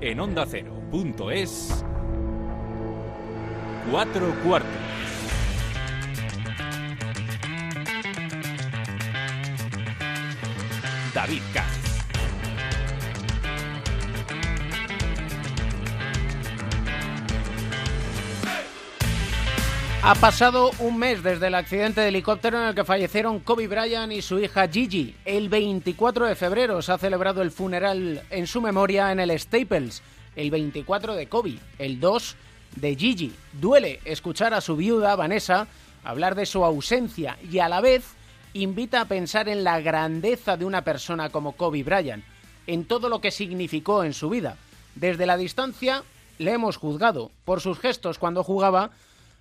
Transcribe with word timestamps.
En 0.00 0.20
onda 0.20 0.42
ondacero.es, 0.42 1.84
cuatro 3.90 4.34
cuartos. 4.44 4.70
David 11.14 11.42
Katz. 11.54 11.75
Ha 20.08 20.14
pasado 20.14 20.70
un 20.78 20.98
mes 20.98 21.24
desde 21.24 21.48
el 21.48 21.56
accidente 21.56 22.00
de 22.00 22.10
helicóptero 22.10 22.62
en 22.62 22.68
el 22.68 22.76
que 22.76 22.84
fallecieron 22.84 23.40
Kobe 23.40 23.66
Bryant 23.66 24.12
y 24.12 24.22
su 24.22 24.38
hija 24.38 24.68
Gigi. 24.68 25.16
El 25.24 25.48
24 25.48 26.26
de 26.26 26.36
febrero 26.36 26.80
se 26.80 26.92
ha 26.92 26.98
celebrado 26.98 27.42
el 27.42 27.50
funeral 27.50 28.22
en 28.30 28.46
su 28.46 28.60
memoria 28.60 29.10
en 29.10 29.18
el 29.18 29.36
Staples. 29.36 30.04
El 30.36 30.52
24 30.52 31.16
de 31.16 31.26
Kobe, 31.26 31.58
el 31.80 31.98
2 31.98 32.36
de 32.76 32.94
Gigi. 32.94 33.34
Duele 33.52 33.98
escuchar 34.04 34.54
a 34.54 34.60
su 34.60 34.76
viuda, 34.76 35.16
Vanessa, 35.16 35.66
hablar 36.04 36.36
de 36.36 36.46
su 36.46 36.64
ausencia 36.64 37.36
y 37.42 37.58
a 37.58 37.68
la 37.68 37.80
vez 37.80 38.04
invita 38.52 39.00
a 39.00 39.08
pensar 39.08 39.48
en 39.48 39.64
la 39.64 39.80
grandeza 39.80 40.56
de 40.56 40.66
una 40.66 40.82
persona 40.82 41.30
como 41.30 41.56
Kobe 41.56 41.82
Bryant, 41.82 42.22
en 42.68 42.84
todo 42.84 43.08
lo 43.08 43.20
que 43.20 43.32
significó 43.32 44.04
en 44.04 44.12
su 44.12 44.30
vida. 44.30 44.56
Desde 44.94 45.26
la 45.26 45.36
distancia 45.36 46.04
le 46.38 46.52
hemos 46.52 46.76
juzgado 46.76 47.32
por 47.44 47.60
sus 47.60 47.80
gestos 47.80 48.20
cuando 48.20 48.44
jugaba 48.44 48.92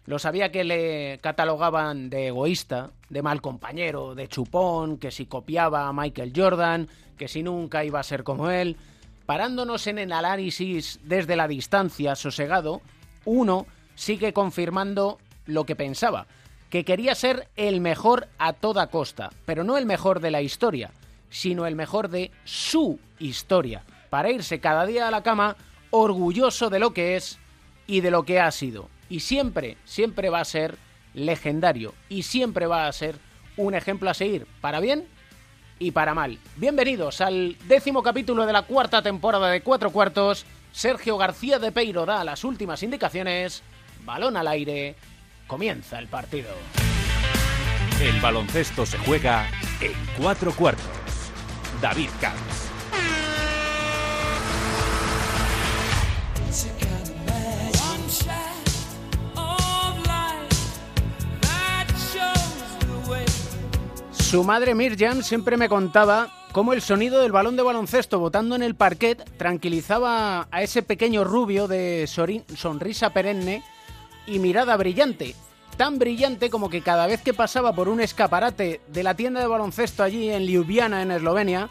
lo 0.05 0.19
sabía 0.19 0.51
que 0.51 0.63
le 0.63 1.19
catalogaban 1.21 2.09
de 2.09 2.27
egoísta, 2.27 2.91
de 3.09 3.23
mal 3.23 3.41
compañero, 3.41 4.13
de 4.13 4.27
chupón, 4.27 4.97
que 4.97 5.09
si 5.09 5.25
copiaba 5.25 5.87
a 5.87 5.93
Michael 5.93 6.33
Jordan, 6.35 6.87
que 7.17 7.27
si 7.27 7.41
nunca 7.41 7.83
iba 7.83 7.99
a 7.99 8.03
ser 8.03 8.23
como 8.23 8.51
él. 8.51 8.77
Parándonos 9.25 9.87
en 9.87 9.97
el 9.97 10.11
análisis 10.11 10.99
desde 11.03 11.35
la 11.35 11.47
distancia, 11.47 12.15
sosegado, 12.15 12.81
uno 13.25 13.65
sigue 13.95 14.31
confirmando 14.31 15.17
lo 15.47 15.65
que 15.65 15.75
pensaba, 15.75 16.27
que 16.69 16.85
quería 16.85 17.15
ser 17.15 17.47
el 17.55 17.81
mejor 17.81 18.27
a 18.37 18.53
toda 18.53 18.87
costa, 18.87 19.31
pero 19.45 19.63
no 19.63 19.77
el 19.77 19.87
mejor 19.87 20.19
de 20.19 20.29
la 20.29 20.43
historia, 20.43 20.91
sino 21.31 21.65
el 21.65 21.75
mejor 21.75 22.09
de 22.09 22.29
su 22.43 22.99
historia, 23.17 23.83
para 24.11 24.29
irse 24.29 24.59
cada 24.59 24.85
día 24.85 25.07
a 25.07 25.11
la 25.11 25.23
cama 25.23 25.55
orgulloso 25.89 26.69
de 26.69 26.79
lo 26.79 26.93
que 26.93 27.15
es 27.15 27.39
y 27.87 28.01
de 28.01 28.11
lo 28.11 28.23
que 28.23 28.39
ha 28.39 28.51
sido 28.51 28.89
y 29.09 29.19
siempre, 29.19 29.77
siempre 29.85 30.29
va 30.29 30.39
a 30.39 30.45
ser 30.45 30.77
legendario 31.13 31.93
y 32.09 32.23
siempre 32.23 32.67
va 32.67 32.87
a 32.87 32.93
ser 32.93 33.15
un 33.57 33.73
ejemplo 33.73 34.09
a 34.09 34.13
seguir, 34.13 34.47
para 34.61 34.79
bien 34.79 35.07
y 35.79 35.91
para 35.91 36.13
mal. 36.13 36.39
Bienvenidos 36.57 37.21
al 37.21 37.57
décimo 37.67 38.03
capítulo 38.03 38.45
de 38.45 38.53
la 38.53 38.63
cuarta 38.63 39.01
temporada 39.01 39.49
de 39.49 39.61
Cuatro 39.61 39.91
Cuartos. 39.91 40.45
Sergio 40.71 41.17
García 41.17 41.59
de 41.59 41.71
Peiro 41.71 42.05
da 42.05 42.23
las 42.23 42.43
últimas 42.43 42.83
indicaciones. 42.83 43.63
Balón 44.03 44.35
al 44.37 44.47
aire. 44.47 44.95
Comienza 45.47 45.99
el 45.99 46.07
partido. 46.07 46.49
El 48.01 48.19
baloncesto 48.19 48.85
se 48.85 48.97
juega 48.97 49.47
en 49.79 49.93
Cuatro 50.21 50.53
Cuartos. 50.53 50.83
David 51.81 52.09
Camps. 52.19 52.64
Su 64.35 64.43
madre 64.43 64.75
Mirjam 64.75 65.23
siempre 65.23 65.55
me 65.55 65.69
contaba 65.69 66.27
cómo 66.51 66.73
el 66.73 66.81
sonido 66.81 67.21
del 67.21 67.31
balón 67.31 67.55
de 67.55 67.63
baloncesto 67.63 68.19
botando 68.19 68.53
en 68.57 68.63
el 68.63 68.75
parquet 68.75 69.23
tranquilizaba 69.37 70.49
a 70.51 70.61
ese 70.61 70.83
pequeño 70.83 71.23
rubio 71.23 71.69
de 71.69 72.05
sonrisa 72.05 73.11
perenne 73.11 73.63
y 74.27 74.39
mirada 74.39 74.75
brillante. 74.75 75.35
Tan 75.77 75.99
brillante 75.99 76.49
como 76.49 76.69
que 76.69 76.81
cada 76.81 77.07
vez 77.07 77.21
que 77.21 77.33
pasaba 77.33 77.71
por 77.71 77.87
un 77.87 78.01
escaparate 78.01 78.81
de 78.89 79.03
la 79.03 79.15
tienda 79.15 79.39
de 79.39 79.47
baloncesto 79.47 80.03
allí 80.03 80.29
en 80.29 80.43
Ljubljana, 80.43 81.01
en 81.01 81.11
Eslovenia, 81.11 81.69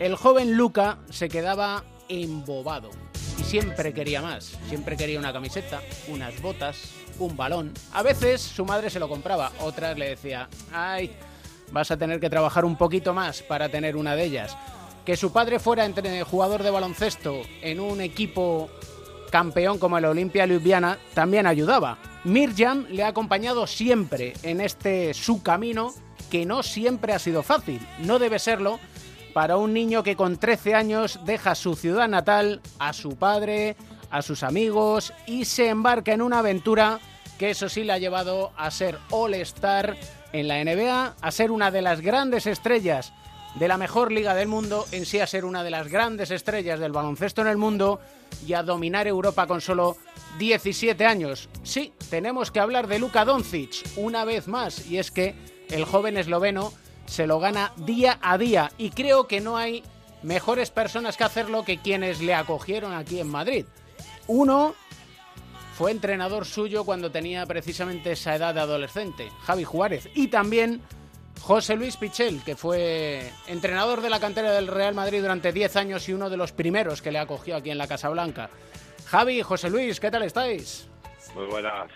el 0.00 0.16
joven 0.16 0.56
Luca 0.56 0.98
se 1.10 1.28
quedaba 1.28 1.84
embobado. 2.08 2.90
Y 3.38 3.44
siempre 3.44 3.94
quería 3.94 4.20
más. 4.20 4.58
Siempre 4.68 4.96
quería 4.96 5.20
una 5.20 5.32
camiseta, 5.32 5.80
unas 6.08 6.42
botas, 6.42 6.90
un 7.20 7.36
balón. 7.36 7.72
A 7.92 8.02
veces 8.02 8.40
su 8.40 8.64
madre 8.64 8.90
se 8.90 8.98
lo 8.98 9.08
compraba, 9.08 9.52
otras 9.60 9.96
le 9.96 10.08
decía, 10.08 10.48
ay, 10.72 11.14
vas 11.72 11.90
a 11.90 11.96
tener 11.96 12.20
que 12.20 12.30
trabajar 12.30 12.64
un 12.64 12.76
poquito 12.76 13.14
más 13.14 13.42
para 13.42 13.68
tener 13.68 13.96
una 13.96 14.14
de 14.14 14.24
ellas. 14.24 14.56
Que 15.04 15.16
su 15.16 15.32
padre 15.32 15.58
fuera 15.58 15.88
jugador 16.24 16.62
de 16.62 16.70
baloncesto 16.70 17.40
en 17.62 17.80
un 17.80 18.00
equipo 18.00 18.68
campeón 19.30 19.78
como 19.78 19.96
el 19.98 20.04
Olimpia 20.04 20.46
Ljubljana 20.46 20.98
también 21.14 21.46
ayudaba. 21.46 21.98
Mirjam 22.24 22.86
le 22.90 23.02
ha 23.02 23.08
acompañado 23.08 23.66
siempre 23.66 24.34
en 24.42 24.60
este 24.60 25.14
su 25.14 25.42
camino 25.42 25.94
que 26.30 26.44
no 26.44 26.62
siempre 26.62 27.12
ha 27.12 27.18
sido 27.18 27.42
fácil, 27.42 27.80
no 28.00 28.18
debe 28.18 28.38
serlo 28.38 28.78
para 29.32 29.56
un 29.56 29.72
niño 29.72 30.02
que 30.02 30.16
con 30.16 30.36
13 30.36 30.74
años 30.74 31.20
deja 31.24 31.54
su 31.54 31.76
ciudad 31.76 32.08
natal, 32.08 32.60
a 32.78 32.92
su 32.92 33.16
padre, 33.16 33.76
a 34.10 34.22
sus 34.22 34.42
amigos 34.42 35.12
y 35.26 35.44
se 35.44 35.68
embarca 35.68 36.12
en 36.12 36.22
una 36.22 36.40
aventura 36.40 37.00
que 37.38 37.50
eso 37.50 37.68
sí 37.68 37.84
le 37.84 37.92
ha 37.92 37.98
llevado 37.98 38.52
a 38.56 38.70
ser 38.70 38.98
All-Star 39.10 39.96
en 40.32 40.48
la 40.48 40.62
NBA, 40.62 41.16
a 41.20 41.30
ser 41.30 41.50
una 41.50 41.70
de 41.70 41.82
las 41.82 42.00
grandes 42.00 42.46
estrellas 42.46 43.12
de 43.54 43.68
la 43.68 43.76
mejor 43.76 44.12
liga 44.12 44.34
del 44.34 44.48
mundo, 44.48 44.86
en 44.92 45.06
sí 45.06 45.18
a 45.18 45.26
ser 45.26 45.44
una 45.44 45.64
de 45.64 45.70
las 45.70 45.88
grandes 45.88 46.30
estrellas 46.30 46.78
del 46.78 46.92
baloncesto 46.92 47.42
en 47.42 47.48
el 47.48 47.56
mundo 47.56 48.00
y 48.46 48.52
a 48.52 48.62
dominar 48.62 49.06
Europa 49.08 49.46
con 49.46 49.60
solo 49.60 49.96
17 50.38 51.04
años. 51.04 51.48
Sí, 51.62 51.92
tenemos 52.10 52.50
que 52.50 52.60
hablar 52.60 52.86
de 52.86 52.98
Luka 52.98 53.24
Doncic 53.24 53.84
una 53.96 54.24
vez 54.24 54.46
más 54.46 54.86
y 54.86 54.98
es 54.98 55.10
que 55.10 55.34
el 55.68 55.84
joven 55.84 56.16
esloveno 56.16 56.72
se 57.06 57.26
lo 57.26 57.40
gana 57.40 57.72
día 57.76 58.18
a 58.22 58.38
día 58.38 58.70
y 58.78 58.90
creo 58.90 59.26
que 59.26 59.40
no 59.40 59.56
hay 59.56 59.82
mejores 60.22 60.70
personas 60.70 61.16
que 61.16 61.24
hacerlo 61.24 61.64
que 61.64 61.78
quienes 61.78 62.20
le 62.20 62.34
acogieron 62.34 62.92
aquí 62.94 63.18
en 63.18 63.28
Madrid. 63.28 63.66
Uno 64.26 64.74
fue 65.80 65.92
entrenador 65.92 66.44
suyo 66.44 66.84
cuando 66.84 67.10
tenía 67.10 67.46
precisamente 67.46 68.12
esa 68.12 68.36
edad 68.36 68.52
de 68.52 68.60
adolescente, 68.60 69.30
Javi 69.44 69.64
Juárez. 69.64 70.10
Y 70.14 70.28
también 70.28 70.82
José 71.40 71.74
Luis 71.74 71.96
Pichel, 71.96 72.44
que 72.44 72.54
fue 72.54 73.30
entrenador 73.46 74.02
de 74.02 74.10
la 74.10 74.20
cantera 74.20 74.52
del 74.52 74.66
Real 74.66 74.94
Madrid 74.94 75.22
durante 75.22 75.52
10 75.52 75.76
años 75.76 76.06
y 76.06 76.12
uno 76.12 76.28
de 76.28 76.36
los 76.36 76.52
primeros 76.52 77.00
que 77.00 77.10
le 77.10 77.18
acogió 77.18 77.56
aquí 77.56 77.70
en 77.70 77.78
la 77.78 77.88
Casa 77.88 78.10
Blanca. 78.10 78.50
Javi, 79.06 79.40
José 79.40 79.70
Luis, 79.70 80.00
¿qué 80.00 80.10
tal 80.10 80.24
estáis? 80.24 80.86
Muy 81.34 81.46
buenas. 81.46 81.90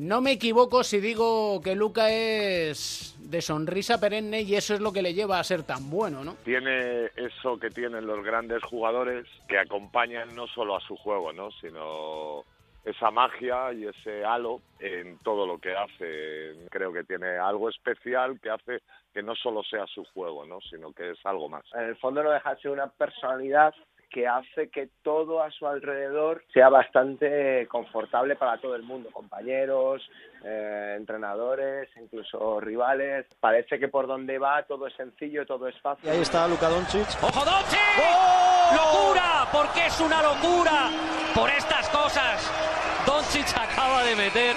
No 0.00 0.20
me 0.20 0.32
equivoco 0.32 0.84
si 0.84 1.00
digo 1.00 1.62
que 1.62 1.74
Luca 1.74 2.10
es 2.10 3.16
de 3.20 3.40
sonrisa 3.40 3.98
perenne 3.98 4.42
y 4.42 4.54
eso 4.54 4.74
es 4.74 4.80
lo 4.80 4.92
que 4.92 5.00
le 5.00 5.14
lleva 5.14 5.40
a 5.40 5.44
ser 5.44 5.62
tan 5.62 5.88
bueno, 5.88 6.22
¿no? 6.22 6.36
Tiene 6.44 7.06
eso 7.16 7.58
que 7.58 7.70
tienen 7.70 8.06
los 8.06 8.22
grandes 8.22 8.62
jugadores 8.62 9.26
que 9.48 9.58
acompañan 9.58 10.34
no 10.34 10.46
solo 10.46 10.76
a 10.76 10.80
su 10.80 10.94
juego, 10.96 11.32
¿no? 11.32 11.50
Sino 11.52 12.44
esa 12.84 13.10
magia 13.10 13.72
y 13.72 13.86
ese 13.86 14.24
halo 14.24 14.60
en 14.78 15.18
todo 15.18 15.46
lo 15.46 15.58
que 15.58 15.74
hace. 15.74 16.68
Creo 16.70 16.92
que 16.92 17.04
tiene 17.04 17.38
algo 17.38 17.68
especial 17.68 18.38
que 18.40 18.50
hace 18.50 18.80
que 19.12 19.22
no 19.22 19.34
solo 19.34 19.62
sea 19.62 19.86
su 19.86 20.04
juego, 20.12 20.44
¿no? 20.44 20.60
sino 20.60 20.92
que 20.92 21.12
es 21.12 21.18
algo 21.24 21.48
más. 21.48 21.64
En 21.74 21.84
el 21.84 21.96
fondo 21.96 22.22
no 22.22 22.30
deja 22.30 22.54
de 22.54 22.60
ser 22.60 22.70
una 22.72 22.88
personalidad 22.88 23.74
que 24.14 24.28
hace 24.28 24.68
que 24.70 24.90
todo 25.02 25.42
a 25.42 25.50
su 25.50 25.66
alrededor 25.66 26.44
sea 26.52 26.68
bastante 26.68 27.66
confortable 27.66 28.36
para 28.36 28.60
todo 28.60 28.76
el 28.76 28.84
mundo, 28.84 29.10
compañeros, 29.10 30.08
eh, 30.44 30.94
entrenadores, 30.96 31.88
incluso 32.00 32.60
rivales. 32.60 33.26
Parece 33.40 33.80
que 33.80 33.88
por 33.88 34.06
donde 34.06 34.38
va 34.38 34.62
todo 34.62 34.86
es 34.86 34.94
sencillo, 34.94 35.44
todo 35.44 35.66
es 35.66 35.74
fácil. 35.80 36.08
ahí 36.08 36.20
está 36.20 36.46
Luka 36.46 36.68
Doncic. 36.68 37.08
¡Ojo 37.24 37.44
Doncic! 37.44 37.80
¡Oh! 37.98 38.76
¡Locura! 38.76 39.48
Porque 39.50 39.86
es 39.86 40.00
una 40.00 40.22
locura 40.22 40.90
por 41.34 41.50
estas 41.50 41.88
cosas. 41.88 42.48
Doncic 43.04 43.48
acaba 43.58 44.04
de 44.04 44.14
meter 44.14 44.54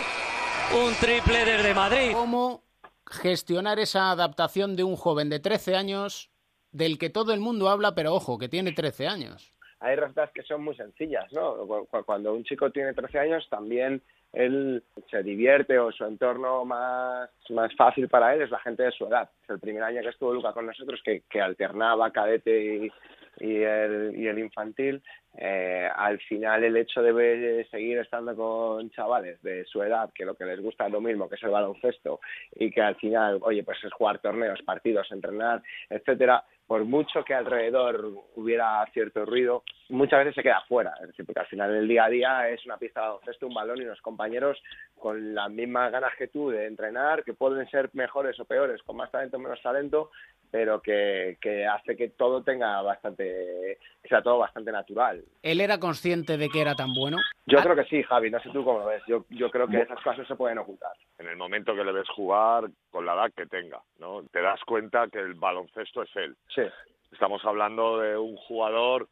un 0.86 0.94
triple 1.02 1.46
desde 1.46 1.74
Madrid. 1.74 2.12
¿Cómo 2.14 2.64
gestionar 3.08 3.80
esa 3.80 4.12
adaptación 4.12 4.76
de 4.76 4.84
un 4.84 4.96
joven 4.96 5.32
de 5.32 5.40
13 5.40 5.76
años 5.76 6.30
del 6.72 6.98
que 6.98 7.10
todo 7.10 7.34
el 7.34 7.40
mundo 7.40 7.70
habla, 7.70 7.96
pero 7.96 8.14
ojo, 8.14 8.38
que 8.38 8.50
tiene 8.50 8.72
13 8.72 9.08
años. 9.08 9.54
Hay 9.80 9.96
recetas 9.96 10.32
que 10.32 10.44
son 10.44 10.64
muy 10.64 10.76
sencillas, 10.76 11.32
¿no? 11.34 11.86
Cuando 12.06 12.34
un 12.34 12.44
chico 12.44 12.72
tiene 12.72 12.94
13 12.94 13.20
años 13.20 13.48
también 13.50 14.02
él 14.34 14.84
se 15.10 15.24
divierte 15.24 15.80
o 15.80 15.92
su 15.92 16.04
entorno 16.06 16.66
más, 16.66 17.30
más 17.50 17.74
fácil 17.76 18.08
para 18.10 18.36
él 18.36 18.42
es 18.42 18.52
la 18.52 18.60
gente 18.60 18.84
de 18.84 18.92
su 18.92 19.06
edad. 19.06 19.30
El 19.48 19.60
primer 19.60 19.84
año 19.84 20.02
que 20.02 20.10
estuvo 20.10 20.34
Luca 20.34 20.54
con 20.54 20.66
nosotros 20.66 21.02
que, 21.04 21.24
que 21.30 21.42
alternaba 21.42 22.12
cadete 22.12 22.92
y 23.40 23.56
el, 23.56 24.14
y 24.16 24.28
el 24.28 24.40
infantil, 24.40 25.02
eh, 25.40 25.88
al 25.96 26.20
final 26.20 26.64
el 26.64 26.76
hecho 26.78 27.02
de 27.02 27.68
seguir 27.70 28.00
estando 28.00 28.36
con 28.36 28.90
chavales 28.90 29.42
de 29.44 29.66
su 29.66 29.84
edad, 29.84 30.12
que 30.14 30.26
lo 30.26 30.36
que 30.36 30.46
les 30.46 30.60
gusta 30.60 30.88
es 30.88 30.92
lo 30.92 31.00
mismo, 31.00 31.30
que 31.30 31.36
es 31.36 31.44
el 31.44 31.52
baloncesto, 31.52 32.20
y 32.56 32.72
que 32.72 32.82
al 32.82 32.96
final, 32.96 33.40
oye, 33.42 33.64
pues 33.64 33.78
es 33.84 33.94
jugar 33.94 34.20
torneos, 34.20 34.62
partidos, 34.64 35.12
entrenar, 35.12 35.62
etcétera, 35.90 36.44
por 36.66 36.84
mucho 36.84 37.24
que 37.24 37.34
alrededor 37.34 38.14
hubiera 38.36 38.86
cierto 38.92 39.26
ruido, 39.26 39.64
muchas 39.90 40.20
veces 40.20 40.36
se 40.36 40.44
queda 40.44 40.62
fuera. 40.68 40.94
Es 41.02 41.08
decir, 41.08 41.26
porque 41.26 41.40
al 41.40 41.48
final 41.48 41.74
el 41.74 41.88
día 41.88 42.06
a 42.06 42.10
día 42.10 42.50
es 42.50 42.66
una 42.66 42.78
pista 42.78 43.02
de 43.02 43.08
baloncesto, 43.08 43.48
un 43.48 43.54
balón 43.54 43.82
y 43.82 43.86
unos 43.86 44.02
compañeros 44.02 44.62
con 45.00 45.34
las 45.34 45.50
mismas 45.50 45.92
ganas 45.92 46.12
que 46.18 46.28
tú 46.28 46.50
de 46.50 46.66
entrenar, 46.66 47.24
que 47.24 47.34
pueden 47.34 47.70
ser 47.70 47.90
mejores 47.94 48.38
o 48.40 48.46
peores, 48.46 48.84
con 48.84 48.98
más 48.98 49.12
talento 49.12 49.38
o 49.38 49.40
menos 49.40 49.62
talento, 49.62 50.12
pero 50.58 50.82
que, 50.82 51.38
que 51.40 51.68
hace 51.68 51.96
que 51.96 52.10
todo 52.10 52.42
tenga 52.42 52.82
bastante, 52.82 53.78
que 54.02 54.10
sea 54.10 54.24
todo 54.24 54.40
bastante 54.40 54.72
natural. 54.72 55.24
¿Él 55.44 55.62
era 55.62 55.80
consciente 55.80 56.36
de 56.36 56.50
que 56.50 56.62
era 56.62 56.74
tan 56.74 56.96
bueno? 56.96 57.18
Yo 57.46 57.60
creo 57.60 57.76
que 57.76 57.84
sí, 57.84 58.02
Javi, 58.02 58.32
no 58.32 58.40
sé 58.40 58.50
tú 58.50 58.66
cómo 58.66 58.80
lo 58.80 58.88
ves. 58.88 59.04
Yo, 59.08 59.24
yo 59.30 59.52
creo 59.52 59.68
que 59.68 59.82
esas 59.82 60.02
cosas 60.02 60.28
se 60.28 60.36
pueden 60.36 60.58
ocultar. 60.58 60.94
En 61.20 61.28
el 61.28 61.38
momento 61.38 61.76
que 61.76 61.84
le 61.84 61.92
ves 61.92 62.10
jugar, 62.10 62.72
con 62.90 63.06
la 63.06 63.14
edad 63.14 63.32
que 63.38 63.46
tenga, 63.46 63.80
¿no? 64.00 64.24
Te 64.32 64.42
das 64.42 64.60
cuenta 64.66 65.08
que 65.10 65.20
el 65.20 65.36
baloncesto 65.36 66.02
es 66.02 66.10
él. 66.16 66.36
Sí. 66.48 66.64
Estamos 67.12 67.46
hablando 67.46 68.00
de 68.00 68.18
un 68.18 68.36
jugador 68.36 69.08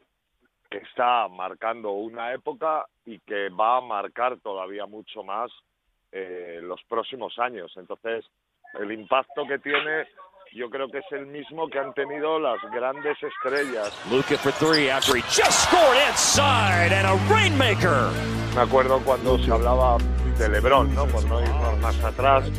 que 0.72 0.80
está 0.80 1.28
marcando 1.28 1.92
una 1.92 2.34
época 2.34 2.88
y 3.06 3.20
que 3.20 3.50
va 3.50 3.78
a 3.78 3.82
marcar 3.82 4.40
todavía 4.40 4.88
mucho 4.88 5.22
más 5.22 5.52
eh, 6.12 6.60
los 6.64 6.84
próximos 6.86 7.38
años. 7.38 7.72
Entonces, 7.78 8.26
el 8.80 8.92
impacto 8.92 9.46
que 9.46 9.60
tiene 9.60 10.08
yo 10.56 10.70
creo 10.70 10.88
que 10.88 11.00
es 11.00 11.12
el 11.12 11.26
mismo 11.28 11.68
que 11.68 11.80
han 11.80 11.94
tenido 11.94 12.40
las 12.40 12.62
grandes 12.72 13.18
estrellas. 13.22 13.92
Luka 14.10 14.38
for 14.38 14.54
three 14.54 14.90
after 14.90 15.18
he 15.18 15.22
just 15.24 15.68
scored 15.68 15.98
inside 16.08 16.94
and 16.94 17.06
a 17.06 17.16
rainmaker. 17.28 18.10
Me 18.56 18.62
acuerdo 18.62 19.02
cuando 19.04 19.38
se 19.38 19.52
hablaba 19.52 19.98
de 20.40 20.48
LeBron, 20.48 20.96
¿no? 20.96 21.06
Por 21.08 21.26
no 21.26 21.42
irnos 21.42 21.78
más 21.80 22.02
atrás, 22.02 22.50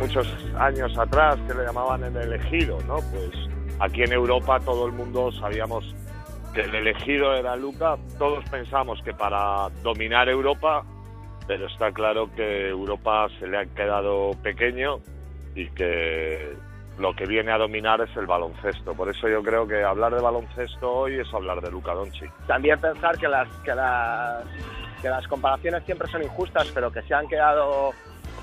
muchos 0.00 0.26
años 0.58 0.98
atrás, 0.98 1.38
que 1.46 1.54
le 1.54 1.64
llamaban 1.66 2.02
el 2.02 2.16
elegido, 2.16 2.78
¿no? 2.88 2.96
Pues 2.96 3.30
aquí 3.78 4.02
en 4.02 4.12
Europa 4.12 4.58
todo 4.58 4.86
el 4.86 4.92
mundo 4.92 5.30
sabíamos 5.30 5.84
que 6.52 6.62
el 6.62 6.74
elegido 6.74 7.32
era 7.34 7.54
Luca. 7.54 7.96
Todos 8.18 8.44
pensamos 8.50 9.00
que 9.04 9.14
para 9.14 9.68
dominar 9.84 10.28
Europa, 10.28 10.84
pero 11.46 11.68
está 11.68 11.92
claro 11.92 12.28
que 12.34 12.70
Europa 12.70 13.28
se 13.38 13.46
le 13.46 13.58
ha 13.58 13.66
quedado 13.66 14.32
pequeño 14.42 14.98
y 15.54 15.68
que 15.70 16.56
lo 17.00 17.14
que 17.16 17.26
viene 17.26 17.50
a 17.50 17.58
dominar 17.58 18.00
es 18.02 18.14
el 18.16 18.26
baloncesto. 18.26 18.94
Por 18.94 19.08
eso 19.08 19.26
yo 19.26 19.42
creo 19.42 19.66
que 19.66 19.82
hablar 19.82 20.14
de 20.14 20.20
baloncesto 20.20 20.92
hoy 20.92 21.18
es 21.18 21.32
hablar 21.32 21.60
de 21.60 21.70
Luca 21.70 21.94
Doncic. 21.94 22.30
También 22.46 22.78
pensar 22.78 23.18
que 23.18 23.26
las, 23.26 23.48
que 23.64 23.74
las, 23.74 24.44
que 25.00 25.08
las 25.08 25.26
comparaciones 25.26 25.82
siempre 25.84 26.08
son 26.08 26.22
injustas, 26.22 26.70
pero 26.74 26.92
que 26.92 27.02
se 27.02 27.14
han 27.14 27.26
quedado 27.26 27.92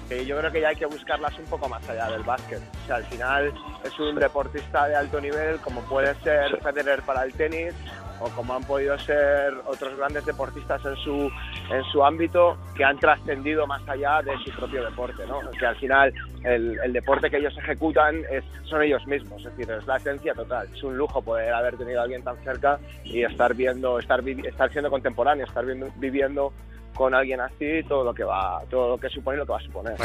que 0.10 0.26
yo 0.26 0.38
creo 0.38 0.52
que 0.52 0.62
ya 0.62 0.70
hay 0.70 0.76
que 0.76 0.86
buscarlas 0.86 1.38
un 1.38 1.46
poco 1.46 1.70
más 1.70 1.88
allá 1.90 2.10
del 2.10 2.24
básquet. 2.24 2.62
O 2.84 2.88
sea, 2.88 2.96
al 2.96 3.06
final 3.06 3.54
es 3.84 4.00
un 4.00 4.16
deportista 4.16 4.88
de 4.88 4.96
alto 4.96 5.22
nivel, 5.22 5.60
como 5.60 5.82
puede 5.82 6.16
ser 6.16 6.60
Federer 6.62 7.02
para 7.04 7.24
el 7.24 7.34
tenis, 7.34 7.74
o 8.20 8.30
como 8.30 8.54
han 8.56 8.64
podido 8.64 8.98
ser 9.00 9.54
otros 9.66 9.96
grandes 9.98 10.26
deportistas 10.26 10.84
en 10.86 10.96
su, 10.98 11.32
en 11.72 11.84
su 11.92 12.04
ámbito 12.04 12.58
que 12.76 12.84
han 12.84 12.98
trascendido 12.98 13.68
más 13.68 13.88
allá 13.88 14.22
de 14.22 14.38
su 14.44 14.52
propio 14.52 14.84
deporte, 14.84 15.26
¿no? 15.28 15.40
Que 15.52 15.66
al 15.66 15.76
final 15.76 16.14
el, 16.44 16.94
deporte 16.94 17.30
que 17.30 17.38
ellos 17.38 17.58
ejecutan 17.58 18.24
es, 18.32 18.44
son 18.64 18.82
ellos 18.82 19.06
mismos, 19.08 19.46
es 19.46 19.56
decir, 19.56 19.72
es 19.72 19.86
la 19.86 19.98
esencia 19.98 20.34
total. 20.34 20.68
Es 20.74 20.84
un 20.84 20.98
lujo 20.98 21.22
poder 21.22 21.54
haber 21.54 21.78
tenido 21.78 22.00
a 22.00 22.04
alguien 22.04 22.24
tan 22.24 22.38
cerca 22.44 22.80
y 23.04 23.24
estar 23.24 23.54
viendo, 23.54 24.00
estar, 24.00 24.28
estar 24.28 24.72
siendo 24.72 24.90
contemporáneo, 24.90 25.46
estar 25.46 25.66
viendo, 25.66 25.90
viviendo 25.98 26.54
con 26.98 27.14
alguien 27.14 27.40
así 27.40 27.84
todo 27.88 28.04
lo 28.04 28.14
que 28.14 28.24
va, 28.24 28.62
todo 28.70 28.90
lo 28.90 28.98
que 28.98 29.08
supone 29.10 29.38
y 29.38 29.40
lo 29.40 29.46
que 29.46 29.52
va 29.52 29.58
a 29.60 29.62
suponer. 29.62 29.96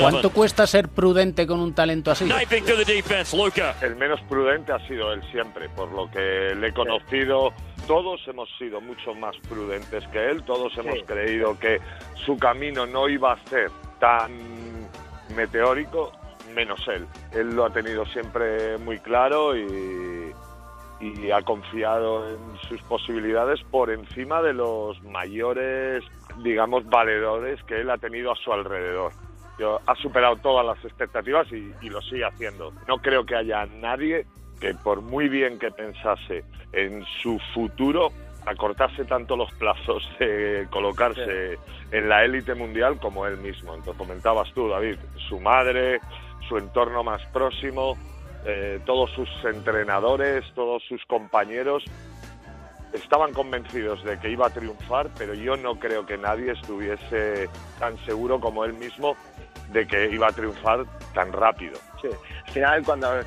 ¿Cuánto 0.00 0.30
cuesta 0.30 0.66
ser 0.66 0.88
prudente 0.88 1.46
con 1.46 1.60
un 1.60 1.74
talento 1.74 2.10
así? 2.10 2.28
El 3.82 3.96
menos 3.96 4.20
prudente 4.28 4.72
ha 4.72 4.86
sido 4.88 5.12
él 5.12 5.22
siempre, 5.30 5.68
por 5.68 5.92
lo 5.92 6.10
que 6.10 6.54
le 6.58 6.68
he 6.68 6.72
conocido. 6.72 7.52
Todos 7.86 8.20
hemos 8.26 8.48
sido 8.58 8.80
mucho 8.80 9.14
más 9.14 9.36
prudentes 9.48 10.06
que 10.08 10.30
él, 10.30 10.42
todos 10.44 10.76
hemos 10.78 10.94
Sí. 10.98 11.04
creído 11.06 11.58
que 11.58 11.80
su 12.26 12.36
camino 12.36 12.86
no 12.86 13.08
iba 13.08 13.32
a 13.32 13.38
ser 13.48 13.70
tan 13.98 14.30
meteórico, 15.34 16.12
menos 16.54 16.80
él. 16.88 17.06
Él 17.32 17.54
lo 17.54 17.66
ha 17.66 17.70
tenido 17.70 18.04
siempre 18.06 18.76
muy 18.78 18.98
claro 18.98 19.56
y, 19.56 20.32
y 21.00 21.30
ha 21.30 21.42
confiado 21.42 22.28
en 22.28 22.56
sus 22.68 22.82
posibilidades 22.82 23.60
por 23.70 23.90
encima 23.90 24.42
de 24.42 24.52
los 24.52 25.00
mayores, 25.04 26.04
digamos, 26.42 26.84
valedores 26.88 27.62
que 27.64 27.80
él 27.80 27.90
ha 27.90 27.98
tenido 27.98 28.32
a 28.32 28.36
su 28.36 28.52
alrededor. 28.52 29.12
Yo- 29.58 29.80
ha 29.86 29.94
superado 29.96 30.36
todas 30.36 30.64
las 30.66 30.84
expectativas 30.84 31.50
y, 31.52 31.72
y 31.80 31.88
lo 31.88 32.00
sigue 32.02 32.24
haciendo. 32.24 32.72
No 32.86 32.98
creo 32.98 33.24
que 33.24 33.36
haya 33.36 33.66
nadie 33.66 34.26
que 34.60 34.74
por 34.74 35.00
muy 35.02 35.28
bien 35.28 35.58
que 35.58 35.70
pensase 35.70 36.44
en 36.72 37.04
su 37.22 37.38
futuro, 37.54 38.08
acortase 38.44 39.04
tanto 39.04 39.36
los 39.36 39.52
plazos 39.52 40.02
de 40.18 40.66
colocarse 40.70 41.58
en 41.92 42.08
la 42.08 42.24
élite 42.24 42.54
mundial 42.54 42.98
como 42.98 43.24
él 43.26 43.36
mismo. 43.36 43.74
Entonces 43.74 43.96
comentabas 43.98 44.52
tú, 44.54 44.68
David, 44.68 44.96
su 45.28 45.38
madre, 45.38 46.00
su 46.48 46.56
entorno 46.56 47.04
más 47.04 47.24
próximo, 47.26 47.96
eh, 48.44 48.80
todos 48.86 49.10
sus 49.10 49.28
entrenadores, 49.44 50.44
todos 50.54 50.82
sus 50.88 51.04
compañeros 51.06 51.84
estaban 52.92 53.32
convencidos 53.32 54.02
de 54.04 54.18
que 54.18 54.30
iba 54.30 54.46
a 54.46 54.50
triunfar, 54.50 55.10
pero 55.18 55.34
yo 55.34 55.56
no 55.56 55.78
creo 55.78 56.06
que 56.06 56.16
nadie 56.16 56.52
estuviese 56.52 57.48
tan 57.78 57.96
seguro 58.04 58.40
como 58.40 58.64
él 58.64 58.72
mismo 58.74 59.16
de 59.72 59.86
que 59.86 60.10
iba 60.10 60.28
a 60.28 60.32
triunfar 60.32 60.86
tan 61.12 61.32
rápido. 61.32 61.78
Sí. 62.00 62.08
Al 62.46 62.52
final, 62.52 62.84
cuando 62.84 63.18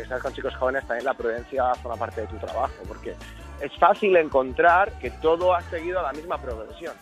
estás 0.00 0.22
con 0.22 0.32
chicos 0.32 0.54
jóvenes, 0.56 0.86
también 0.86 1.04
la 1.04 1.14
prudencia 1.14 1.74
forma 1.74 1.98
parte 1.98 2.22
de 2.22 2.26
tu 2.28 2.36
trabajo, 2.38 2.74
porque 2.88 3.14
es 3.60 3.76
fácil 3.78 4.16
encontrar 4.16 4.92
que 4.98 5.10
todo 5.10 5.54
ha 5.54 5.60
seguido 5.62 6.02
la 6.02 6.12
misma 6.12 6.38
progresión. 6.38 6.94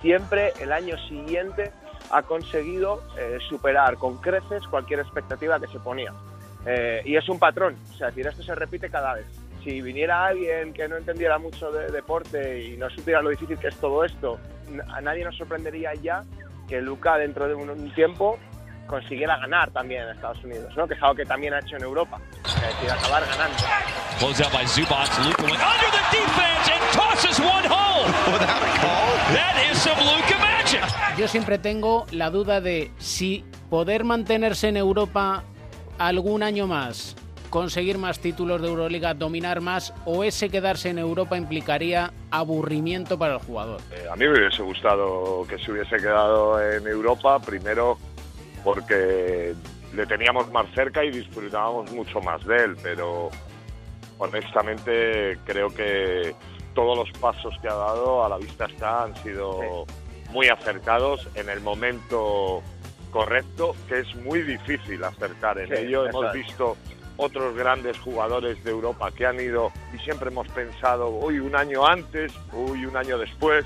Siempre 0.00 0.52
el 0.60 0.72
año 0.72 0.96
siguiente 1.08 1.72
ha 2.10 2.22
conseguido 2.22 3.02
eh, 3.18 3.38
superar 3.48 3.96
con 3.96 4.18
creces 4.18 4.66
cualquier 4.68 5.00
expectativa 5.00 5.58
que 5.58 5.66
se 5.68 5.80
ponía. 5.80 6.12
Eh, 6.66 7.02
y 7.04 7.16
es 7.16 7.28
un 7.28 7.38
patrón, 7.38 7.76
o 7.92 7.96
sea, 7.96 8.08
es 8.08 8.14
decir, 8.14 8.28
esto 8.30 8.42
se 8.42 8.54
repite 8.54 8.88
cada 8.88 9.14
vez. 9.14 9.26
Si 9.64 9.80
viniera 9.80 10.26
alguien 10.26 10.72
que 10.72 10.88
no 10.88 10.96
entendiera 10.96 11.38
mucho 11.38 11.70
de 11.70 11.90
deporte 11.90 12.62
y 12.62 12.76
no 12.76 12.90
supiera 12.90 13.22
lo 13.22 13.30
difícil 13.30 13.58
que 13.58 13.68
es 13.68 13.76
todo 13.76 14.04
esto, 14.04 14.38
a 14.88 15.00
nadie 15.00 15.24
nos 15.24 15.36
sorprendería 15.36 15.94
ya 15.94 16.22
que 16.68 16.80
Luca 16.80 17.16
dentro 17.16 17.46
de 17.48 17.54
un, 17.54 17.70
un 17.70 17.94
tiempo 17.94 18.38
consiguiera 18.86 19.38
ganar 19.38 19.70
también 19.70 20.02
en 20.02 20.10
Estados 20.10 20.42
Unidos, 20.44 20.72
¿no? 20.76 20.86
que 20.86 20.94
es 20.94 21.02
algo 21.02 21.14
que 21.14 21.24
también 21.24 21.54
ha 21.54 21.60
hecho 21.60 21.76
en 21.76 21.82
Europa, 21.82 22.18
es 22.44 22.60
decir, 22.60 22.90
acabar 22.90 23.24
ganando. 23.26 23.56
Close 24.18 24.44
out 24.44 24.52
by 24.52 24.66
Zubac. 24.66 25.08
Luka 25.24 25.42
went 25.44 25.62
under 25.62 25.90
the 25.90 26.04
defense 26.12 26.70
and 26.70 26.82
tosses 26.92 27.40
one 27.40 27.66
home. 27.66 28.06
Without 28.32 28.62
a 28.62 28.78
call. 28.78 29.34
That 29.34 29.56
is 29.70 29.78
some 29.78 29.98
Luka 29.98 30.38
magic. 30.38 30.80
Yo 31.18 31.26
siempre 31.28 31.58
tengo 31.58 32.06
la 32.12 32.30
duda 32.30 32.60
de 32.60 32.90
si 32.98 33.44
poder 33.70 34.04
mantenerse 34.04 34.68
en 34.68 34.76
Europa 34.76 35.44
algún 35.98 36.42
año 36.42 36.66
más, 36.66 37.16
conseguir 37.50 37.98
más 37.98 38.18
títulos 38.18 38.62
de 38.62 38.68
Euroliga, 38.68 39.14
dominar 39.14 39.60
más, 39.60 39.92
o 40.04 40.24
ese 40.24 40.48
quedarse 40.48 40.88
en 40.88 40.98
Europa 40.98 41.36
implicaría 41.36 42.12
aburrimiento 42.30 43.18
para 43.18 43.34
el 43.34 43.40
jugador. 43.40 43.80
Eh, 43.92 44.06
a 44.10 44.16
mí 44.16 44.26
me 44.26 44.38
hubiese 44.38 44.62
gustado 44.62 45.46
que 45.48 45.58
se 45.58 45.70
hubiese 45.70 45.96
quedado 45.96 46.60
en 46.60 46.86
Europa, 46.86 47.38
primero 47.38 47.98
porque 48.64 49.54
le 49.94 50.06
teníamos 50.06 50.50
más 50.50 50.66
cerca 50.74 51.04
y 51.04 51.10
disfrutábamos 51.10 51.90
mucho 51.92 52.20
más 52.20 52.44
de 52.46 52.56
él, 52.56 52.76
pero 52.82 53.30
honestamente 54.18 55.38
creo 55.44 55.68
que 55.68 56.34
todos 56.74 56.96
los 56.96 57.10
pasos 57.18 57.54
que 57.60 57.68
ha 57.68 57.74
dado 57.74 58.24
a 58.24 58.28
la 58.28 58.38
vista 58.38 58.64
está 58.64 59.04
han 59.04 59.16
sido 59.22 59.84
muy 60.30 60.48
acertados. 60.48 61.28
En 61.34 61.48
el 61.50 61.60
momento 61.60 62.62
correcto, 63.12 63.76
que 63.88 64.00
es 64.00 64.14
muy 64.16 64.42
difícil 64.42 65.04
acertar 65.04 65.58
en 65.58 65.68
Sí, 65.68 65.74
ello. 65.74 66.06
Hemos 66.08 66.26
es. 66.26 66.32
visto 66.32 66.76
otros 67.16 67.54
grandes 67.54 67.96
jugadores 68.00 68.62
de 68.64 68.70
Europa 68.72 69.10
que 69.12 69.26
han 69.26 69.38
ido 69.38 69.70
y 69.94 69.98
siempre 69.98 70.30
hemos 70.30 70.48
pensado, 70.48 71.08
uy, 71.10 71.38
un 71.38 71.54
año 71.54 71.86
antes, 71.86 72.32
uy, 72.52 72.84
un 72.86 72.96
año 72.96 73.18
después. 73.18 73.64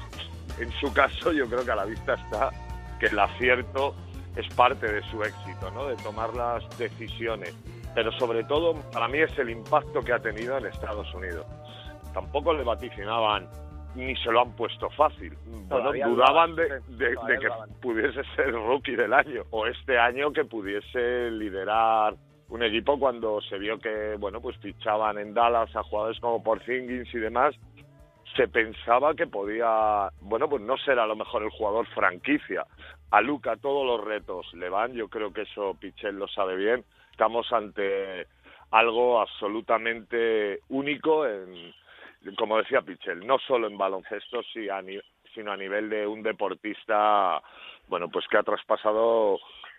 En 0.59 0.71
su 0.73 0.93
caso, 0.93 1.33
yo 1.33 1.47
creo 1.49 1.65
que 1.65 1.71
a 1.71 1.77
la 1.77 1.85
vista 1.85 2.15
está 2.15 2.51
que 2.99 3.07
el 3.07 3.19
acierto 3.19 3.95
es 4.35 4.47
parte 4.55 4.91
de 4.91 5.03
su 5.11 5.23
éxito, 5.23 5.71
¿no? 5.71 5.87
De 5.87 5.97
tomar 5.97 6.35
las 6.35 6.63
decisiones. 6.79 7.55
Pero 7.95 8.11
sobre 8.19 8.45
todo, 8.45 8.75
para 8.93 9.09
mí 9.09 9.19
es 9.19 9.39
el 9.39 9.49
impacto 9.49 10.01
que 10.03 10.13
ha 10.13 10.19
tenido 10.19 10.59
en 10.59 10.67
Estados 10.67 11.13
Unidos. 11.15 11.47
Tampoco 12.13 12.53
le 12.53 12.63
vaticinaban 12.65 13.49
ni 13.97 14.15
se 14.17 14.31
lo 14.31 14.43
han 14.43 14.53
puesto 14.55 14.91
fácil. 14.91 15.37
Bueno, 15.69 15.93
dudaban 15.93 16.55
de, 16.55 16.69
que 16.99 17.49
pudiese 17.81 18.23
ser 18.37 18.53
rookie 18.53 18.95
del 18.95 19.13
año 19.13 19.43
o 19.51 19.67
este 19.67 19.99
año 19.99 20.33
que 20.33 20.45
pudiese 20.45 21.31
liderar 21.31 22.15
un 22.49 22.63
equipo 22.63 22.99
cuando 22.99 23.41
se 23.41 23.59
vio 23.59 23.79
que, 23.79 24.17
bueno, 24.19 24.41
pues 24.41 24.57
fichaban 24.59 25.19
en 25.19 25.35
Dallas 25.35 25.75
a 25.75 25.83
jugadores 25.83 26.21
como 26.21 26.43
Porzingis 26.43 27.13
y 27.13 27.19
demás, 27.19 27.57
se 28.37 28.47
pensaba 28.47 29.15
que 29.15 29.27
podía, 29.27 30.11
bueno, 30.21 30.49
pues 30.49 30.63
no 30.63 30.77
ser 30.77 30.99
a 30.99 31.07
lo 31.07 31.17
mejor 31.17 31.43
el 31.43 31.51
jugador 31.51 31.87
franquicia. 31.89 32.65
A 33.11 33.21
Luca 33.21 33.57
todos 33.57 33.87
los 33.87 34.05
retos 34.05 34.53
le 34.55 34.69
van, 34.69 34.93
yo 34.93 35.09
creo 35.09 35.33
que 35.33 35.43
eso 35.43 35.75
Pichel 35.81 36.17
lo 36.17 36.29
sabe 36.29 36.57
bien. 36.57 36.85
Estamos 37.11 37.51
ante 37.53 38.27
algo 38.71 39.21
absolutamente 39.21 40.61
único 40.69 41.27
en, 41.27 41.73
como 42.35 42.59
decía 42.59 42.83
Pichel, 42.83 43.27
no 43.27 43.39
solo 43.39 43.69
en 43.69 43.79
baloncesto, 43.79 44.43
sino 44.43 45.53
a 45.53 45.57
nivel 45.57 45.89
de 45.89 46.07
un 46.07 46.23
deportista, 46.23 47.41
bueno, 47.89 48.09
pues 48.09 48.27
que 48.29 48.39
ha 48.39 48.43
traspasado 48.43 49.39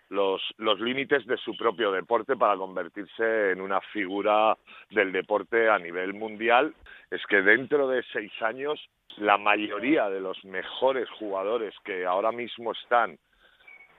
los, 0.10 0.42
los 0.58 0.80
límites 0.80 1.26
de 1.26 1.38
su 1.38 1.56
propio 1.58 1.92
deporte 1.92 2.38
para 2.38 2.56
convertirse 2.56 3.52
en 3.52 3.62
una 3.62 3.82
figura 3.82 4.58
del 4.90 5.12
deporte 5.12 5.70
a 5.70 5.78
nivel 5.80 6.14
mundial, 6.14 6.74
es 7.12 7.26
que 7.28 7.42
dentro 7.42 7.88
de 7.88 8.04
seis 8.14 8.32
años 8.42 8.80
la 9.18 9.38
mayoría 9.38 10.10
de 10.10 10.22
los 10.22 10.44
mejores 10.46 11.10
jugadores 11.20 11.74
que 11.84 12.06
ahora 12.06 12.32
mismo 12.32 12.72
están 12.72 13.18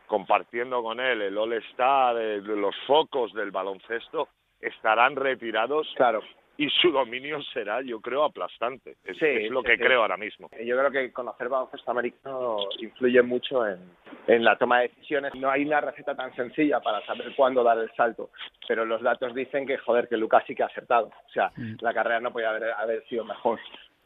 compartiendo 0.06 0.82
con 0.82 1.00
él 1.00 1.20
el 1.20 1.36
All-Star, 1.36 2.14
los 2.14 2.74
focos 2.86 3.32
del 3.34 3.50
baloncesto, 3.50 4.28
estarán 4.60 5.16
retirados 5.16 5.86
claro 5.96 6.22
y 6.58 6.68
su 6.70 6.90
dominio 6.90 7.40
será, 7.54 7.80
yo 7.82 8.00
creo, 8.00 8.24
aplastante. 8.24 8.96
Es, 9.04 9.16
lo 9.48 9.62
que 9.62 9.78
creo 9.78 10.02
ahora 10.02 10.16
mismo. 10.16 10.50
Yo 10.64 10.76
creo 10.76 10.90
que 10.90 11.12
conocer 11.12 11.48
baloncesto 11.48 11.88
americano 11.92 12.58
influye 12.80 13.22
mucho 13.22 13.64
en, 13.64 13.78
en, 14.26 14.44
la 14.44 14.58
toma 14.58 14.80
de 14.80 14.88
decisiones. 14.88 15.32
No 15.36 15.50
hay 15.50 15.64
una 15.64 15.80
receta 15.80 16.16
tan 16.16 16.34
sencilla 16.34 16.80
para 16.80 17.06
saber 17.06 17.32
cuándo 17.36 17.62
dar 17.62 17.78
el 17.78 17.90
salto, 17.94 18.30
pero 18.66 18.84
los 18.84 19.00
datos 19.02 19.36
dicen 19.36 19.68
que, 19.68 19.78
joder, 19.78 20.08
que 20.08 20.16
Lucas 20.16 20.42
sí 20.48 20.56
que 20.56 20.64
ha 20.64 20.66
acertado. 20.66 21.06
O 21.06 21.32
sea, 21.32 21.52
mm. 21.56 21.76
la 21.80 21.94
carrera 21.94 22.18
no 22.18 22.32
podía 22.32 22.50
haber, 22.50 22.72
haber 22.72 23.06
sido 23.06 23.24
mejor. 23.24 23.60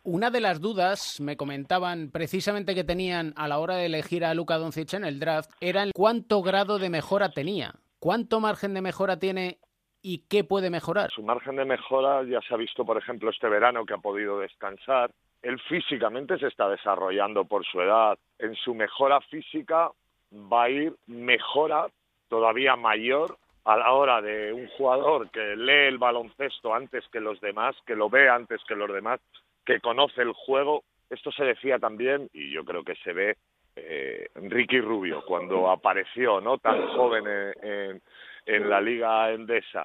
Una 0.05 0.31
de 0.31 0.41
las 0.41 0.61
dudas, 0.61 1.21
me 1.21 1.39
comentaban 1.39 2.11
precisamente 2.11 2.75
que 2.75 2.85
tenían 2.85 3.33
a 3.37 3.49
la 3.49 3.61
hora 3.61 3.77
de 3.77 3.87
elegir 3.87 4.27
a 4.27 4.35
Luka 4.35 4.59
Doncic 4.59 4.93
en 4.93 5.07
el 5.07 5.21
draft, 5.21 5.51
era 5.63 5.83
el 5.83 5.93
cuánto 5.95 6.43
grado 6.43 6.79
de 6.79 6.91
mejora 6.91 7.31
tenía. 7.31 7.77
¿Cuánto 7.99 8.41
margen 8.41 8.75
de 8.75 8.83
mejora 8.83 9.19
tiene 9.19 9.59
y 10.03 10.25
qué 10.29 10.45
puede 10.45 10.69
mejorar? 10.69 11.11
Su 11.11 11.23
margen 11.23 11.57
de 11.57 11.65
mejora 11.65 12.25
ya 12.25 12.41
se 12.43 12.55
ha 12.55 12.57
visto, 12.57 12.85
por 12.85 12.99
ejemplo, 12.99 13.31
este 13.31 13.49
verano 13.49 13.87
que 13.87 13.95
ha 13.95 13.99
podido 13.99 14.41
descansar. 14.41 15.11
Él 15.43 15.59
físicamente 15.61 16.39
se 16.39 16.49
está 16.49 16.69
desarrollando 16.69 17.45
por 17.45 17.65
su 17.65 17.81
edad. 17.81 18.19
En 18.39 18.55
su 18.57 18.75
mejora 18.75 19.21
física 19.23 19.91
va 20.33 20.65
a 20.65 20.71
ir 20.71 20.95
mejora 21.07 21.87
todavía 22.29 22.77
mayor 22.77 23.37
a 23.65 23.77
la 23.77 23.93
hora 23.93 24.21
de 24.21 24.53
un 24.53 24.67
jugador 24.69 25.31
que 25.31 25.55
lee 25.57 25.89
el 25.89 25.99
baloncesto 25.99 26.75
antes 26.75 27.05
que 27.13 27.21
los 27.21 27.41
demás, 27.41 27.77
que 27.87 27.95
lo 27.95 28.11
ve 28.11 28.29
antes 28.29 28.61
que 28.67 28.75
los 28.75 28.93
demás, 28.93 29.21
que 29.65 29.81
conoce 29.81 30.23
el 30.23 30.33
juego. 30.33 30.83
Esto 31.11 31.31
se 31.31 31.45
decía 31.45 31.79
también, 31.79 32.29
y 32.33 32.51
yo 32.51 32.65
creo 32.65 32.83
que 32.83 32.97
se 32.97 33.13
ve 33.13 33.37
eh, 33.77 34.29
Ricky 34.35 34.81
Rubio 34.81 35.23
cuando 35.25 35.71
apareció, 35.71 36.41
¿no? 36.41 36.59
Tan 36.59 36.89
joven 36.89 37.27
en, 37.27 37.71
en 37.71 38.03
la 38.47 38.81
Liga 38.81 39.31
Endesa, 39.33 39.85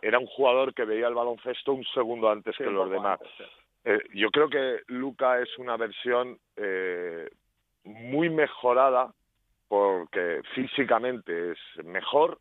era 0.00 0.18
un 0.18 0.26
jugador 0.26 0.74
que 0.74 0.84
veía 0.84 1.08
el 1.08 1.14
baloncesto 1.14 1.72
un 1.72 1.84
segundo 1.86 2.30
antes 2.30 2.56
que 2.56 2.64
los 2.64 2.90
demás. 2.90 3.20
Eh, 3.84 3.98
yo 4.14 4.30
creo 4.30 4.48
que 4.48 4.80
Luca 4.88 5.40
es 5.40 5.56
una 5.58 5.76
versión 5.76 6.38
eh, 6.56 7.28
muy 7.84 8.30
mejorada 8.30 9.12
porque 9.68 10.40
físicamente 10.54 11.52
es 11.52 11.84
mejor, 11.84 12.38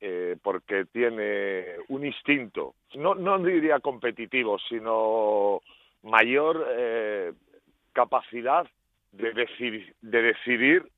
eh, 0.00 0.36
porque 0.42 0.84
tiene 0.86 1.76
un 1.88 2.04
instinto, 2.04 2.74
no, 2.94 3.14
no 3.14 3.38
diría 3.38 3.80
competitivo, 3.80 4.58
sino 4.68 5.60
mayor 6.02 6.66
eh, 6.70 7.32
capacidad 7.92 8.68
de, 9.12 9.32
decidir, 9.32 9.94
de 10.02 10.22
decidir 10.22 10.88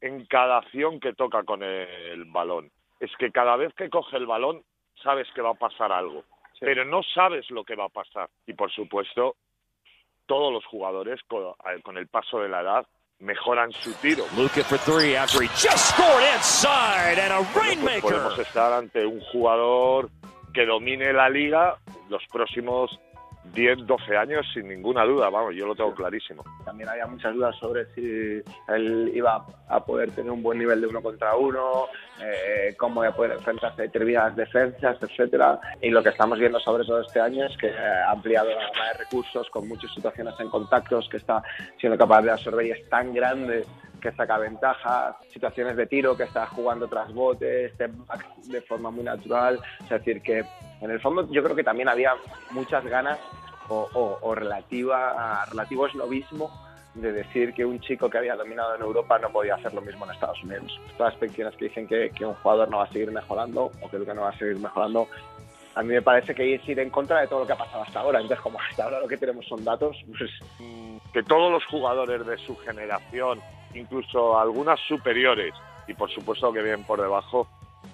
en 0.00 0.26
cada 0.26 0.58
acción 0.58 0.98
que 0.98 1.14
toca 1.14 1.44
con 1.44 1.62
el 1.62 2.24
balón 2.26 2.70
es 3.02 3.10
que 3.18 3.32
cada 3.32 3.56
vez 3.56 3.74
que 3.74 3.90
coge 3.90 4.16
el 4.16 4.26
balón 4.26 4.62
sabes 5.02 5.26
que 5.34 5.42
va 5.42 5.50
a 5.50 5.54
pasar 5.54 5.90
algo, 5.90 6.22
pero 6.60 6.84
no 6.84 7.02
sabes 7.02 7.50
lo 7.50 7.64
que 7.64 7.74
va 7.74 7.86
a 7.86 7.88
pasar. 7.88 8.30
Y 8.46 8.54
por 8.54 8.70
supuesto, 8.70 9.34
todos 10.26 10.52
los 10.52 10.64
jugadores 10.66 11.18
con, 11.26 11.98
el 11.98 12.06
paso 12.06 12.38
de 12.38 12.48
la 12.48 12.60
edad 12.60 12.86
mejoran 13.18 13.72
su 13.72 13.92
tiro. 13.94 14.24
podemos 18.00 18.38
estar 18.38 18.72
ante 18.72 19.04
un 19.04 19.20
jugador 19.20 20.08
que 20.54 20.64
domine 20.64 21.12
la 21.12 21.28
liga 21.28 21.78
los 22.08 22.22
próximos 22.30 23.00
10, 23.44 23.86
12 23.86 24.16
años 24.16 24.46
sin 24.54 24.68
ninguna 24.68 25.04
duda, 25.04 25.28
vamos, 25.28 25.54
yo 25.54 25.66
lo 25.66 25.74
tengo 25.74 25.94
clarísimo. 25.94 26.44
También 26.64 26.88
había 26.88 27.06
muchas 27.06 27.34
dudas 27.34 27.56
sobre 27.56 27.86
si 27.94 28.42
él 28.68 29.10
iba 29.14 29.44
a 29.68 29.84
poder 29.84 30.10
tener 30.12 30.30
un 30.30 30.42
buen 30.42 30.58
nivel 30.58 30.80
de 30.80 30.86
uno 30.86 31.02
contra 31.02 31.36
uno, 31.36 31.86
eh, 32.20 32.74
cómo 32.78 33.02
iba 33.02 33.12
a 33.12 33.16
poder 33.16 33.32
enfrentarse 33.32 33.82
a 33.82 33.84
determinadas 33.84 34.36
defensas, 34.36 34.96
etcétera. 35.02 35.60
Y 35.80 35.90
lo 35.90 36.02
que 36.02 36.10
estamos 36.10 36.38
viendo 36.38 36.60
sobre 36.60 36.84
todo 36.84 37.00
este 37.00 37.20
año 37.20 37.44
es 37.44 37.56
que 37.56 37.70
ha 37.70 38.10
ampliado 38.10 38.48
la 38.50 38.68
gama 38.68 38.92
de 38.92 38.98
recursos 38.98 39.50
con 39.50 39.66
muchas 39.68 39.92
situaciones 39.92 40.34
en 40.38 40.48
contactos, 40.48 41.08
que 41.08 41.16
está 41.16 41.42
siendo 41.78 41.98
capaz 41.98 42.22
de 42.22 42.30
absorber 42.30 42.66
y 42.66 42.70
es 42.70 42.88
tan 42.88 43.12
grande 43.12 43.64
que 44.02 44.12
saca 44.12 44.36
ventaja, 44.36 45.16
situaciones 45.32 45.76
de 45.76 45.86
tiro 45.86 46.16
que 46.16 46.24
está 46.24 46.46
jugando 46.48 46.88
tras 46.88 47.12
botes, 47.14 47.72
de 47.78 48.60
forma 48.62 48.90
muy 48.90 49.04
natural. 49.04 49.60
Es 49.84 49.90
decir, 49.90 50.20
que 50.20 50.44
en 50.80 50.90
el 50.90 51.00
fondo 51.00 51.30
yo 51.30 51.42
creo 51.42 51.54
que 51.54 51.64
también 51.64 51.88
había 51.88 52.14
muchas 52.50 52.84
ganas 52.84 53.18
o, 53.68 54.18
o, 54.20 54.34
relativa, 54.34 55.44
relativo 55.46 55.86
esnovismo 55.86 56.50
de 56.94 57.12
decir 57.12 57.54
que 57.54 57.64
un 57.64 57.80
chico 57.80 58.10
que 58.10 58.18
había 58.18 58.36
dominado 58.36 58.74
en 58.74 58.82
Europa 58.82 59.18
no 59.18 59.30
podía 59.30 59.54
hacer 59.54 59.72
lo 59.72 59.80
mismo 59.80 60.04
en 60.04 60.10
Estados 60.10 60.42
Unidos. 60.42 60.78
Todas 60.98 61.14
las 61.14 61.20
pequeñas 61.20 61.56
que 61.56 61.66
dicen 61.66 61.86
que, 61.86 62.10
que 62.10 62.26
un 62.26 62.34
jugador 62.34 62.68
no 62.68 62.78
va 62.78 62.84
a 62.84 62.92
seguir 62.92 63.10
mejorando 63.10 63.70
o 63.80 63.88
que 63.88 63.98
no 63.98 64.22
va 64.22 64.28
a 64.28 64.38
seguir 64.38 64.58
mejorando, 64.58 65.08
a 65.74 65.82
mí 65.82 65.88
me 65.88 66.02
parece 66.02 66.34
que 66.34 66.54
es 66.54 66.68
ir 66.68 66.78
en 66.80 66.90
contra 66.90 67.20
de 67.20 67.28
todo 67.28 67.40
lo 67.40 67.46
que 67.46 67.54
ha 67.54 67.56
pasado 67.56 67.82
hasta 67.82 68.00
ahora. 68.00 68.20
Entonces, 68.20 68.42
como 68.42 68.60
hasta 68.60 68.84
ahora 68.84 69.00
lo 69.00 69.08
que 69.08 69.16
tenemos 69.16 69.46
son 69.46 69.64
datos, 69.64 69.96
pues... 70.18 70.30
Que 71.12 71.22
todos 71.22 71.52
los 71.52 71.64
jugadores 71.66 72.26
de 72.26 72.38
su 72.38 72.56
generación 72.56 73.40
incluso 73.74 74.38
algunas 74.38 74.78
superiores 74.80 75.54
y 75.86 75.94
por 75.94 76.10
supuesto 76.10 76.52
que 76.52 76.62
vienen 76.62 76.84
por 76.84 77.00
debajo, 77.00 77.48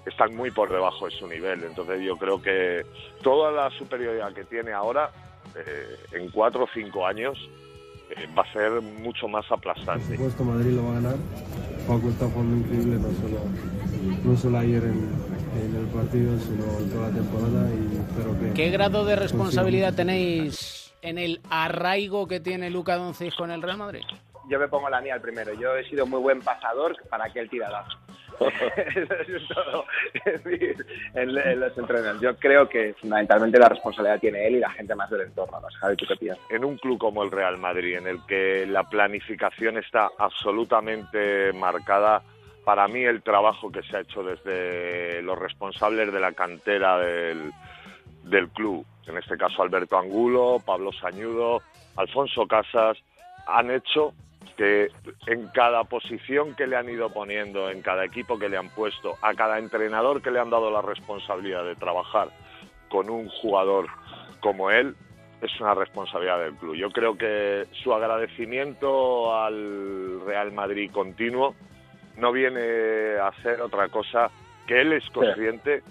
están 0.05 0.35
muy 0.35 0.51
por 0.51 0.71
debajo 0.71 1.05
de 1.05 1.11
su 1.11 1.27
nivel. 1.27 1.63
Entonces 1.63 2.01
yo 2.01 2.17
creo 2.17 2.41
que 2.41 2.85
toda 3.23 3.51
la 3.51 3.69
superioridad 3.71 4.33
que 4.33 4.45
tiene 4.45 4.71
ahora, 4.71 5.11
eh, 5.55 5.97
en 6.13 6.29
cuatro 6.29 6.65
o 6.65 6.67
cinco 6.73 7.05
años, 7.05 7.37
eh, 8.11 8.27
va 8.37 8.43
a 8.43 8.53
ser 8.53 8.81
mucho 8.81 9.27
más 9.27 9.45
aplastante. 9.51 10.05
Por 10.05 10.15
supuesto 10.15 10.43
Madrid 10.43 10.71
lo 10.71 10.83
va 10.85 10.91
a 10.91 10.93
ganar. 10.95 11.15
Paco 11.87 12.09
está 12.09 12.27
jugando 12.29 12.57
increíble, 12.57 12.97
no 12.97 13.11
solo, 13.21 13.39
no 14.23 14.37
solo 14.37 14.57
ayer 14.59 14.83
en, 14.83 15.29
el 15.75 15.87
partido, 15.87 16.37
sino 16.39 16.79
en 16.79 16.89
toda 16.91 17.09
la 17.09 17.15
temporada 17.15 17.69
y 17.71 17.97
espero 17.97 18.39
que... 18.39 18.53
¿Qué 18.53 18.69
grado 18.69 19.05
de 19.05 19.15
responsabilidad 19.15 19.93
tenéis 19.95 20.93
en 21.01 21.17
el 21.17 21.41
arraigo 21.49 22.27
que 22.27 22.39
tiene 22.39 22.69
Luca 22.69 22.95
Doncic 22.95 23.35
con 23.35 23.49
el 23.49 23.61
Real 23.61 23.77
Madrid? 23.77 24.03
Yo 24.49 24.59
me 24.59 24.67
pongo 24.67 24.89
la 24.89 24.99
mía 24.99 25.13
al 25.13 25.21
primero. 25.21 25.53
Yo 25.53 25.75
he 25.75 25.87
sido 25.87 26.05
muy 26.05 26.19
buen 26.19 26.41
pasador 26.41 26.97
para 27.09 27.31
que 27.31 27.39
él 27.39 27.49
tirara. 27.49 27.85
Eso 28.39 29.35
es 29.35 29.47
todo. 29.47 29.85
en, 31.13 31.59
los 31.59 31.77
entrenamientos. 31.77 32.21
Yo 32.21 32.35
creo 32.37 32.67
que 32.67 32.93
fundamentalmente 32.99 33.59
la 33.59 33.69
responsabilidad 33.69 34.19
tiene 34.19 34.47
él 34.47 34.55
y 34.55 34.59
la 34.59 34.71
gente 34.71 34.95
más 34.95 35.09
del 35.09 35.21
entorno. 35.21 35.59
¿no? 35.59 35.67
Javi, 35.79 35.95
¿tú 35.95 36.05
qué 36.07 36.15
piensas? 36.15 36.43
En 36.49 36.65
un 36.65 36.77
club 36.77 36.97
como 36.97 37.23
el 37.23 37.31
Real 37.31 37.57
Madrid, 37.57 37.97
en 37.97 38.07
el 38.07 38.25
que 38.25 38.65
la 38.65 38.83
planificación 38.89 39.77
está 39.77 40.09
absolutamente 40.17 41.53
marcada, 41.53 42.23
para 42.65 42.87
mí 42.87 43.03
el 43.03 43.21
trabajo 43.21 43.71
que 43.71 43.83
se 43.83 43.97
ha 43.97 44.01
hecho 44.01 44.23
desde 44.23 45.21
los 45.21 45.37
responsables 45.37 46.11
de 46.11 46.19
la 46.19 46.31
cantera 46.33 46.97
del, 46.97 47.51
del 48.23 48.49
club, 48.49 48.85
en 49.07 49.17
este 49.17 49.37
caso 49.37 49.63
Alberto 49.63 49.97
Angulo, 49.97 50.61
Pablo 50.65 50.91
Sañudo, 50.93 51.61
Alfonso 51.95 52.47
Casas, 52.47 52.97
han 53.47 53.71
hecho 53.71 54.13
que 54.59 54.91
en 55.27 55.47
cada 55.53 55.85
posición 55.85 56.53
que 56.53 56.67
le 56.67 56.75
han 56.75 56.89
ido 56.89 57.09
poniendo, 57.13 57.69
en 57.69 57.81
cada 57.81 58.03
equipo 58.03 58.37
que 58.37 58.49
le 58.49 58.57
han 58.57 58.67
puesto, 58.67 59.15
a 59.21 59.33
cada 59.33 59.57
entrenador 59.57 60.21
que 60.21 60.31
le 60.31 60.39
han 60.41 60.49
dado 60.49 60.69
la 60.69 60.81
responsabilidad 60.81 61.63
de 61.63 61.77
trabajar 61.77 62.27
con 62.89 63.09
un 63.09 63.29
jugador 63.29 63.87
como 64.41 64.69
él, 64.69 64.97
es 65.41 65.61
una 65.61 65.75
responsabilidad 65.75 66.39
del 66.39 66.55
club. 66.55 66.75
Yo 66.75 66.91
creo 66.91 67.17
que 67.17 67.67
su 67.71 67.93
agradecimiento 67.93 69.33
al 69.33 70.25
Real 70.25 70.51
Madrid 70.51 70.91
continuo 70.91 71.55
no 72.17 72.33
viene 72.33 73.15
a 73.17 73.31
ser 73.41 73.61
otra 73.61 73.87
cosa 73.87 74.29
que 74.67 74.81
él 74.81 74.91
es 74.91 75.09
consciente 75.11 75.83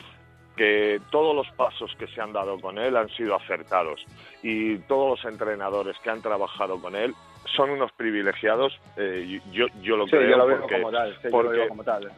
que 0.59 1.01
todos 1.11 1.35
los 1.35 1.51
pasos 1.53 1.91
que 1.99 2.07
se 2.09 2.21
han 2.21 2.35
dado 2.35 2.61
con 2.61 2.77
él 2.77 2.99
han 2.99 3.09
sido 3.11 3.35
acertados 3.35 4.05
y 4.43 4.77
todos 4.81 5.19
los 5.19 5.33
entrenadores 5.33 5.97
que 6.01 6.11
han 6.11 6.21
trabajado 6.21 6.83
con 6.83 6.95
él 6.97 7.15
son 7.57 7.71
unos 7.71 7.93
privilegiados, 7.93 8.79
eh, 8.97 9.41
yo, 9.53 9.67
yo 9.83 9.97
lo 9.97 10.07
creo, 10.07 10.47
porque, 10.49 10.85
porque, 11.31 11.69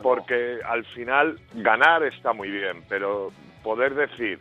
porque 0.03 0.59
al 0.65 0.85
final 0.87 1.39
ganar 1.55 2.03
está 2.05 2.33
muy 2.33 2.51
bien, 2.51 2.83
pero 2.89 3.31
poder 3.63 3.95
decir 3.95 4.39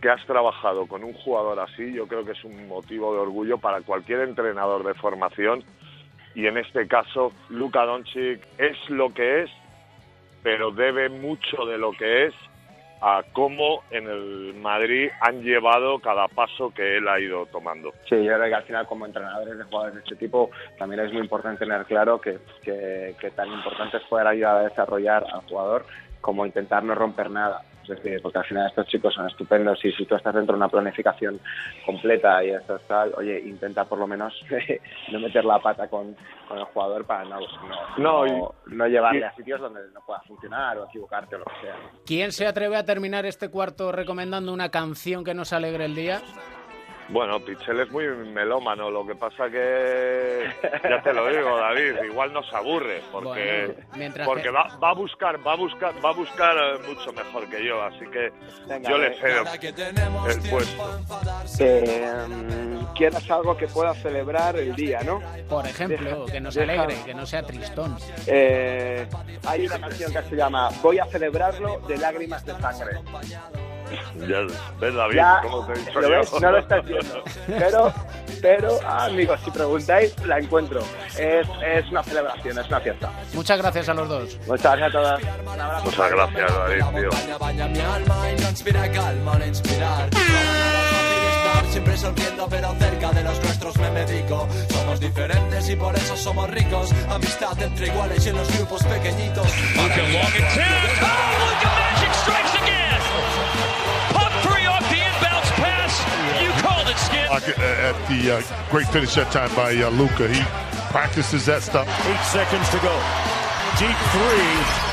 que 0.00 0.08
has 0.08 0.24
trabajado 0.26 0.86
con 0.86 1.02
un 1.02 1.12
jugador 1.12 1.58
así, 1.60 1.92
yo 1.92 2.06
creo 2.06 2.24
que 2.24 2.32
es 2.32 2.44
un 2.44 2.68
motivo 2.68 3.12
de 3.14 3.20
orgullo 3.20 3.58
para 3.58 3.80
cualquier 3.80 4.20
entrenador 4.20 4.84
de 4.84 4.94
formación 4.94 5.64
y 6.34 6.46
en 6.46 6.56
este 6.56 6.86
caso 6.86 7.32
Luka 7.48 7.84
Doncic 7.84 8.40
es 8.58 8.76
lo 8.90 9.12
que 9.12 9.42
es, 9.42 9.50
pero 10.42 10.70
debe 10.70 11.08
mucho 11.08 11.66
de 11.66 11.78
lo 11.78 11.90
que 11.92 12.26
es 12.26 12.34
a 13.00 13.22
cómo 13.32 13.82
en 13.90 14.08
el 14.08 14.54
Madrid 14.54 15.08
han 15.20 15.42
llevado 15.42 15.98
cada 16.00 16.28
paso 16.28 16.70
que 16.70 16.96
él 16.96 17.08
ha 17.08 17.20
ido 17.20 17.46
tomando. 17.46 17.92
Sí, 18.08 18.16
yo 18.24 18.34
creo 18.34 18.48
que 18.48 18.54
al 18.54 18.62
final 18.64 18.86
como 18.86 19.06
entrenadores 19.06 19.58
de 19.58 19.64
jugadores 19.64 19.94
de 19.94 20.00
este 20.00 20.16
tipo 20.16 20.50
también 20.78 21.00
es 21.04 21.12
muy 21.12 21.22
importante 21.22 21.60
tener 21.60 21.84
claro 21.86 22.20
que, 22.20 22.38
que, 22.62 23.30
tan 23.34 23.48
importante 23.48 23.98
es 23.98 24.02
poder 24.04 24.26
ayudar 24.26 24.56
a 24.56 24.68
desarrollar 24.68 25.24
al 25.32 25.42
jugador 25.42 25.86
como 26.20 26.44
intentar 26.44 26.82
no 26.82 26.94
romper 26.94 27.30
nada. 27.30 27.62
Es 27.88 28.02
decir, 28.02 28.20
porque 28.22 28.38
al 28.38 28.44
final 28.44 28.68
estos 28.68 28.86
chicos 28.86 29.14
son 29.14 29.26
estupendos 29.26 29.82
y 29.84 29.92
si 29.92 30.04
tú 30.04 30.14
estás 30.14 30.34
dentro 30.34 30.54
de 30.54 30.58
una 30.58 30.68
planificación 30.68 31.40
completa 31.86 32.44
y 32.44 32.50
esto 32.50 32.78
tal, 32.86 33.12
oye, 33.16 33.40
intenta 33.40 33.84
por 33.84 33.98
lo 33.98 34.06
menos 34.06 34.34
no 35.12 35.20
meter 35.20 35.44
la 35.44 35.58
pata 35.58 35.88
con, 35.88 36.16
con 36.46 36.58
el 36.58 36.64
jugador 36.64 37.04
para 37.04 37.24
no, 37.24 37.40
no, 37.40 37.46
No, 37.98 38.26
no, 38.26 38.54
no 38.66 38.86
llevarle 38.86 39.24
a 39.24 39.34
sitios 39.34 39.60
donde 39.60 39.80
no 39.92 40.00
pueda 40.04 40.20
funcionar 40.20 40.78
o 40.78 40.86
equivocarte 40.86 41.36
o 41.36 41.38
lo 41.38 41.44
que 41.44 41.60
sea. 41.62 41.76
¿Quién 42.06 42.32
se 42.32 42.46
atreve 42.46 42.76
a 42.76 42.84
terminar 42.84 43.26
este 43.26 43.50
cuarto 43.50 43.92
recomendando 43.92 44.52
una 44.52 44.70
canción 44.70 45.24
que 45.24 45.34
nos 45.34 45.52
alegre 45.52 45.86
el 45.86 45.94
día? 45.94 46.20
Bueno, 47.10 47.40
Pichel 47.40 47.80
es 47.80 47.90
muy 47.90 48.06
melómano, 48.06 48.90
lo 48.90 49.06
que 49.06 49.14
pasa 49.14 49.48
que, 49.50 50.46
ya 50.82 51.00
te 51.02 51.12
lo 51.14 51.26
digo, 51.28 51.56
David, 51.56 52.02
igual 52.04 52.34
nos 52.34 52.52
aburre, 52.52 53.00
porque, 53.10 53.74
Bueno, 53.96 54.14
porque 54.26 54.42
que- 54.42 54.50
va, 54.50 54.68
va 54.82 54.90
a 54.90 54.94
buscar, 54.94 55.38
va 55.46 55.52
a 55.54 55.56
buscar, 55.56 55.94
va 56.04 56.10
a 56.10 56.12
buscar 56.12 56.54
eh, 56.56 56.78
mucho 56.86 57.10
mejor 57.14 57.48
que 57.48 57.64
yo, 57.64 57.82
así 57.82 58.04
que 58.12 58.30
Venga, 58.66 58.90
yo 58.90 58.98
le 58.98 59.14
cedo 59.14 59.44
el 60.28 60.50
puesto. 60.50 61.00
Eh, 61.60 62.12
quieras 62.94 63.30
algo 63.30 63.56
que 63.56 63.68
pueda 63.68 63.94
celebrar 63.94 64.56
el 64.58 64.74
día, 64.74 65.00
¿no? 65.02 65.22
Por 65.48 65.66
ejemplo, 65.66 66.24
Deja- 66.26 66.32
que 66.32 66.40
nos 66.42 66.54
deja- 66.54 66.82
alegre, 66.82 67.02
que 67.06 67.14
no 67.14 67.24
sea 67.24 67.42
tristón. 67.42 67.96
Eh, 68.26 69.06
Hay 69.46 69.66
una 69.66 69.80
canción 69.80 70.12
que 70.12 70.22
se 70.24 70.36
llama 70.36 70.68
Voy 70.82 70.98
a 70.98 71.06
celebrarlo 71.06 71.78
de 71.88 71.96
lágrimas 71.96 72.44
de 72.44 72.52
sangre. 72.60 72.98
Ya, 74.28 74.40
¿Ves, 74.80 74.94
David? 74.94 75.16
Ya, 75.16 75.40
¿Cómo 75.42 75.66
te 75.66 75.72
he 75.72 75.76
dicho 75.78 76.00
¿lo 76.00 76.10
ves? 76.10 76.32
No 76.40 76.50
lo 76.50 76.58
estás 76.58 76.84
viendo. 76.84 77.22
Pero, 77.46 77.92
pero, 78.42 78.78
ah, 78.86 79.04
amigos, 79.06 79.40
si 79.44 79.50
preguntáis, 79.50 80.14
la 80.26 80.38
encuentro. 80.38 80.80
Es, 81.18 81.46
es 81.64 81.90
una 81.90 82.02
celebración, 82.02 82.58
es 82.58 82.66
una 82.68 82.80
fiesta. 82.80 83.10
Muchas 83.32 83.58
gracias 83.58 83.88
a 83.88 83.94
los 83.94 84.08
dos. 84.08 84.38
Muchas 84.46 84.76
gracias 84.76 84.88
a 84.88 84.90
todas. 84.92 85.84
Muchas 85.84 86.10
gracias, 86.10 86.54
David, 86.54 86.84
tío. 86.94 87.38
Baña 87.38 87.68
mi 87.68 87.80
alma 87.80 88.30
y 88.30 88.40
no 88.40 88.48
inspira 88.50 88.90
calma 88.92 89.32
al 89.34 89.46
inspirar. 89.46 90.08
No 90.12 90.18
es 90.18 90.26
fácil 90.26 91.28
estar 91.30 91.66
siempre 91.66 91.96
sonriendo, 91.96 92.46
pero 92.48 92.74
cerca 92.78 93.10
de 93.12 93.22
los 93.24 93.42
nuestros 93.42 93.76
me 93.78 93.90
medico. 93.90 94.48
Somos 94.70 95.00
diferentes 95.00 95.68
y 95.68 95.76
por 95.76 95.94
eso 95.96 96.16
somos 96.16 96.50
ricos. 96.50 96.92
Amistad 97.10 97.60
entre 97.62 97.86
iguales 97.86 98.26
y 98.26 98.28
en 98.30 98.36
los 98.36 98.56
grupos 98.56 98.84
pequeñitos. 98.84 99.46
It, 107.10 107.58
at 107.58 108.08
the 108.08 108.36
uh, 108.36 108.70
great 108.70 108.86
finish 108.88 109.14
that 109.14 109.30
time 109.30 109.54
by 109.54 109.76
uh, 109.76 109.90
Luca. 109.90 110.28
He 110.28 110.40
practices 110.90 111.46
that 111.46 111.62
stuff. 111.62 111.86
Eight 112.06 112.24
seconds 112.24 112.68
to 112.70 112.78
go. 112.78 112.94
Deep 113.78 113.98
three. 114.10 114.88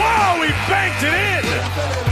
Wow, 0.00 0.40
he 0.42 0.50
banked 0.70 1.02
it 1.02 2.06
in. 2.06 2.11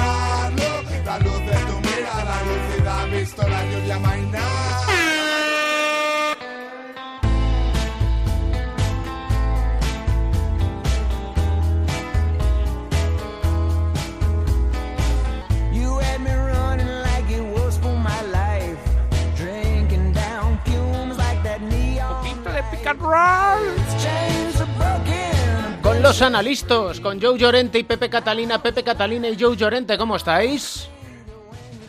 Con 25.82 26.02
los 26.02 26.22
analistas, 26.22 27.00
con 27.00 27.20
Joe 27.20 27.38
Llorente 27.38 27.78
y 27.78 27.84
Pepe 27.84 28.08
Catalina. 28.08 28.62
Pepe 28.62 28.82
Catalina 28.82 29.28
y 29.28 29.36
Joe 29.38 29.56
Llorente, 29.56 29.96
¿cómo 29.98 30.16
estáis? 30.16 30.90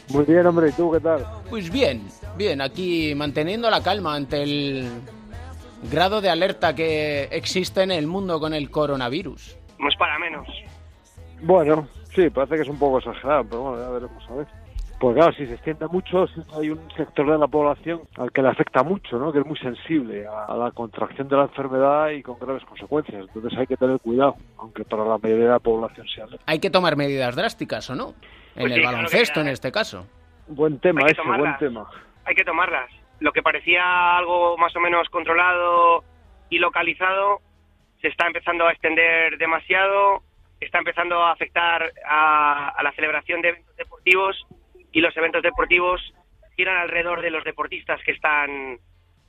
Muy 0.10 0.26
bien, 0.26 0.46
hombre, 0.46 0.70
¿y 0.70 0.72
tú 0.74 0.92
qué 0.92 1.00
tal? 1.00 1.26
Pues 1.50 1.72
bien, 1.72 2.08
bien, 2.38 2.62
aquí 2.62 3.14
manteniendo 3.16 3.70
la 3.70 3.82
calma 3.82 4.16
ante 4.16 4.44
el 4.44 4.90
grado 5.90 6.22
de 6.22 6.30
alerta 6.30 6.76
que 6.76 7.24
existe 7.32 7.84
en 7.84 7.92
el 7.92 8.08
mundo 8.08 8.40
con 8.40 8.54
el 8.54 8.70
coronavirus. 8.70 9.58
No 9.80 9.88
es 9.88 9.96
para 9.98 10.20
menos. 10.20 10.48
Bueno, 11.42 11.88
sí, 12.14 12.30
parece 12.30 12.56
que 12.56 12.62
es 12.64 12.70
un 12.70 12.78
poco 12.78 13.00
exagerado, 13.00 13.46
pero 13.46 13.62
bueno, 13.62 13.84
ya 13.84 13.90
veremos 13.90 14.24
a 14.30 14.34
ver. 14.36 14.48
Pues 15.02 15.16
claro, 15.16 15.34
si 15.34 15.48
se 15.48 15.56
extiende 15.56 15.88
mucho, 15.88 16.28
hay 16.56 16.70
un 16.70 16.80
sector 16.96 17.26
de 17.32 17.36
la 17.40 17.48
población 17.48 18.02
al 18.20 18.32
que 18.32 18.44
le 18.44 18.50
afecta 18.50 18.84
mucho, 18.84 19.18
¿no? 19.18 19.34
Que 19.34 19.40
es 19.40 19.46
muy 19.48 19.58
sensible 19.58 20.28
a, 20.28 20.56
la 20.56 20.70
contracción 20.70 21.28
de 21.28 21.38
la 21.38 21.44
enfermedad 21.46 22.10
y 22.12 22.22
con 22.22 22.38
graves 22.38 22.64
consecuencias. 22.66 23.26
Entonces 23.34 23.58
hay 23.58 23.66
que 23.66 23.78
tener 23.78 24.00
cuidado, 24.00 24.36
aunque 24.60 24.86
para 24.86 25.04
la 25.04 25.18
mayoría 25.18 25.46
de 25.46 25.52
la 25.54 25.60
población 25.60 26.08
sea 26.08 26.28
leve. 26.28 26.38
Hay 26.46 26.60
que 26.60 26.70
tomar 26.70 26.96
medidas 26.98 27.36
drásticas, 27.36 27.90
¿o 27.90 27.96
no? 27.96 28.10
En 28.10 28.62
Pues 28.62 28.66
el 28.66 28.74
sí, 28.74 28.80
claro 28.82 28.98
baloncesto, 28.98 29.34
que- 29.34 29.42
en 29.42 29.48
este 29.48 29.72
caso. 29.72 30.06
Buen 30.50 30.78
tema 30.80 31.02
Hay 31.02 31.06
que 31.08 31.12
ese, 31.14 31.22
buen 31.24 31.38
tomarlas. 31.40 31.60
tema. 31.60 31.90
Hay 32.26 32.36
que 32.36 32.44
tomarlas. 32.44 32.92
Lo 33.22 33.32
que 33.32 33.42
parecía 33.42 34.18
algo 34.18 34.56
más 34.60 34.76
o 34.76 34.80
menos 34.82 35.10
controlado 35.10 36.04
y 36.52 36.60
localizado 36.60 37.40
se 38.02 38.08
está 38.10 38.28
empezando 38.28 38.68
a 38.68 38.72
extender 38.72 39.40
demasiado, 39.40 40.22
está 40.60 40.78
empezando 40.78 41.24
a 41.24 41.32
afectar 41.32 41.92
a, 42.08 42.70
a 42.70 42.84
la 42.84 42.92
celebración 42.92 43.42
de 43.42 43.50
eventos 43.50 43.76
deportivos 43.78 44.46
y 44.92 45.02
los 45.02 45.16
eventos 45.18 45.42
deportivos 45.42 46.02
giran 46.56 46.78
alrededor 46.78 47.22
de 47.22 47.32
los 47.32 47.44
deportistas 47.44 48.02
que 48.04 48.12
están 48.12 48.78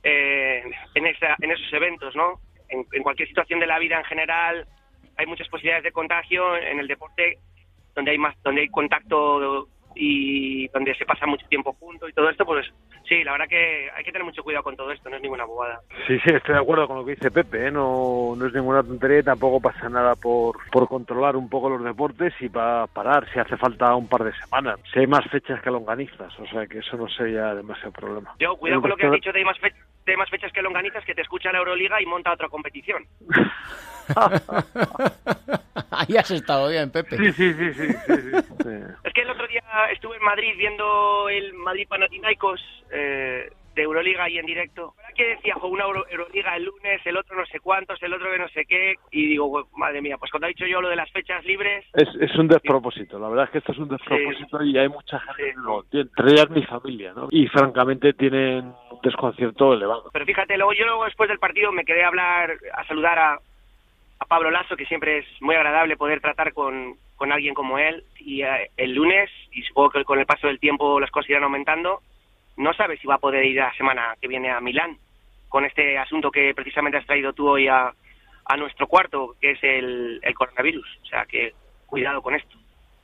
eh, 0.03 0.63
en, 0.95 1.05
esa- 1.07 1.35
en 1.41 1.51
esos 1.51 1.71
eventos, 1.73 2.15
¿no? 2.15 2.39
En, 2.69 2.85
en 2.91 3.03
cualquier 3.03 3.27
situación 3.27 3.59
de 3.59 3.67
la 3.67 3.79
vida 3.79 3.97
en 3.97 4.03
general 4.05 4.67
hay 5.17 5.25
muchas 5.25 5.47
posibilidades 5.47 5.83
de 5.83 5.91
contagio 5.91 6.57
en 6.57 6.79
el 6.79 6.87
deporte 6.87 7.37
donde 7.95 8.11
hay 8.11 8.17
más 8.17 8.35
donde 8.41 8.61
hay 8.61 8.69
contacto 8.69 9.67
y 9.95 10.67
donde 10.69 10.95
se 10.95 11.05
pasa 11.05 11.25
mucho 11.25 11.45
tiempo 11.47 11.73
juntos 11.73 12.09
y 12.09 12.13
todo 12.13 12.29
esto 12.29 12.45
pues 12.45 12.65
sí 13.07 13.23
la 13.23 13.33
verdad 13.33 13.47
que 13.47 13.89
hay 13.95 14.03
que 14.03 14.11
tener 14.11 14.25
mucho 14.25 14.43
cuidado 14.43 14.63
con 14.63 14.75
todo 14.75 14.91
esto 14.91 15.09
no 15.09 15.15
es 15.17 15.21
ninguna 15.21 15.45
bobada 15.45 15.79
Sí, 16.07 16.17
sí, 16.19 16.33
estoy 16.33 16.55
de 16.55 16.61
acuerdo 16.61 16.87
con 16.87 16.97
lo 16.97 17.05
que 17.05 17.11
dice 17.15 17.31
Pepe, 17.31 17.67
¿eh? 17.67 17.71
no, 17.71 18.33
no 18.35 18.45
es 18.47 18.53
ninguna 18.53 18.83
tontería 18.83 19.19
y 19.19 19.23
tampoco 19.23 19.59
pasa 19.61 19.87
nada 19.89 20.15
por, 20.15 20.57
por 20.71 20.87
controlar 20.87 21.35
un 21.35 21.49
poco 21.49 21.69
los 21.69 21.83
deportes 21.83 22.33
y 22.39 22.49
para 22.49 22.87
parar 22.87 23.27
si 23.31 23.39
hace 23.39 23.55
falta 23.57 23.95
un 23.95 24.07
par 24.07 24.23
de 24.23 24.33
semanas. 24.33 24.79
Si 24.91 24.99
hay 24.99 25.07
más 25.07 25.25
fechas 25.29 25.61
que 25.61 25.69
longanizas, 25.71 26.37
o 26.39 26.45
sea 26.47 26.65
que 26.67 26.79
eso 26.79 26.97
no 26.97 27.07
sería 27.09 27.53
demasiado 27.55 27.91
problema. 27.91 28.33
yo 28.39 28.55
cuidado 28.57 28.81
con 28.81 28.89
lo 28.91 28.97
que 28.97 29.05
has 29.07 29.11
dicho 29.13 29.31
de 29.31 29.39
hay 29.39 29.45
más, 29.45 29.59
fe- 29.59 29.73
de 30.05 30.17
más 30.17 30.29
fechas 30.29 30.51
que 30.51 30.61
longanizas 30.61 31.03
que 31.05 31.13
te 31.15 31.21
escucha 31.21 31.51
la 31.51 31.59
Euroliga 31.59 32.01
y 32.01 32.05
monta 32.05 32.33
otra 32.33 32.49
competición 32.49 33.05
Ahí 35.91 36.17
has 36.17 36.31
estado 36.31 36.69
bien, 36.69 36.91
Pepe. 36.91 37.17
Sí, 37.17 37.31
sí, 37.33 37.53
sí, 37.53 37.73
sí, 37.73 37.87
sí, 37.87 38.13
sí, 38.15 38.41
sí. 38.63 38.69
es 39.03 39.13
que 39.13 39.21
el 39.21 39.29
otro 39.29 39.47
día 39.47 39.61
estuve 39.91 40.17
en 40.17 40.23
Madrid 40.23 40.53
viendo 40.57 41.29
el 41.29 41.53
Madrid 41.53 41.87
Panathinaikos 41.87 42.59
eh, 42.91 43.49
de 43.75 43.81
Euroliga 43.81 44.29
y 44.29 44.37
en 44.37 44.45
directo 44.45 44.93
¿Verdad 44.97 45.09
que 45.15 45.27
decía 45.29 45.55
jo, 45.55 45.67
una 45.67 45.85
Euro- 45.85 46.05
Euroliga 46.09 46.55
el 46.55 46.65
lunes 46.65 47.01
el 47.05 47.17
otro 47.17 47.35
no 47.35 47.45
sé 47.47 47.59
cuántos 47.59 48.01
el 48.03 48.13
otro 48.13 48.31
que 48.31 48.37
no 48.37 48.47
sé 48.49 48.65
qué 48.65 48.95
y 49.11 49.29
digo 49.29 49.49
"Pues, 49.51 49.65
madre 49.75 49.99
mía 50.01 50.17
pues 50.19 50.29
cuando 50.29 50.45
ha 50.45 50.49
dicho 50.49 50.65
yo 50.67 50.79
lo 50.79 50.89
de 50.89 50.95
las 50.95 51.09
fechas 51.11 51.43
libres 51.45 51.83
Es, 51.93 52.07
es 52.19 52.35
un 52.35 52.47
despropósito, 52.47 53.17
la 53.17 53.29
verdad 53.29 53.45
es 53.45 53.51
que 53.51 53.57
esto 53.59 53.71
es 53.71 53.77
un 53.79 53.89
despropósito 53.89 54.63
y 54.63 54.77
hay 54.77 54.89
mucha 54.89 55.19
gente 55.21 55.43
que 55.43 55.53
no 55.55 55.83
entre 55.91 56.31
ellas 56.33 56.49
mi 56.51 56.63
familia, 56.63 57.13
¿no? 57.15 57.27
Y 57.31 57.47
francamente 57.47 58.13
tienen 58.13 58.65
un 58.91 58.99
desconcierto 59.01 59.73
elevado. 59.73 60.09
Pero 60.13 60.25
fíjate, 60.25 60.55
luego 60.57 60.73
yo 60.73 60.85
luego 60.85 61.05
después 61.05 61.27
del 61.29 61.39
partido 61.39 61.71
me 61.71 61.83
quedé 61.85 62.03
a 62.03 62.07
hablar, 62.09 62.51
a 62.75 62.83
saludar 62.85 63.17
a, 63.17 63.39
a 64.23 64.25
Pablo 64.25 64.49
Lasso, 64.51 64.75
que 64.75 64.85
siempre 64.85 65.19
es 65.19 65.25
muy 65.41 65.55
agradable 65.55 65.97
poder 65.97 66.19
tratar 66.19 66.53
con, 66.53 66.95
con 67.15 67.31
alguien 67.31 67.53
como 67.53 67.77
él. 67.77 68.03
Y 68.19 68.41
eh, 68.41 68.71
el 68.77 68.93
lunes, 68.93 69.29
y 69.51 69.61
supongo 69.63 69.91
que 69.91 70.03
con 70.05 70.19
el 70.19 70.25
paso 70.25 70.47
del 70.47 70.59
tiempo 70.59 70.99
las 70.99 71.11
cosas 71.11 71.29
irán 71.29 71.43
aumentando, 71.43 72.01
no 72.57 72.73
sabe 72.73 72.97
si 72.97 73.07
va 73.07 73.15
a 73.15 73.19
poder 73.19 73.45
ir 73.45 73.57
la 73.57 73.73
semana 73.75 74.15
que 74.21 74.27
viene 74.27 74.49
a 74.49 74.61
Milán 74.61 74.97
con 75.49 75.65
este 75.65 75.97
asunto 75.97 76.31
que 76.31 76.53
precisamente 76.55 76.97
has 76.97 77.05
traído 77.05 77.33
tú 77.33 77.47
hoy 77.47 77.67
a, 77.67 77.93
a 78.45 78.57
nuestro 78.57 78.87
cuarto, 78.87 79.35
que 79.39 79.51
es 79.51 79.63
el, 79.63 80.19
el 80.23 80.33
coronavirus. 80.33 80.99
O 81.03 81.05
sea 81.05 81.25
que 81.25 81.53
cuidado 81.85 82.21
con 82.21 82.35
esto. 82.35 82.57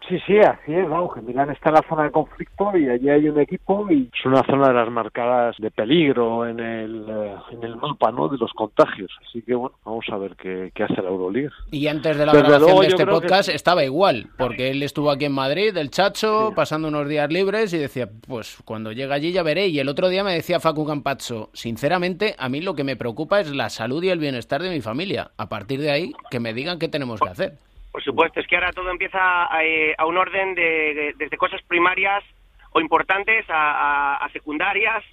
Sí, 0.08 0.18
sí, 0.26 0.40
así 0.40 0.74
es, 0.74 0.90
vamos, 0.90 1.14
que 1.14 1.22
Milán 1.22 1.52
está 1.52 1.70
en 1.70 1.76
la 1.76 1.84
zona 1.88 2.04
de 2.06 2.12
conflicto 2.12 2.76
y 2.76 2.90
allí 2.90 3.10
hay 3.10 3.28
un 3.30 3.40
equipo 3.40 3.86
y 3.92 4.10
es 4.18 4.26
una 4.26 4.42
zona 4.44 4.70
de 4.70 4.74
las 4.74 4.90
marcadas 4.90 5.56
de 5.60 5.70
peligro 5.70 6.48
en 6.48 6.60
el, 6.60 7.06
eh, 7.08 7.36
en 7.52 7.64
el 7.64 7.76
mapa, 7.76 8.12
¿no?, 8.12 8.28
de 8.30 8.38
los 8.38 8.52
contagios. 8.54 9.12
Así 9.28 9.42
que, 9.44 9.54
bueno, 9.54 9.76
vamos 9.86 10.06
a 10.12 10.18
ver 10.18 10.36
qué, 10.36 10.72
qué 10.74 10.84
hace 10.84 11.02
la 11.02 11.10
Euroliga. 11.10 11.52
Y 11.70 11.86
antes 11.88 12.18
de 12.18 12.26
la 12.26 12.32
Desde 12.32 12.48
grabación 12.48 12.70
luego, 12.70 12.82
de 12.82 12.88
este 12.88 13.06
que- 13.06 13.12
podcast 13.12 13.50
estaba 13.50 13.84
igual, 13.84 14.28
porque 14.38 14.72
él 14.72 14.82
estuvo 14.82 15.12
aquí 15.12 15.26
en 15.26 15.34
Madrid, 15.34 15.76
el 15.78 15.92
Chacho, 15.92 16.54
pasando 16.56 16.88
unos 16.88 17.08
días 17.08 17.30
libres 17.32 17.72
y 17.74 17.78
decía, 17.78 18.10
pues 18.28 18.58
cuando 18.66 18.92
llegue 18.94 19.14
allí 19.14 19.32
ya 19.32 19.44
veré. 19.44 19.68
Y 19.68 19.80
el 19.80 19.90
otro 19.90 20.08
día 20.10 20.24
me 20.24 20.34
decía 20.34 20.60
Facu 20.60 20.88
Campazzo, 20.88 21.50
sinceramente, 21.54 22.36
a 22.40 22.50
mí 22.50 22.62
lo 22.62 22.74
que 22.74 22.84
me 22.86 22.96
preocupa 22.96 23.42
es 23.42 23.54
la 23.54 23.70
salud 23.70 24.02
y 24.02 24.10
el 24.10 24.18
bienestar 24.20 24.62
de 24.64 24.70
mi 24.72 24.82
familia. 24.82 25.32
A 25.38 25.50
partir 25.50 25.82
de 25.82 25.92
ahí, 25.92 26.14
que 26.32 26.40
me 26.40 26.54
digan 26.54 26.80
qué 26.80 26.88
tenemos 26.88 27.20
que 27.20 27.30
hacer. 27.30 27.54
Por 28.00 28.06
supuesto, 28.06 28.40
es 28.40 28.48
que 28.48 28.56
ahora 28.56 28.72
todo 28.72 28.90
empieza 28.92 29.50
eh, 29.62 29.94
a 29.98 30.06
un 30.06 30.16
orden 30.18 30.56
de, 30.56 30.94
de- 30.94 31.14
desde 31.18 31.36
cosas 31.36 31.62
primarias 31.64 32.24
o 32.72 32.80
importantes 32.80 33.44
a, 33.50 34.14
a- 34.14 34.16
a 34.26 34.30
secundarias 34.30 35.04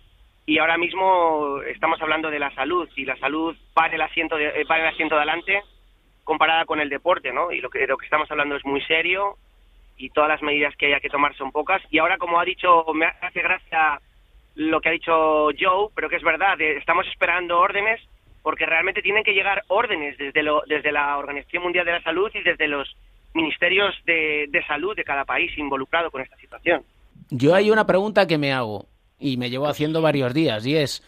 y 0.46 0.58
ahora 0.58 0.78
mismo 0.78 1.60
estamos 1.62 2.00
hablando 2.00 2.30
de 2.30 2.38
la 2.38 2.52
salud 2.54 2.88
y 2.94 3.04
la 3.04 3.16
salud 3.16 3.56
en 3.84 3.92
el 3.94 4.02
asiento 4.02 4.36
de, 4.36 4.46
eh, 4.60 4.64
va 4.70 4.76
en 4.76 4.82
el 4.82 4.88
asiento 4.90 5.16
de 5.16 5.22
adelante 5.22 5.62
comparada 6.22 6.64
con 6.64 6.78
el 6.78 6.88
deporte, 6.88 7.32
¿no? 7.32 7.50
Y 7.50 7.60
lo 7.60 7.70
que 7.70 7.88
lo 7.88 7.96
que 7.98 8.04
estamos 8.06 8.30
hablando 8.30 8.54
es 8.54 8.64
muy 8.64 8.80
serio 8.82 9.34
y 9.96 10.10
todas 10.10 10.28
las 10.28 10.42
medidas 10.42 10.76
que 10.76 10.86
haya 10.86 11.00
que 11.00 11.08
tomar 11.10 11.34
son 11.34 11.50
pocas 11.50 11.82
y 11.90 11.98
ahora 11.98 12.18
como 12.18 12.38
ha 12.38 12.44
dicho 12.44 12.84
me 12.94 13.06
hace 13.06 13.42
gracia 13.42 14.00
lo 14.54 14.80
que 14.80 14.90
ha 14.90 14.92
dicho 14.92 15.48
Joe, 15.58 15.88
pero 15.92 16.08
que 16.08 16.16
es 16.16 16.22
verdad, 16.22 16.60
eh, 16.60 16.76
estamos 16.76 17.04
esperando 17.08 17.58
órdenes 17.58 18.00
porque 18.46 18.64
realmente 18.64 19.02
tienen 19.02 19.24
que 19.24 19.32
llegar 19.32 19.64
órdenes 19.66 20.16
desde, 20.18 20.40
lo, 20.44 20.62
desde 20.68 20.92
la 20.92 21.18
Organización 21.18 21.64
Mundial 21.64 21.84
de 21.84 21.90
la 21.90 22.02
Salud 22.04 22.30
y 22.32 22.44
desde 22.44 22.68
los 22.68 22.96
ministerios 23.34 23.92
de, 24.04 24.46
de 24.48 24.64
salud 24.66 24.94
de 24.94 25.02
cada 25.02 25.24
país 25.24 25.50
involucrado 25.58 26.12
con 26.12 26.22
esta 26.22 26.36
situación. 26.36 26.82
Yo 27.28 27.56
hay 27.56 27.72
una 27.72 27.88
pregunta 27.88 28.28
que 28.28 28.38
me 28.38 28.52
hago 28.52 28.86
y 29.18 29.36
me 29.36 29.50
llevo 29.50 29.66
haciendo 29.66 30.00
varios 30.00 30.32
días 30.32 30.64
y 30.64 30.76
es, 30.76 31.02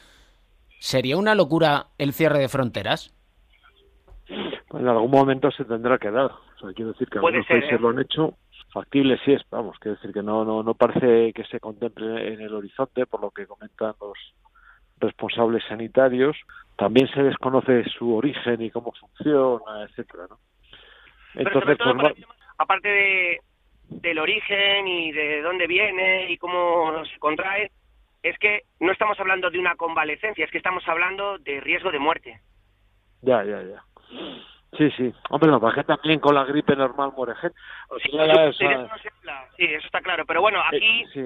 ¿sería 0.81 1.17
una 1.17 1.37
locura 1.37 1.87
el 1.97 2.13
cierre 2.13 2.41
de 2.41 2.49
fronteras? 2.49 3.15
En 4.29 4.89
algún 4.89 5.13
momento 5.13 5.53
se 5.53 5.65
tendrá 5.65 5.97
que 5.97 6.11
dar. 6.11 6.33
O 6.33 6.59
sea, 6.61 6.73
quiero 6.75 6.91
decir 6.91 7.07
que 7.09 7.19
algunos 7.19 7.47
ser, 7.47 7.61
países 7.61 7.79
¿eh? 7.79 7.81
lo 7.81 7.91
han 7.91 8.01
hecho. 8.01 8.35
Factible 8.73 9.17
sí 9.25 9.35
es, 9.35 9.43
vamos, 9.49 9.77
quiero 9.79 9.95
decir 9.95 10.13
que 10.13 10.25
no, 10.25 10.45
no, 10.45 10.65
no 10.65 10.75
parece 10.75 11.33
que 11.33 11.45
se 11.45 11.61
contemple 11.61 12.35
en 12.35 12.41
el 12.41 12.53
horizonte, 12.53 13.07
por 13.07 13.21
lo 13.21 13.31
que 13.31 13.47
comentan 13.47 13.95
los 14.01 14.19
responsables 14.99 15.63
sanitarios. 15.69 16.37
También 16.79 17.09
se 17.09 17.25
desconoce 17.25 17.85
su 17.91 18.15
origen 18.15 18.63
y 18.63 18.71
cómo 18.71 18.93
funciona, 18.93 19.83
etcétera, 19.83 20.27
¿no? 20.31 20.39
Pero 21.35 21.51
sobre 21.53 21.73
Entonces, 21.73 21.79
todo, 21.79 21.95
pues, 21.97 22.15
aparte 22.57 22.89
de, 22.89 23.41
del 23.89 24.19
origen 24.21 24.87
y 24.87 25.11
de 25.11 25.43
dónde 25.43 25.67
viene 25.67 26.31
y 26.31 26.39
cómo 26.39 27.05
se 27.05 27.19
contrae, 27.19 27.73
es 28.23 28.39
que 28.39 28.63
no 28.79 28.93
estamos 28.93 29.19
hablando 29.19 29.51
de 29.51 29.59
una 29.59 29.75
convalecencia, 29.75 30.45
es 30.45 30.51
que 30.53 30.59
estamos 30.59 30.87
hablando 30.87 31.39
de 31.39 31.61
riesgo 31.61 31.91
de 31.91 31.99
muerte. 31.99 32.41
ya, 33.23 33.43
ya, 33.45 33.61
ya. 33.63 33.83
Sí, 34.77 34.91
sí. 34.97 35.13
Hombre, 35.31 35.51
no, 35.51 35.61
que 35.73 35.83
también 35.83 36.21
con 36.21 36.35
la 36.35 36.45
gripe 36.45 36.77
normal 36.77 37.13
muere 37.17 37.35
gente. 37.37 37.59
O 37.89 37.99
sea, 37.99 38.27
ya, 38.27 38.43
o 38.45 38.47
De 38.47 38.53
sea, 38.53 38.71
eso 38.71 38.83
no 38.83 38.99
se 38.99 39.09
habla. 39.09 39.49
Sí, 39.57 39.65
eso 39.65 39.87
está 39.87 40.01
claro. 40.01 40.25
Pero 40.27 40.43
bueno, 40.43 40.61
aquí 40.65 41.03
eh, 41.03 41.07
sí, 41.13 41.23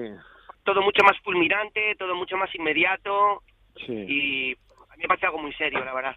todo 0.63 0.81
mucho 0.81 1.03
más 1.03 1.17
fulminante, 1.19 1.95
todo 1.99 2.15
mucho 2.15 2.37
más 2.37 2.53
inmediato 2.55 3.43
sí. 3.85 3.93
y 3.93 4.55
a 4.93 4.95
mí 4.97 5.01
me 5.03 5.07
parece 5.07 5.25
algo 5.25 5.39
muy 5.39 5.53
serio, 5.53 5.83
la 5.83 5.93
verdad. 5.93 6.15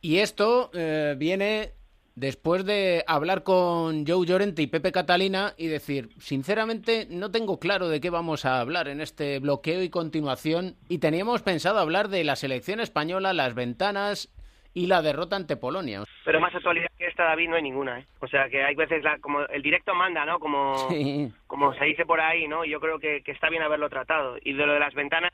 Y 0.00 0.18
esto 0.18 0.70
eh, 0.74 1.14
viene 1.16 1.70
después 2.14 2.64
de 2.64 3.02
hablar 3.06 3.42
con 3.42 4.06
Joe 4.06 4.24
Llorente 4.26 4.62
y 4.62 4.66
Pepe 4.68 4.92
Catalina 4.92 5.52
y 5.56 5.66
decir, 5.66 6.10
sinceramente 6.18 7.06
no 7.10 7.30
tengo 7.30 7.58
claro 7.58 7.88
de 7.88 8.00
qué 8.00 8.10
vamos 8.10 8.44
a 8.44 8.60
hablar 8.60 8.86
en 8.88 9.00
este 9.00 9.38
bloqueo 9.40 9.82
y 9.82 9.90
continuación 9.90 10.76
y 10.88 10.98
teníamos 10.98 11.42
pensado 11.42 11.78
hablar 11.80 12.08
de 12.08 12.22
la 12.24 12.36
selección 12.36 12.80
española, 12.80 13.32
las 13.32 13.54
ventanas 13.54 14.30
y 14.74 14.86
la 14.88 15.02
derrota 15.02 15.36
ante 15.36 15.56
Polonia. 15.56 16.02
Pero 16.24 16.40
más 16.40 16.54
actualidad 16.54 16.88
que 16.98 17.06
esta, 17.06 17.24
David, 17.24 17.48
no 17.48 17.56
hay 17.56 17.62
ninguna, 17.62 18.00
¿eh? 18.00 18.06
O 18.20 18.26
sea, 18.26 18.48
que 18.48 18.62
hay 18.62 18.74
veces, 18.74 19.02
la- 19.04 19.18
como 19.18 19.40
el 19.42 19.62
directo 19.62 19.94
manda, 19.94 20.24
¿no? 20.24 20.38
Como, 20.40 20.88
Sí. 20.90 21.32
como 21.46 21.72
se 21.74 21.84
dice 21.84 22.04
por 22.04 22.20
ahí, 22.20 22.46
¿no? 22.48 22.64
Yo 22.64 22.78
creo 22.80 22.98
que, 22.98 23.22
que 23.22 23.32
está 23.32 23.48
bien 23.50 23.62
haberlo 23.62 23.88
tratado. 23.88 24.36
Y 24.42 24.52
de 24.52 24.66
lo 24.66 24.72
de 24.74 24.80
las 24.80 24.94
ventanas, 24.94 25.32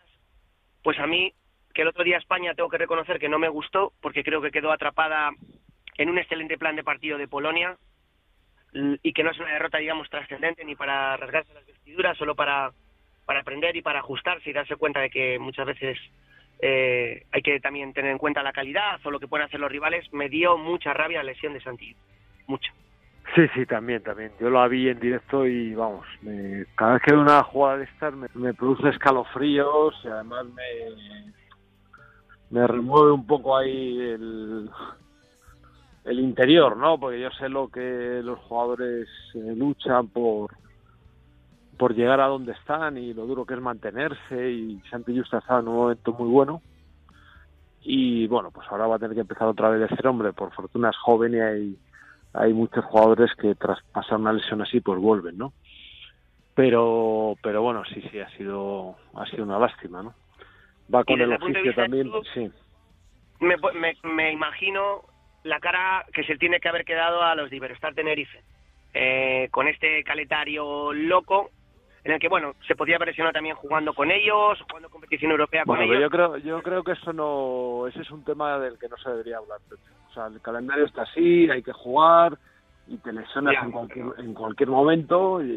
pues 0.83 0.99
a 0.99 1.07
mí, 1.07 1.33
que 1.75 1.83
el 1.83 1.89
otro 1.89 2.05
día 2.05 2.19
España 2.19 2.55
tengo 2.55 2.69
que 2.69 2.79
reconocer 2.79 3.19
que 3.19 3.29
no 3.29 3.39
me 3.39 3.49
gustó, 3.49 3.93
porque 4.01 4.25
creo 4.25 4.41
que 4.43 4.51
quedó 4.51 4.73
atrapada 4.73 5.31
en 5.97 6.09
un 6.11 6.19
excelente 6.19 6.59
plan 6.59 6.77
de 6.77 6.85
partido 6.85 7.19
de 7.19 7.29
Polonia 7.29 7.77
y 9.03 9.13
que 9.13 9.23
no 9.25 9.31
es 9.31 9.39
una 9.39 9.53
derrota, 9.53 9.79
digamos, 9.79 10.09
trascendente 10.09 10.65
ni 10.65 10.77
para 10.77 11.17
rasgarse 11.17 11.53
las 11.55 11.67
vestiduras, 11.67 12.17
solo 12.17 12.35
para, 12.37 12.71
para 13.27 13.41
aprender 13.41 13.77
y 13.77 13.83
para 13.83 13.99
ajustarse 13.99 14.49
y 14.49 14.53
darse 14.53 14.77
cuenta 14.77 15.01
de 15.01 15.11
que 15.11 15.39
muchas 15.41 15.67
veces 15.67 15.99
eh, 16.61 17.25
hay 17.33 17.43
que 17.43 17.59
también 17.61 17.93
tener 17.93 18.13
en 18.13 18.19
cuenta 18.19 18.43
la 18.43 18.53
calidad 18.53 19.01
o 19.05 19.11
lo 19.11 19.19
que 19.19 19.27
pueden 19.29 19.47
hacer 19.47 19.59
los 19.61 19.73
rivales. 19.73 20.13
Me 20.13 20.29
dio 20.29 20.57
mucha 20.57 20.93
rabia 20.95 21.19
la 21.19 21.33
lesión 21.33 21.53
de 21.53 21.61
Santi, 21.61 21.97
mucha. 22.47 22.73
Sí, 23.35 23.43
sí, 23.55 23.67
también, 23.67 24.03
también. 24.03 24.33
Yo 24.41 24.51
la 24.51 24.67
vi 24.69 24.89
en 24.89 24.99
directo 25.01 25.47
y 25.47 25.75
vamos, 25.75 26.07
me- 26.23 26.65
cada 26.77 26.95
vez 26.95 27.03
que 27.03 27.13
veo 27.13 27.23
una 27.23 27.43
jugada 27.45 27.79
de 27.79 27.85
estas 27.85 28.15
me, 28.15 28.27
me 28.35 28.55
produce 28.55 28.89
escalofríos 28.89 29.95
y 30.05 30.09
además 30.09 30.47
me, 30.47 30.63
me 32.51 32.67
remueve 32.67 33.13
un 33.13 33.27
poco 33.27 33.57
ahí 33.57 33.99
el, 34.01 34.71
interior, 36.05 36.77
¿no? 36.77 36.99
Porque 36.99 37.21
yo 37.21 37.31
sé 37.31 37.49
lo 37.49 37.69
que 37.69 38.21
los 38.23 38.39
jugadores 38.41 39.09
eh, 39.35 39.55
luchan 39.57 40.09
por 40.09 40.51
por 41.79 41.95
llegar 41.95 42.21
a 42.21 42.27
donde 42.27 42.53
están 42.53 42.99
y 42.99 43.15
lo 43.15 43.25
duro 43.25 43.47
que 43.47 43.55
es 43.55 43.61
mantenerse 43.61 44.51
y 44.51 44.83
Santi 44.91 45.17
Justa 45.17 45.39
está 45.39 45.61
en 45.61 45.69
un 45.69 45.77
momento 45.77 46.13
muy 46.13 46.29
bueno 46.29 46.61
y 47.81 48.27
bueno, 48.27 48.51
pues 48.51 48.67
ahora 48.71 48.87
va 48.87 48.97
a 48.97 48.99
tener 48.99 49.15
que 49.15 49.23
empezar 49.23 49.49
otra 49.49 49.71
vez 49.71 49.81
de 49.89 49.97
cero, 49.97 50.11
hombre, 50.11 50.35
por 50.35 50.53
fortuna 50.53 50.91
es 50.91 50.97
joven 50.99 51.35
y 51.35 51.41
hay 51.41 51.79
hay 52.33 52.53
muchos 52.53 52.85
jugadores 52.85 53.31
que 53.35 53.55
tras 53.55 53.83
pasar 53.93 54.19
una 54.19 54.33
lesión 54.33 54.61
así 54.61 54.81
pues 54.81 55.01
vuelven, 55.01 55.39
¿no? 55.39 55.53
Pero 56.55 57.35
pero 57.43 57.63
bueno, 57.63 57.83
sí, 57.93 58.03
sí, 58.11 58.21
ha 58.21 58.29
sido 58.37 58.97
ha 59.15 59.25
sido 59.27 59.45
una 59.45 59.59
lástima, 59.59 60.03
¿no? 60.03 60.15
Va 60.93 61.05
con 61.05 61.21
el 61.21 61.33
oficio 61.33 61.75
también, 61.75 62.09
club, 62.11 62.25
sí. 62.35 62.51
Me, 63.41 63.57
me, 63.75 63.97
me 64.03 64.33
imagino 64.33 65.03
la 65.45 65.61
cara 65.61 66.05
que 66.13 66.25
se 66.25 66.37
tiene 66.37 66.61
que 66.61 66.69
haber 66.69 66.85
quedado 66.85 67.23
a 67.23 67.35
los 67.35 67.49
de 67.51 67.57
Iberostar 67.57 67.95
Tenerife, 67.95 68.43
eh, 68.93 69.49
con 69.51 69.69
este 69.69 70.03
calendario 70.05 70.93
loco, 70.93 71.51
en 72.05 72.13
el 72.13 72.19
que, 72.19 72.29
bueno, 72.29 72.55
se 72.67 72.75
podía 72.75 72.97
haber 72.97 73.09
lesionado 73.09 73.33
también 73.33 73.57
jugando 73.57 73.95
con 73.95 74.11
ellos, 74.11 74.59
jugando 74.69 74.89
competición 74.91 75.31
europea 75.31 75.65
con 75.65 75.77
Bueno, 75.77 75.89
pero 75.89 76.01
ellos. 76.01 76.11
yo 76.11 76.11
creo 76.11 76.37
yo 76.39 76.63
creo 76.63 76.83
que 76.83 76.93
eso 76.93 77.13
no 77.13 77.87
ese 77.89 78.01
es 78.01 78.11
un 78.11 78.25
tema 78.25 78.59
del 78.59 78.79
que 78.79 78.89
no 78.89 78.97
se 78.97 79.11
debería 79.11 79.37
hablar. 79.39 79.59
O 80.11 80.13
sea, 80.15 80.27
el 80.27 80.41
calendario 80.41 80.87
está 80.87 81.03
así, 81.03 81.49
hay 81.51 81.63
que 81.63 81.73
jugar 81.73 82.37
y 82.87 82.99
te 82.99 83.13
lesionas 83.13 83.55
Ya, 83.55 83.61
en 83.61 83.71
cualquier 83.71 84.07
en 84.19 84.35
cualquier 84.35 84.69
momento 84.69 85.43
y, 85.43 85.51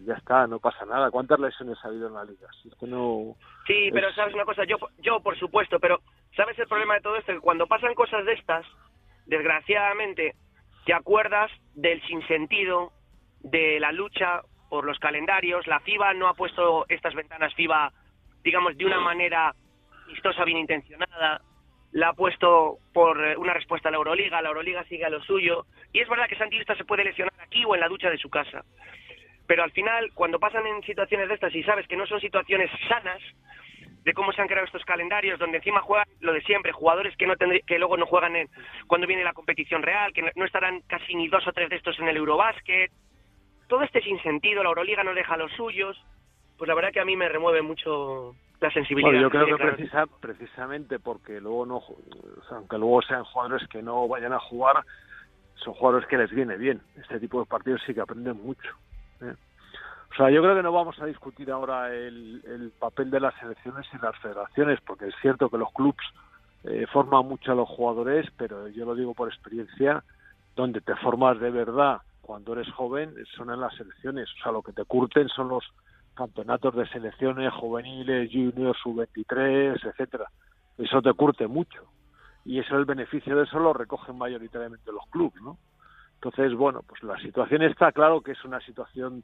y 0.00 0.04
ya 0.04 0.14
está, 0.14 0.46
no 0.46 0.58
pasa 0.58 0.84
nada. 0.84 1.10
¿Cuántas 1.10 1.40
lesiones 1.40 1.78
ha 1.82 1.88
habido 1.88 2.08
en 2.08 2.14
la 2.14 2.24
liga? 2.24 2.48
Si 2.62 2.68
es 2.68 2.74
que 2.76 2.86
no 2.86 3.36
Sí, 3.66 3.88
pero 3.92 4.08
es- 4.08 4.14
sabes 4.14 4.34
una 4.34 4.44
cosa, 4.44 4.64
yo, 4.64 4.76
yo 4.98 5.20
por 5.20 5.38
supuesto, 5.38 5.80
pero 5.80 6.00
¿sabes 6.36 6.58
el 6.58 6.68
problema 6.68 6.94
de 6.94 7.00
todo 7.00 7.16
esto? 7.16 7.32
Que 7.32 7.40
cuando 7.40 7.66
pasan 7.66 7.94
cosas 7.94 8.24
de 8.26 8.34
estas, 8.34 8.66
desgraciadamente, 9.26 10.34
te 10.84 10.92
acuerdas 10.92 11.50
del 11.74 12.02
sinsentido, 12.06 12.92
de 13.40 13.80
la 13.80 13.92
lucha 13.92 14.42
por 14.68 14.84
los 14.84 14.98
calendarios. 14.98 15.66
La 15.66 15.80
FIBA 15.80 16.14
no 16.14 16.28
ha 16.28 16.34
puesto 16.34 16.84
estas 16.88 17.14
ventanas 17.14 17.54
FIBA, 17.54 17.92
digamos, 18.42 18.76
de 18.76 18.84
una 18.84 19.00
manera 19.00 19.54
vistosa, 20.06 20.44
bien 20.44 20.58
intencionada. 20.58 21.40
La 21.94 22.08
ha 22.08 22.12
puesto 22.12 22.78
por 22.92 23.24
eh, 23.24 23.36
una 23.36 23.54
respuesta 23.54 23.88
a 23.88 23.92
la 23.92 23.98
Euroliga, 23.98 24.42
la 24.42 24.48
Euroliga 24.48 24.82
sigue 24.84 25.04
a 25.04 25.10
lo 25.10 25.22
suyo. 25.22 25.64
Y 25.92 26.00
es 26.00 26.08
verdad 26.08 26.26
que 26.28 26.36
Santi 26.36 26.58
Vista 26.58 26.74
se 26.74 26.84
puede 26.84 27.04
lesionar 27.04 27.32
aquí 27.38 27.64
o 27.64 27.74
en 27.74 27.80
la 27.80 27.88
ducha 27.88 28.10
de 28.10 28.18
su 28.18 28.28
casa. 28.28 28.64
Pero 29.46 29.62
al 29.62 29.70
final, 29.70 30.10
cuando 30.12 30.40
pasan 30.40 30.66
en 30.66 30.82
situaciones 30.82 31.28
de 31.28 31.34
estas 31.34 31.54
y 31.54 31.62
sabes 31.62 31.86
que 31.86 31.96
no 31.96 32.06
son 32.06 32.20
situaciones 32.20 32.68
sanas, 32.88 33.22
de 34.04 34.12
cómo 34.12 34.32
se 34.32 34.42
han 34.42 34.48
creado 34.48 34.66
estos 34.66 34.84
calendarios, 34.84 35.38
donde 35.38 35.58
encima 35.58 35.80
juegan 35.80 36.06
lo 36.20 36.32
de 36.32 36.42
siempre, 36.42 36.72
jugadores 36.72 37.16
que 37.16 37.26
no 37.26 37.34
que 37.36 37.78
luego 37.78 37.96
no 37.96 38.06
juegan 38.06 38.36
en, 38.36 38.48
cuando 38.86 39.06
viene 39.06 39.24
la 39.24 39.32
competición 39.32 39.82
real, 39.82 40.12
que 40.12 40.30
no, 40.34 40.44
estarán 40.44 40.80
casi 40.86 41.14
ni 41.14 41.28
dos 41.28 41.46
o 41.46 41.52
tres 41.52 41.70
de 41.70 41.76
estos 41.76 41.98
en 41.98 42.08
el 42.08 42.16
Eurobásquet. 42.16 42.90
Todo 43.66 43.82
este 43.82 44.02
sinsentido, 44.02 44.62
la 44.62 44.68
Euroliga 44.68 45.04
no 45.04 45.14
deja 45.14 45.38
los 45.38 45.52
suyos, 45.52 45.96
pues 46.58 46.68
la 46.68 46.74
verdad 46.74 46.92
que 46.92 47.00
a 47.00 47.04
mí 47.04 47.16
me 47.16 47.28
remueve 47.28 47.62
mucho 47.62 48.34
la 48.60 48.70
sensibilidad. 48.70 49.10
Bueno, 49.10 49.22
yo 49.22 49.30
creo 49.30 49.46
que 49.46 49.54
claro. 49.56 49.76
precisa, 49.76 50.04
precisamente 50.20 50.98
porque 50.98 51.40
luego 51.40 51.66
no, 51.66 51.80
ju- 51.80 51.96
o 52.38 52.44
sea, 52.48 52.58
aunque 52.58 52.78
luego 52.78 53.02
sean 53.02 53.24
jugadores 53.24 53.66
que 53.68 53.82
no 53.82 54.06
vayan 54.08 54.32
a 54.32 54.38
jugar, 54.38 54.84
son 55.56 55.74
jugadores 55.74 56.08
que 56.08 56.16
les 56.18 56.30
viene 56.30 56.56
bien. 56.56 56.80
Este 56.96 57.20
tipo 57.20 57.40
de 57.40 57.46
partidos 57.46 57.80
sí 57.86 57.94
que 57.94 58.00
aprenden 58.00 58.42
mucho. 58.42 58.68
¿eh? 59.20 59.34
O 60.12 60.16
sea, 60.16 60.30
yo 60.30 60.42
creo 60.42 60.54
que 60.54 60.62
no 60.62 60.72
vamos 60.72 60.98
a 61.00 61.06
discutir 61.06 61.50
ahora 61.50 61.92
el, 61.94 62.40
el 62.46 62.72
papel 62.78 63.10
de 63.10 63.20
las 63.20 63.34
selecciones 63.40 63.86
y 63.92 63.98
las 63.98 64.16
federaciones, 64.18 64.80
porque 64.86 65.08
es 65.08 65.14
cierto 65.20 65.50
que 65.50 65.58
los 65.58 65.72
clubs 65.72 66.04
eh, 66.64 66.86
forman 66.92 67.26
mucho 67.26 67.52
a 67.52 67.56
los 67.56 67.68
jugadores, 67.68 68.26
pero 68.36 68.68
yo 68.68 68.84
lo 68.84 68.94
digo 68.94 69.12
por 69.14 69.28
experiencia, 69.28 70.04
donde 70.54 70.80
te 70.80 70.94
formas 70.96 71.40
de 71.40 71.50
verdad 71.50 71.98
cuando 72.22 72.52
eres 72.52 72.70
joven 72.72 73.12
son 73.36 73.50
en 73.50 73.60
las 73.60 73.74
selecciones. 73.74 74.28
O 74.38 74.42
sea, 74.42 74.52
lo 74.52 74.62
que 74.62 74.72
te 74.72 74.84
curten 74.84 75.28
son 75.28 75.48
los 75.48 75.64
campeonatos 76.14 76.74
de 76.74 76.86
selecciones 76.88 77.52
juveniles, 77.52 78.30
juniors, 78.32 78.78
sub-23, 78.82 79.84
etcétera. 79.84 80.26
Eso 80.78 81.02
te 81.02 81.12
curte 81.12 81.46
mucho. 81.46 81.84
Y 82.44 82.58
eso 82.58 82.76
el 82.76 82.84
beneficio 82.84 83.36
de 83.36 83.44
eso 83.44 83.58
lo 83.58 83.72
recogen 83.72 84.18
mayoritariamente 84.18 84.92
los 84.92 85.06
clubes, 85.10 85.40
¿no? 85.42 85.58
Entonces, 86.14 86.54
bueno, 86.54 86.82
pues 86.86 87.02
la 87.02 87.18
situación 87.18 87.62
está 87.62 87.92
claro 87.92 88.20
que 88.22 88.32
es 88.32 88.44
una 88.44 88.60
situación 88.60 89.22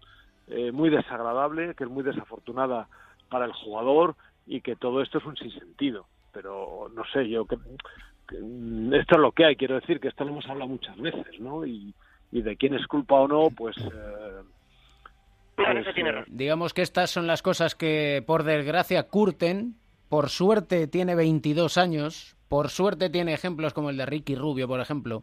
eh, 0.49 0.73
muy 0.73 0.91
desagradable, 0.91 1.75
que 1.75 1.85
es 1.85 1.91
muy 1.91 2.03
desafortunada 2.03 2.89
para 3.29 3.45
el 3.45 3.53
jugador 3.53 4.17
y 4.47 4.61
que 4.61 4.77
todo 4.77 5.01
esto 5.01 5.19
es 5.19 5.25
un 5.25 5.37
sinsentido. 5.37 6.07
Pero 6.33 6.91
no 6.95 7.05
sé, 7.13 7.29
yo 7.29 7.47
que, 7.47 7.57
mm, 7.57 8.95
esto 8.95 9.15
es 9.15 9.21
lo 9.21 9.33
que 9.33 9.45
hay. 9.45 9.57
Quiero 9.57 9.77
decir 9.77 10.01
que 10.01 10.09
esto 10.09 10.25
lo 10.25 10.31
hemos 10.31 10.47
hablado 10.47 10.69
muchas 10.69 10.97
veces, 10.99 11.41
¿no? 11.41 11.65
Y, 11.65 11.95
y 12.33 12.43
de 12.43 12.57
quién 12.57 12.75
es 12.75 12.87
culpa 12.87 13.15
o 13.17 13.29
no, 13.29 13.49
pues. 13.51 13.77
Eh, 13.79 14.43
Claro, 15.57 15.81
eso 15.81 15.93
tiene 15.93 16.13
razón. 16.13 16.37
Digamos 16.37 16.75
que 16.75 16.83
estas 16.83 17.11
son 17.11 17.27
las 17.27 17.43
cosas 17.43 17.75
que, 17.75 18.23
por 18.27 18.45
desgracia, 18.45 19.05
curten. 19.05 19.77
Por 20.09 20.29
suerte 20.29 20.87
tiene 20.87 21.15
22 21.15 21.79
años. 21.79 22.37
Por 22.49 22.69
suerte 22.69 23.11
tiene 23.11 23.33
ejemplos 23.33 23.75
como 23.75 23.91
el 23.91 23.97
de 23.97 24.07
Ricky 24.07 24.35
Rubio, 24.35 24.67
por 24.67 24.81
ejemplo, 24.81 25.23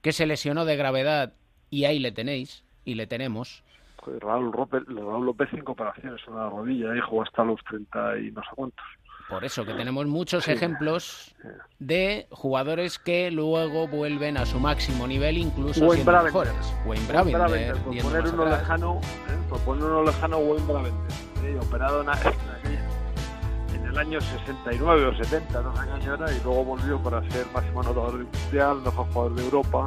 que 0.00 0.12
se 0.12 0.26
lesionó 0.26 0.64
de 0.64 0.76
gravedad 0.76 1.32
y 1.70 1.86
ahí 1.86 1.98
le 1.98 2.12
tenéis 2.12 2.64
y 2.84 2.94
le 2.94 3.06
tenemos. 3.06 3.64
Raúl, 4.20 4.52
López, 4.56 4.82
Raúl 4.86 5.26
López 5.26 5.48
cinco 5.50 5.72
operaciones 5.72 6.20
en 6.26 6.36
la 6.36 6.48
rodilla 6.50 6.96
y 6.96 7.00
jugó 7.00 7.22
hasta 7.22 7.44
los 7.44 7.60
30 7.64 8.18
y 8.18 8.30
no 8.30 8.42
sé 8.42 8.48
cuántos. 8.54 8.84
Por 9.32 9.44
eso 9.46 9.64
que 9.64 9.72
tenemos 9.72 10.04
muchos 10.06 10.44
Sí. 10.44 10.52
ejemplos 10.52 11.34
de 11.78 12.26
jugadores 12.30 12.98
que 12.98 13.30
luego 13.30 13.88
vuelven 13.88 14.36
a 14.36 14.44
su 14.44 14.60
máximo 14.60 15.06
nivel, 15.06 15.38
incluso 15.38 15.86
Wayne 15.86 16.04
siendo 16.04 16.22
mejores. 16.22 16.52
Wayne 16.52 16.86
Wayne 16.86 17.06
Bravender, 17.08 17.40
Bravender, 17.40 17.76
por 17.76 17.96
poner 18.02 18.26
uno 18.34 18.44
lejano, 18.44 19.00
¿eh? 19.00 19.38
por 19.48 19.58
poner 19.60 19.84
uno 19.84 20.02
lejano, 20.04 20.36
Wayne 20.36 20.66
Bravender, 20.72 21.16
¿eh? 21.44 21.58
operado 21.62 22.02
en, 22.02 22.08
en 22.08 22.14
aquella- 22.14 22.88
en 23.74 23.86
el 23.86 23.98
año 23.98 24.20
69 24.20 25.06
o 25.06 25.16
70, 25.16 25.62
no 25.62 25.74
sé 25.76 25.82
qué 25.86 25.90
año 25.92 26.14
era, 26.14 26.30
y 26.30 26.40
luego 26.44 26.64
volvió 26.64 26.98
para 27.02 27.22
ser 27.30 27.46
máximo 27.54 27.80
anotador 27.80 28.26
mundial, 28.44 28.76
mejor 28.84 29.06
jugador 29.12 29.34
de 29.34 29.44
Europa. 29.44 29.86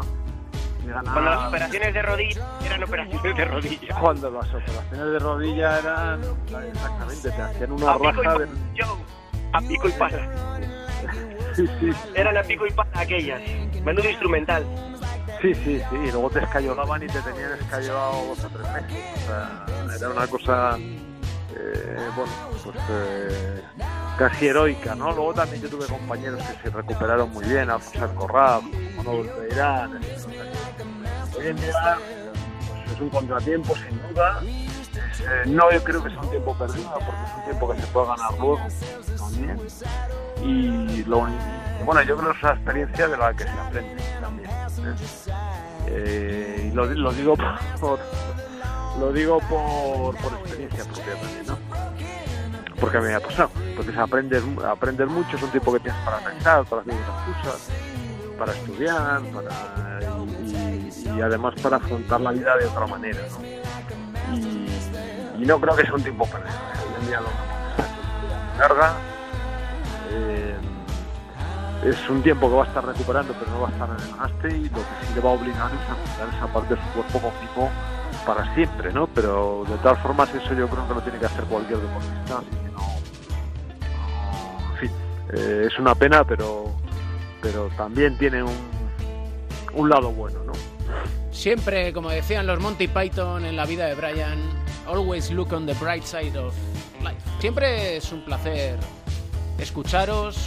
Cuando 1.03 1.21
las 1.21 1.47
operaciones 1.47 1.93
de 1.95 2.01
rodilla 2.03 2.45
eran 2.65 2.83
operaciones 2.83 3.37
de 3.37 3.45
rodilla. 3.45 3.95
Cuando 3.99 4.29
las 4.31 4.49
operaciones 4.49 5.11
de 5.13 5.19
rodilla 5.19 5.79
eran 5.79 6.21
exactamente, 6.23 7.31
te 7.31 7.41
hacían 7.41 7.71
una 7.71 7.93
raja 7.97 8.37
de... 8.39 8.47
Yo, 8.75 8.97
a 9.57 9.61
pico 9.61 9.87
y 9.87 9.91
pala. 9.93 10.57
Sí, 11.55 11.65
sí, 11.79 11.91
Eran 12.13 12.37
a 12.37 12.43
pico 12.43 12.65
y 12.67 12.71
pala 12.71 12.89
aquellas. 12.93 13.41
Menudo 13.83 14.09
instrumental. 14.09 14.65
Sí, 15.41 15.53
sí, 15.53 15.81
sí, 15.89 15.95
y 15.95 16.11
luego 16.11 16.29
te 16.29 16.39
escayolaban 16.39 17.03
y 17.03 17.07
te 17.07 17.19
tenían 17.21 17.53
escayolado 17.53 18.25
dos 18.27 18.43
o 18.43 18.49
tres 18.49 18.73
meses. 18.73 18.97
O 19.15 19.27
sea, 19.27 19.65
era 19.95 20.09
una 20.09 20.27
cosa, 20.27 20.77
eh, 20.77 22.09
bueno, 22.15 22.31
pues 22.63 22.75
eh, 22.89 23.61
casi 24.17 24.47
heroica, 24.47 24.95
¿no? 24.95 25.11
Luego 25.11 25.33
también 25.33 25.61
yo 25.61 25.69
tuve 25.69 25.85
compañeros 25.85 26.41
que 26.41 26.69
se 26.69 26.75
recuperaron 26.75 27.31
muy 27.31 27.45
bien, 27.45 27.69
Alfonso 27.69 28.15
como 28.15 29.03
Nobel 29.03 29.29
Peirán. 29.29 29.99
Hoy 31.37 31.47
en 31.47 31.55
día 31.57 31.97
pues, 32.57 32.95
es 32.95 33.01
un 33.01 33.09
contratiempo, 33.09 33.75
sin 33.75 34.01
duda. 34.09 34.41
Eh, 35.21 35.43
no, 35.47 35.71
yo 35.71 35.83
creo 35.83 36.03
que 36.03 36.09
es 36.09 36.17
un 36.17 36.29
tiempo 36.29 36.55
perdido, 36.57 36.91
porque 36.93 37.23
es 37.25 37.37
un 37.37 37.43
tiempo 37.45 37.71
que 37.71 37.81
se 37.81 37.87
puede 37.87 38.07
ganar 38.07 38.31
luego 38.39 38.59
también. 39.17 39.59
Y 40.43 41.03
lo, 41.05 41.27
bueno, 41.85 42.01
yo 42.03 42.17
creo 42.17 42.31
que 42.31 42.37
es 42.37 42.43
una 42.43 42.53
experiencia 42.53 43.07
de 43.07 43.17
la 43.17 43.33
que 43.33 43.43
se 43.43 43.49
aprende 43.49 44.03
también. 44.21 44.49
¿eh? 44.49 44.95
Eh, 45.87 46.69
y 46.71 46.75
lo, 46.75 46.85
lo 46.85 47.11
digo 47.11 47.35
por, 47.79 47.99
lo 48.99 49.11
digo 49.11 49.39
por, 49.39 50.15
por 50.17 50.33
experiencia 50.39 50.83
propia 50.83 51.15
también, 51.15 51.45
¿no? 51.47 51.57
Porque 52.79 52.99
me 52.99 53.13
ha 53.13 53.19
pasado, 53.19 53.49
porque 53.75 53.91
se 53.91 53.99
aprende, 53.99 54.41
aprender 54.67 55.07
mucho, 55.07 55.37
es 55.37 55.43
un 55.43 55.49
tiempo 55.49 55.71
que 55.73 55.79
tienes 55.79 56.01
para 56.01 56.17
pensar, 56.17 56.65
para 56.65 56.81
hacer 56.81 56.93
otras 56.93 57.37
cosas, 57.43 57.69
para 58.37 58.51
estudiar, 58.51 59.21
para 59.31 59.49
y, 61.15 61.21
además 61.21 61.55
para 61.61 61.77
afrontar 61.77 62.19
la 62.19 62.31
vida 62.31 62.57
de 62.57 62.65
otra 62.65 62.87
manera, 62.87 63.21
¿no? 63.31 64.54
No 65.45 65.59
creo 65.59 65.75
que 65.75 65.83
sea 65.83 65.93
un 65.93 66.03
tiempo 66.03 66.25
perdido. 66.25 66.49
¿eh? 66.49 66.79
Hoy 66.87 67.01
en 67.01 67.07
día 67.07 67.19
lo 67.21 67.27
larga. 68.59 68.93
eh, 70.11 70.55
es 71.85 72.09
un 72.09 72.23
tiempo 72.23 72.49
que 72.49 72.55
va 72.55 72.63
a 72.63 72.67
estar 72.67 72.85
recuperando, 72.85 73.33
pero 73.37 73.51
no 73.51 73.61
va 73.61 73.67
a 73.67 73.71
estar 73.71 73.89
en 73.89 73.95
el 73.95 74.01
desgaste 74.01 74.47
y 74.57 74.63
lo 74.69 74.77
que 74.77 75.05
sí 75.07 75.13
le 75.13 75.21
va 75.21 75.29
a 75.29 75.33
obligar 75.33 75.71
es 75.71 75.89
a 75.89 75.95
cuidar 75.95 76.35
esa 76.35 76.47
parte 76.53 76.75
de 76.75 76.81
su 76.81 76.87
cuerpo 76.89 77.19
conmigo 77.19 77.69
para 78.25 78.55
siempre, 78.55 78.91
¿no? 78.91 79.05
Pero 79.07 79.65
de 79.67 79.75
todas 79.77 79.99
formas 79.99 80.33
eso 80.33 80.53
yo 80.55 80.67
creo 80.67 80.87
que 80.87 80.93
lo 80.95 81.01
tiene 81.01 81.19
que 81.19 81.25
hacer 81.27 81.43
cualquier 81.45 81.77
deportista, 81.79 82.37
así 82.39 82.49
que 82.49 82.69
no- 82.71 82.95
en 84.71 84.77
fin, 84.79 84.91
eh, 85.33 85.67
es 85.67 85.77
una 85.79 85.93
pena, 85.95 86.23
pero 86.23 86.73
pero 87.41 87.69
también 87.77 88.17
tiene 88.17 88.41
un, 88.41 88.55
un 89.75 89.87
lado 89.89 90.09
bueno, 90.11 90.39
¿no? 90.47 90.53
Siempre, 91.31 91.93
como 91.93 92.09
decían 92.09 92.47
los 92.47 92.59
Monty 92.59 92.87
Python 92.87 93.45
en 93.45 93.55
la 93.55 93.65
vida 93.65 93.85
de 93.85 93.93
Brian, 93.93 94.39
always 94.87 95.29
look 95.31 95.53
on 95.53 95.65
the 95.65 95.73
bright 95.75 96.03
side 96.05 96.37
of 96.37 96.53
life. 97.03 97.17
Siempre 97.39 97.97
es 97.97 98.11
un 98.11 98.23
placer 98.25 98.77
escucharos, 99.57 100.37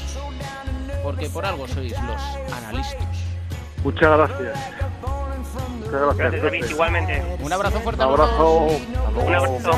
porque 1.03 1.29
por 1.31 1.45
algo 1.47 1.67
sois 1.69 1.93
los 1.93 2.23
analistas. 2.53 3.07
Muchas 3.85 4.17
gracias. 4.17 4.59
Muchas 5.81 5.93
gracias. 5.93 6.17
Gracias, 6.19 6.43
David. 6.43 6.65
Igualmente. 6.71 7.23
Un 7.41 7.53
abrazo 7.53 7.81
fuerte 7.81 8.05
Un 8.05 8.09
a 8.09 8.17
los 8.17 8.19
dos. 8.39 8.73
abrazo. 8.73 9.25
Un 9.27 9.35
abrazo. 9.35 9.71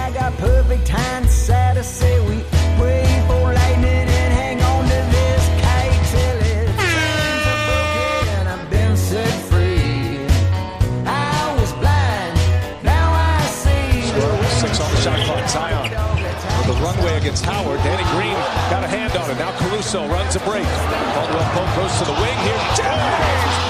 Runway 16.81 17.17
against 17.17 17.45
Howard. 17.45 17.79
Danny 17.85 18.05
Green 18.11 18.35
got 18.71 18.83
a 18.85 18.89
hand 18.89 19.17
on 19.17 19.31
it. 19.31 19.39
Now 19.39 19.53
Caruso 19.59 20.09
runs 20.09 20.37
a 20.37 20.41
break. 20.41 20.67
Caldwell 21.15 21.49
Pope 21.53 21.77
goes 21.77 21.99
to 21.99 22.05
the 22.05 22.17
wing 22.21 22.39
here. 22.45 22.61
James! 22.77 23.70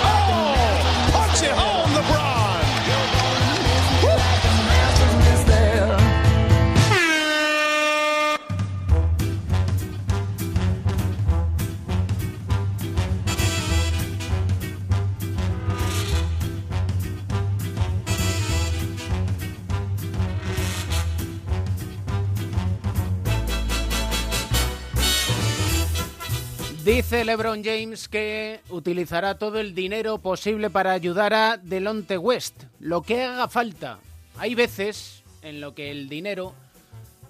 Dice 27.10 27.24
LeBron 27.24 27.64
James 27.64 28.08
que 28.08 28.60
utilizará 28.68 29.36
todo 29.36 29.58
el 29.58 29.74
dinero 29.74 30.18
posible 30.18 30.70
para 30.70 30.92
ayudar 30.92 31.34
a 31.34 31.56
Delonte 31.56 32.16
West, 32.16 32.62
lo 32.78 33.02
que 33.02 33.24
haga 33.24 33.48
falta. 33.48 33.98
Hay 34.38 34.54
veces 34.54 35.24
en 35.42 35.60
lo 35.60 35.74
que 35.74 35.90
el 35.90 36.08
dinero 36.08 36.54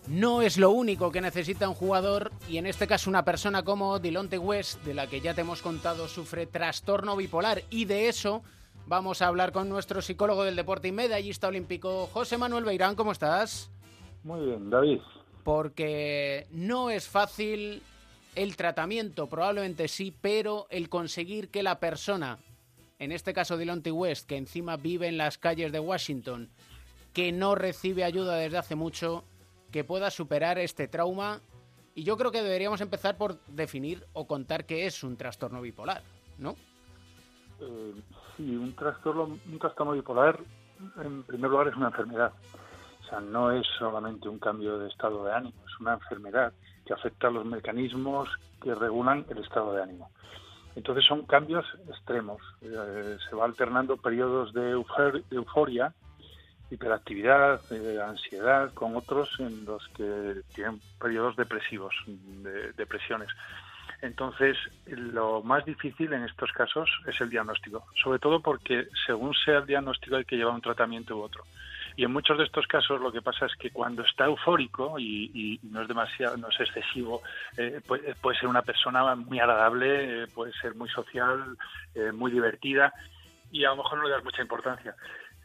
no 0.07 0.43
es 0.43 0.59
lo 0.59 0.71
único 0.71 1.11
que 1.11 1.23
necesita 1.23 1.67
un 1.67 1.75
jugador 1.75 2.31
y 2.47 2.59
en 2.59 2.67
este 2.67 2.87
caso 2.87 3.09
una 3.09 3.25
persona 3.25 3.63
como 3.63 3.99
Delonte 3.99 4.37
West, 4.37 4.85
de 4.85 4.93
la 4.93 5.07
que 5.07 5.23
ya 5.23 5.33
te 5.33 5.41
hemos 5.41 5.63
contado, 5.63 6.09
sufre 6.09 6.45
trastorno 6.45 7.17
bipolar 7.17 7.63
y 7.71 7.87
de 7.87 8.11
eso 8.11 8.43
vamos 8.87 9.23
a 9.23 9.29
hablar 9.29 9.51
con 9.51 9.71
nuestro 9.71 10.03
psicólogo 10.03 10.45
del 10.45 10.57
deporte 10.57 10.89
y 10.89 10.93
medallista 10.93 11.49
olímpico, 11.49 12.07
José 12.13 12.37
Manuel 12.37 12.65
Beirán. 12.65 12.97
¿Cómo 12.97 13.13
estás? 13.13 13.71
Muy 14.25 14.45
bien, 14.45 14.69
David. 14.69 15.01
porque 15.43 16.47
no 16.51 16.91
es 16.91 17.09
fácil 17.09 17.83
el 18.35 18.57
tratamiento, 18.57 19.29
probablemente 19.29 19.89
sí, 19.89 20.15
pero 20.21 20.67
el 20.71 20.89
conseguir 20.89 21.49
que 21.49 21.63
la 21.63 21.81
persona, 21.81 22.39
en 22.99 23.13
este 23.13 23.33
caso 23.33 23.57
Delonte 23.57 23.91
West, 23.91 24.29
que 24.29 24.37
encima 24.37 24.77
vive 24.77 25.09
en 25.09 25.19
las 25.19 25.39
calles 25.39 25.73
de 25.73 25.81
Washington, 25.81 26.49
que 27.13 27.33
no 27.33 27.55
recibe 27.55 28.05
ayuda 28.05 28.37
desde 28.37 28.59
hace 28.59 28.77
mucho, 28.77 29.25
que 29.73 29.85
pueda 29.85 30.11
superar 30.11 30.59
este 30.59 30.89
trauma. 30.89 31.41
Y 31.95 32.05
yo 32.05 32.17
creo 32.17 32.31
que 32.31 32.43
deberíamos 32.43 32.81
empezar 32.81 33.17
por 33.17 33.41
definir 33.47 34.07
o 34.13 34.27
contar 34.27 34.65
qué 34.65 34.87
es 34.87 35.03
un 35.03 35.17
trastorno 35.17 35.61
bipolar, 35.61 36.03
¿no? 36.39 36.55
Eh, 37.61 37.95
sí, 38.37 38.57
un 38.57 38.75
trastorno, 38.75 39.25
un 39.25 39.59
trastorno 39.59 39.93
bipolar, 39.93 40.39
en 41.03 41.25
primer 41.25 41.51
lugar, 41.51 41.69
es 41.69 41.77
una 41.77 41.89
enfermedad. 41.89 42.33
O 43.03 43.09
sea, 43.09 43.21
no 43.21 43.51
es 43.51 43.67
solamente 43.79 44.29
un 44.29 44.39
cambio 44.39 44.79
de 44.79 44.89
estado 44.89 45.25
de 45.25 45.33
ánimo, 45.33 45.59
es 45.67 45.81
una 45.81 45.95
enfermedad 45.95 46.53
que 46.91 46.95
afecta 46.95 47.29
a 47.29 47.31
los 47.31 47.45
mecanismos 47.45 48.29
que 48.61 48.75
regulan 48.75 49.25
el 49.31 49.39
estado 49.39 49.75
de 49.75 49.83
ánimo. 49.85 50.11
Entonces 50.75 51.05
son 51.05 51.25
cambios 51.25 51.65
extremos. 51.89 52.43
Eh, 52.63 53.17
se 53.29 53.37
va 53.37 53.45
alternando 53.45 53.97
periodos 53.97 54.53
de, 54.53 54.71
euforia, 55.31 55.95
hiperactividad, 56.69 57.61
eh, 57.71 58.01
ansiedad, 58.03 58.75
con 58.75 58.97
otros 58.97 59.29
en 59.39 59.65
los 59.65 59.87
que 59.91 60.43
tienen 60.53 60.81
periodos 61.01 61.37
depresivos, 61.37 61.95
de, 62.07 62.73
depresiones. 62.73 63.29
Entonces, 64.03 64.57
lo 64.87 65.43
más 65.43 65.65
difícil 65.65 66.13
en 66.13 66.25
estos 66.25 66.51
casos 66.51 66.91
es 67.07 67.21
el 67.21 67.31
diagnóstico, 67.31 67.85
sobre 68.03 68.19
todo 68.19 68.41
porque 68.41 68.89
según 69.07 69.33
sea 69.45 69.59
el 69.59 69.67
diagnóstico 69.67 70.17
hay 70.17 70.25
que 70.25 70.37
llevar 70.37 70.55
un 70.55 70.61
tratamiento 70.61 71.17
u 71.17 71.23
otro. 71.23 71.45
Y 71.97 72.05
en 72.05 72.13
muchos 72.13 72.39
de 72.39 72.45
estos 72.45 72.67
casos 72.67 73.01
lo 73.01 73.13
que 73.13 73.23
pasa 73.23 73.47
es 73.47 73.55
que 73.57 73.71
cuando 73.71 74.03
está 74.03 74.27
eufórico 74.27 74.99
y, 74.99 75.59
no 75.65 75.83
es 75.83 75.89
demasiado, 75.89 76.37
no 76.37 76.49
es 76.49 76.61
excesivo, 76.61 77.23
eh, 77.57 77.81
puede, 77.87 78.15
puede 78.15 78.39
ser 78.39 78.49
una 78.49 78.63
persona 78.63 79.15
muy 79.15 79.39
agradable, 79.39 80.23
eh, 80.23 80.27
puede 80.29 80.53
ser 80.55 80.75
muy 80.75 80.89
social, 80.89 81.57
eh, 81.95 82.13
muy 82.13 82.31
divertida 82.31 82.93
y 83.53 83.65
a 83.65 83.71
lo 83.71 83.77
mejor 83.77 83.99
no 83.99 84.05
le 84.05 84.11
das 84.11 84.25
mucha 84.25 84.43
importancia. 84.43 84.95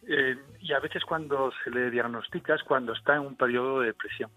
Eh, 0.07 0.37
y 0.61 0.73
a 0.73 0.79
veces 0.79 1.03
cuando 1.03 1.51
se 1.63 1.71
le 1.71 1.89
diagnostica 1.89 2.55
es 2.55 2.63
cuando 2.63 2.93
está 2.93 3.15
en 3.15 3.21
un 3.21 3.35
periodo 3.35 3.79
de 3.79 3.87
depresión, 3.87 4.29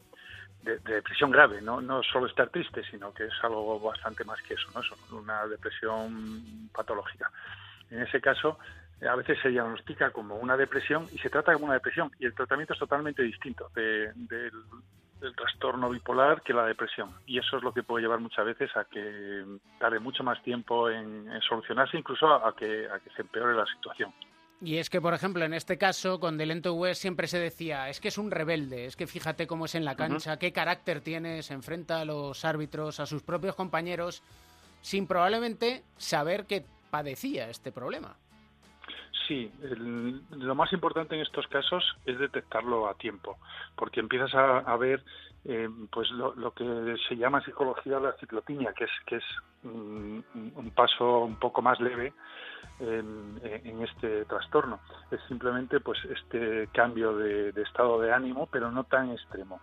de, 0.63 0.79
de 0.79 0.95
depresión 0.95 1.31
grave, 1.31 1.61
¿no? 1.61 1.81
no 1.81 2.03
solo 2.03 2.27
estar 2.27 2.49
triste, 2.49 2.83
sino 2.91 3.13
que 3.13 3.27
es 3.27 3.35
algo 3.43 3.79
bastante 3.79 4.25
más 4.25 4.41
que 4.43 4.55
eso, 4.55 4.69
¿no? 4.75 4.81
Es 4.81 4.91
una 5.13 5.47
depresión 5.47 6.71
patológica. 6.73 7.31
En 7.91 8.03
ese 8.03 8.21
caso, 8.21 8.59
a 9.07 9.15
veces 9.17 9.39
se 9.43 9.49
diagnostica 9.51 10.11
como 10.11 10.37
una 10.37 10.57
depresión 10.57 11.07
y 11.13 11.19
se 11.19 11.31
trata 11.31 11.53
como 11.53 11.67
una 11.67 11.75
depresión 11.75 12.11
y 12.19 12.27
el 12.27 12.35
tratamiento 12.35 12.73
es 12.73 12.79
totalmente 12.79 13.23
distinto 13.23 13.71
de- 13.75 14.13
del, 14.15 14.51
del 15.21 15.35
trastorno 15.37 15.91
bipolar 15.91 16.43
que 16.43 16.53
la 16.53 16.65
depresión 16.67 17.11
y 17.27 17.39
eso 17.39 17.57
es 17.59 17.63
lo 17.63 17.73
que 17.73 17.83
puede 17.83 18.03
llevar 18.03 18.21
muchas 18.21 18.45
veces 18.47 18.71
a 18.77 18.85
que 18.85 19.45
tarde 19.79 19.99
mucho 20.01 20.23
más 20.25 20.43
tiempo 20.43 20.89
en, 20.91 21.31
en 21.31 21.41
solucionarse 21.43 21.97
incluso 21.99 22.27
a, 22.29 22.49
a 22.49 22.53
que, 22.55 22.89
a 22.89 22.99
que 23.01 23.11
se 23.11 23.23
empeore 23.23 23.55
la 23.55 23.67
situación. 23.67 24.13
Y 24.61 24.79
es 24.79 24.91
que, 24.91 25.01
por 25.01 25.15
ejemplo, 25.15 25.45
en 25.45 25.55
este 25.55 25.79
caso, 25.79 26.19
con 26.19 26.37
Delento 26.37 26.75
West 26.75 27.01
siempre 27.01 27.29
se 27.29 27.39
decía, 27.39 27.89
es 27.89 28.01
que 28.01 28.09
es 28.09 28.19
un 28.19 28.33
rebelde, 28.33 28.87
es 28.87 28.97
que 28.97 29.07
fíjate 29.07 29.47
cómo 29.47 29.67
es 29.67 29.77
en 29.77 29.85
la 29.85 29.95
cancha, 29.95 30.37
qué 30.37 30.53
carácter 30.53 31.01
tiene, 31.01 31.45
se 31.45 31.55
enfrenta 31.55 32.01
a 32.01 32.05
los 32.05 32.45
árbitros, 32.45 32.99
a 32.99 33.07
sus 33.07 33.23
propios 33.23 33.55
compañeros, 33.55 34.21
sin 34.81 35.07
probablemente 35.07 35.85
saber 35.97 36.47
que 36.47 36.65
padecía 36.91 37.49
este 37.51 37.71
problema. 37.71 38.17
Sí, 39.29 39.53
el- 39.63 40.23
lo 40.31 40.55
más 40.55 40.73
importante 40.73 41.15
en 41.15 41.21
estos 41.21 41.47
casos 41.49 41.85
es 42.07 42.19
detectarlo 42.19 42.89
a 42.89 42.95
tiempo, 42.95 43.37
porque 43.77 44.01
empiezas 44.01 44.35
a, 44.35 44.77
ver 44.79 45.05
eh, 45.45 45.69
pues 45.93 46.11
lo, 46.11 46.51
que 46.53 46.97
se 47.07 47.17
llama 47.17 47.45
psicología 47.45 48.01
la 48.01 48.15
ciclotimia, 48.15 48.73
que 48.73 48.85
es 48.85 48.91
que 49.07 49.17
es 49.17 49.25
un 49.65 50.73
paso 50.75 51.21
un 51.21 51.37
poco 51.37 51.61
más 51.61 51.79
leve 51.79 52.15
en, 52.81 53.83
este 53.83 54.25
trastorno. 54.25 54.81
Es 55.11 55.21
simplemente 55.29 55.79
pues 55.81 55.99
este 56.07 56.69
cambio 56.73 57.15
de 57.17 57.63
estado 57.63 58.01
de 58.01 58.13
ánimo, 58.13 58.49
pero 58.51 58.71
no 58.71 58.85
tan 58.85 59.11
extremo. 59.11 59.61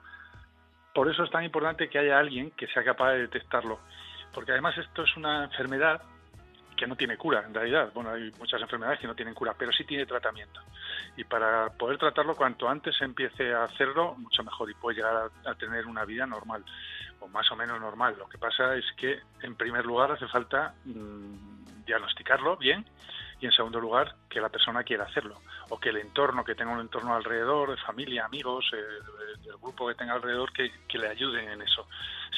Por 0.93 1.09
eso 1.09 1.23
es 1.23 1.31
tan 1.31 1.43
importante 1.43 1.89
que 1.89 1.99
haya 1.99 2.19
alguien 2.19 2.51
que 2.51 2.67
sea 2.67 2.83
capaz 2.83 3.13
de 3.13 3.21
detectarlo, 3.21 3.79
porque 4.31 4.51
además 4.51 4.77
esto 4.77 5.03
es 5.03 5.17
una 5.17 5.45
enfermedad 5.45 6.01
que 6.75 6.87
no 6.87 6.95
tiene 6.95 7.17
cura, 7.17 7.43
en 7.45 7.53
realidad. 7.53 7.91
Bueno, 7.93 8.11
hay 8.11 8.31
muchas 8.39 8.61
enfermedades 8.61 8.99
que 8.99 9.07
no 9.07 9.15
tienen 9.15 9.33
cura, 9.33 9.53
pero 9.57 9.71
sí 9.71 9.83
tiene 9.83 10.05
tratamiento. 10.05 10.61
Y 11.17 11.23
para 11.23 11.69
poder 11.69 11.97
tratarlo, 11.97 12.35
cuanto 12.35 12.67
antes 12.67 12.99
empiece 13.01 13.53
a 13.53 13.63
hacerlo, 13.63 14.15
mucho 14.15 14.43
mejor 14.43 14.69
y 14.69 14.73
puede 14.73 14.97
llegar 14.97 15.31
a, 15.45 15.49
a 15.49 15.55
tener 15.55 15.85
una 15.85 16.05
vida 16.05 16.25
normal, 16.25 16.63
o 17.19 17.27
más 17.27 17.49
o 17.51 17.55
menos 17.55 17.79
normal. 17.79 18.15
Lo 18.17 18.27
que 18.27 18.37
pasa 18.37 18.75
es 18.75 18.85
que, 18.97 19.19
en 19.41 19.55
primer 19.55 19.85
lugar, 19.85 20.11
hace 20.11 20.27
falta 20.27 20.73
mm, 20.85 21.83
diagnosticarlo 21.85 22.57
bien 22.57 22.85
y, 23.39 23.45
en 23.45 23.51
segundo 23.51 23.79
lugar, 23.79 24.15
que 24.29 24.39
la 24.39 24.49
persona 24.49 24.83
quiera 24.83 25.03
hacerlo, 25.05 25.41
o 25.69 25.79
que 25.79 25.89
el 25.89 25.97
entorno, 25.97 26.43
que 26.43 26.55
tenga 26.55 26.71
un 26.71 26.79
entorno 26.79 27.15
alrededor, 27.15 27.71
de 27.71 27.77
familia, 27.77 28.25
amigos, 28.25 28.65
eh, 28.73 29.37
del 29.43 29.57
grupo 29.57 29.87
que 29.87 29.95
tenga 29.95 30.13
alrededor, 30.13 30.51
que, 30.53 30.71
le 30.97 31.09
ayuden 31.09 31.49
en 31.49 31.61
eso. 31.61 31.87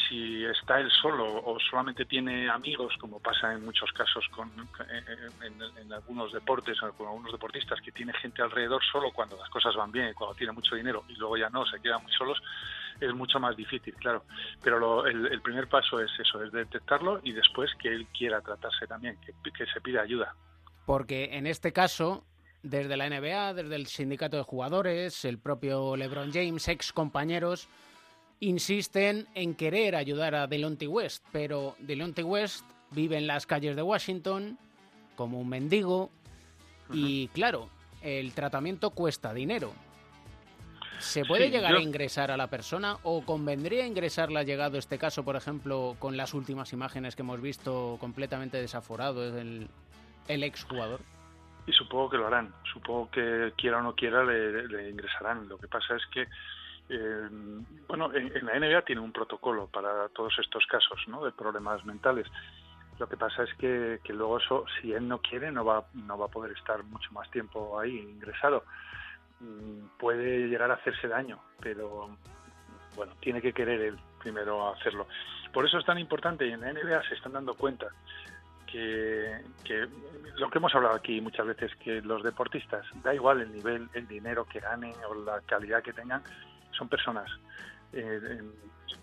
Si 0.10 0.44
está 0.46 0.80
él 0.80 0.90
solo 0.90 1.26
o 1.46 1.60
solamente 1.60 2.06
tiene 2.06 2.50
amigos, 2.50 2.96
como 3.00 3.20
pasa 3.20 3.54
en 3.54 3.64
muchos 3.64 3.92
casos 3.92 4.26
con, 4.30 4.52
en, 4.90 5.44
en- 5.62 5.78
en 5.78 5.94
algunos 5.94 6.34
deportes, 6.34 6.80
con 6.98 7.08
algunos 7.08 7.32
deportistas, 7.32 7.80
que 7.82 7.92
tiene 7.92 8.14
gente 8.14 8.42
alrededor 8.42 8.84
solo 8.92 9.12
cuando 9.12 9.38
las 9.38 9.50
cosas 9.50 9.76
van 9.76 9.92
bien, 9.92 10.14
cuando 10.16 10.36
tiene 10.36 10.54
mucho 10.54 10.76
dinero 10.76 11.04
y 11.08 11.16
luego 11.16 11.38
ya 11.38 11.50
no, 11.52 11.66
se 11.68 11.80
quedan 11.80 12.02
muy 12.02 12.12
solos, 12.14 12.42
es 13.00 13.14
mucho 13.14 13.40
más 13.40 13.56
difícil, 13.56 13.94
claro. 13.96 14.24
Pero 14.64 14.80
lo- 14.80 15.06
el, 15.06 15.28
el 15.28 15.42
primer 15.42 15.68
paso 15.70 16.00
es 16.00 16.12
eso, 16.20 16.44
es 16.44 16.52
detectarlo 16.52 17.20
y 17.24 17.32
después 17.34 17.70
que 17.76 17.90
él 17.90 18.08
quiera 18.08 18.42
tratarse 18.42 18.88
también, 18.88 19.20
que 19.22 19.66
se 19.68 19.82
pida 19.82 20.02
ayuda. 20.02 20.34
Porque 20.88 21.32
en 21.34 21.48
este 21.48 21.74
caso, 21.74 22.24
desde 22.64 22.96
la 22.96 23.10
NBA, 23.10 23.54
desde 23.56 23.76
el 23.76 23.88
sindicato 23.88 24.38
de 24.38 24.44
jugadores, 24.44 25.26
el 25.26 25.38
propio 25.38 25.98
LeBron 25.98 26.32
James, 26.32 26.66
ex 26.70 26.94
compañeros, 26.94 27.68
insisten 28.40 29.28
en 29.36 29.54
querer 29.54 29.98
ayudar 29.98 30.34
a 30.34 30.48
Delonte 30.48 30.88
West, 30.88 31.26
pero 31.34 31.76
Delonte 31.80 32.24
West 32.24 32.64
vive 32.92 33.18
en 33.18 33.28
las 33.28 33.46
calles 33.46 33.76
de 33.76 33.82
Washington 33.82 34.58
como 35.18 35.42
un 35.42 35.50
mendigo 35.50 36.10
y 36.94 37.28
claro, 37.30 37.68
el 38.02 38.32
tratamiento 38.32 38.92
cuesta 38.92 39.34
dinero. 39.34 39.74
¿Se 41.00 41.26
puede 41.26 41.48
Sí, 41.48 41.52
llegar 41.52 41.74
yo- 41.74 41.80
a 41.80 41.82
ingresar 41.82 42.32
a 42.32 42.38
la 42.38 42.48
persona 42.48 42.98
o 43.04 43.26
convendría 43.26 43.86
ingresarla 43.86 44.44
llegado 44.44 44.78
este 44.78 44.98
caso, 44.98 45.24
por 45.26 45.36
ejemplo, 45.36 45.98
con 46.00 46.16
las 46.16 46.34
últimas 46.34 46.72
imágenes 46.72 47.18
que 47.18 47.24
hemos 47.24 47.42
visto 47.42 47.98
completamente 48.00 48.56
desaforado 48.58 49.38
el, 49.38 49.68
el 50.28 50.44
ex 50.44 50.64
jugador? 50.64 51.00
Y 51.66 51.74
supongo 51.74 52.10
que 52.10 52.18
lo 52.18 52.28
harán, 52.28 52.54
supongo 52.72 53.12
que 53.12 53.54
quiera 53.58 53.80
o 53.80 53.82
no 53.82 53.94
quiera 53.94 54.24
le, 54.24 54.90
ingresarán. 54.90 55.50
Lo 55.50 55.58
que 55.58 55.68
pasa 55.68 55.96
es 55.96 56.06
que, 56.08 56.28
eh, 56.90 57.28
bueno, 57.88 58.14
en, 58.14 58.46
la 58.46 58.58
NBA 58.58 58.84
tiene 58.84 59.02
un 59.02 59.12
protocolo 59.12 59.68
para 59.68 60.08
todos 60.10 60.34
estos 60.40 60.66
casos 60.68 61.00
¿no? 61.08 61.26
de 61.26 61.32
problemas 61.32 61.84
mentales. 61.86 62.28
Lo 63.00 63.08
que 63.08 63.18
pasa 63.18 63.44
es 63.44 63.54
que, 63.56 64.00
que 64.04 64.14
luego 64.14 64.38
eso, 64.38 64.66
si 64.82 64.94
él 64.94 65.08
no 65.08 65.20
quiere, 65.20 65.52
no 65.52 65.66
va, 65.66 65.86
no 65.94 66.18
va 66.18 66.28
a 66.28 66.30
poder 66.30 66.58
estar 66.58 66.82
mucho 66.84 67.12
más 67.12 67.30
tiempo 67.32 67.80
ahí 67.80 67.98
ingresado. 67.98 68.64
Mm, 69.42 69.98
Puede 70.00 70.48
llegar 70.48 70.72
a 70.72 70.76
hacerse 70.76 71.08
daño, 71.08 71.40
pero 71.60 72.10
bueno, 72.96 73.14
tiene 73.20 73.42
que 73.42 73.54
querer 73.54 73.82
él 73.82 74.00
primero 74.20 74.74
hacerlo. 74.74 75.08
Por 75.54 75.66
eso 75.66 75.78
es 75.78 75.86
tan 75.86 76.00
importante 76.00 76.48
y 76.48 76.52
en 76.52 76.62
la 76.62 76.74
NBA 76.74 77.04
se 77.08 77.16
están 77.16 77.34
dando 77.34 77.54
cuenta 77.56 77.88
que, 78.72 79.42
que 79.64 79.88
lo 80.38 80.50
que 80.50 80.58
hemos 80.60 80.74
hablado 80.76 80.96
aquí 80.96 81.20
muchas 81.22 81.48
veces, 81.48 81.76
que 81.78 82.02
los 82.02 82.24
deportistas, 82.24 82.86
da 83.04 83.14
igual 83.14 83.42
el 83.42 83.52
nivel, 83.52 83.90
el 83.94 84.08
dinero 84.08 84.46
que 84.46 84.60
ganen 84.60 84.94
o 85.10 85.16
la 85.16 85.42
calidad 85.42 85.82
que 85.82 85.94
tengan, 85.94 86.22
son 86.72 86.88
personas. 86.88 87.30
Eh, 87.94 88.20
eh, 88.24 88.42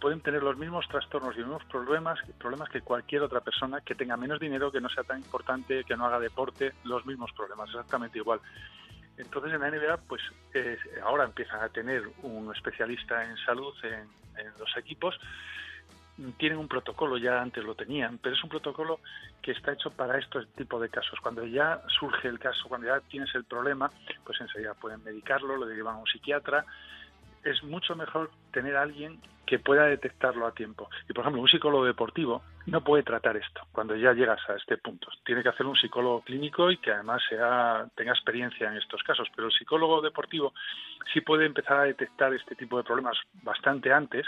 pueden 0.01 0.21
tener 0.21 0.43
los 0.43 0.57
mismos 0.57 0.87
trastornos 0.89 1.35
y 1.35 1.41
los 1.41 1.49
mismos 1.49 1.65
problemas, 1.65 2.19
problemas 2.39 2.69
que 2.69 2.83
cualquier 2.83 3.23
otra 3.23 3.41
persona 3.41 3.81
que 3.81 3.95
tenga 3.95 4.17
menos 4.17 4.39
dinero, 4.39 4.71
que 4.71 4.81
no 4.81 4.89
sea 4.89 5.03
tan 5.03 5.19
importante, 5.19 5.85
que 5.85 5.97
no 5.97 6.07
haga 6.07 6.21
deporte, 6.21 6.73
los 6.85 7.05
mismos 7.07 7.33
problemas, 7.33 7.69
exactamente 7.71 8.19
igual. 8.19 8.41
Entonces 9.17 9.55
en 9.55 9.61
la 9.61 9.71
NBA, 9.71 9.97
pues 10.09 10.23
eh, 10.53 10.77
ahora 11.03 11.25
empiezan 11.25 11.63
a 11.63 11.69
tener 11.69 12.03
un 12.23 12.53
especialista 12.55 13.25
en 13.25 13.37
salud 13.39 13.73
en, 13.83 14.09
en 14.39 14.53
los 14.59 14.77
equipos 14.77 15.19
tienen 16.37 16.59
un 16.59 16.69
protocolo, 16.69 17.19
ya 17.19 17.41
antes 17.41 17.65
lo 17.65 17.75
tenían, 17.75 18.19
pero 18.19 18.37
es 18.37 18.45
un 18.45 18.51
protocolo 18.51 19.01
que 19.43 19.53
está 19.53 19.73
hecho 19.73 19.91
para 19.91 20.19
este 20.19 20.47
tipo 20.57 20.79
de 20.79 20.89
casos. 20.89 21.19
Cuando 21.21 21.45
ya 21.45 21.83
surge 21.99 22.29
el 22.29 22.39
caso, 22.39 22.69
cuando 22.69 22.87
ya 22.87 23.01
tienes 23.01 23.35
el 23.35 23.45
problema, 23.45 23.91
pues 24.25 24.41
enseguida 24.41 24.75
pueden 24.75 25.03
medicarlo, 25.03 25.57
lo 25.57 25.67
llevan 25.67 25.97
a 25.97 25.99
un 25.99 26.07
psiquiatra. 26.07 26.65
Es 27.43 27.63
mucho 27.65 27.95
mejor 27.97 28.31
tener 28.53 28.77
a 28.77 28.83
alguien 28.83 29.21
que 29.45 29.59
pueda 29.59 29.85
detectarlo 29.85 30.47
a 30.47 30.53
tiempo. 30.53 30.89
Y 31.09 31.13
por 31.13 31.23
ejemplo, 31.23 31.43
un 31.43 31.49
psicólogo 31.49 31.85
deportivo 31.85 32.43
no 32.67 32.83
puede 32.83 33.03
tratar 33.03 33.37
esto 33.37 33.61
cuando 33.73 33.95
ya 33.95 34.13
llegas 34.13 34.41
a 34.49 34.55
este 34.55 34.79
punto. 34.79 35.09
Tiene 35.25 35.43
que 35.43 35.51
hacer 35.51 35.67
un 35.67 35.77
psicólogo 35.77 36.23
clínico 36.23 36.71
y 36.71 36.79
que 36.79 36.93
además 36.93 37.21
sea, 37.29 37.87
tenga 37.95 38.13
experiencia 38.13 38.71
en 38.71 38.79
estos 38.79 39.03
casos. 39.03 39.29
Pero 39.35 39.49
el 39.49 39.53
psicólogo 39.53 40.01
deportivo 40.01 40.55
sí 41.13 41.21
puede 41.21 41.45
empezar 41.45 41.81
a 41.81 41.85
detectar 41.85 42.33
este 42.33 42.55
tipo 42.55 42.79
de 42.79 42.85
problemas 42.85 43.19
bastante 43.43 43.93
antes 43.93 44.27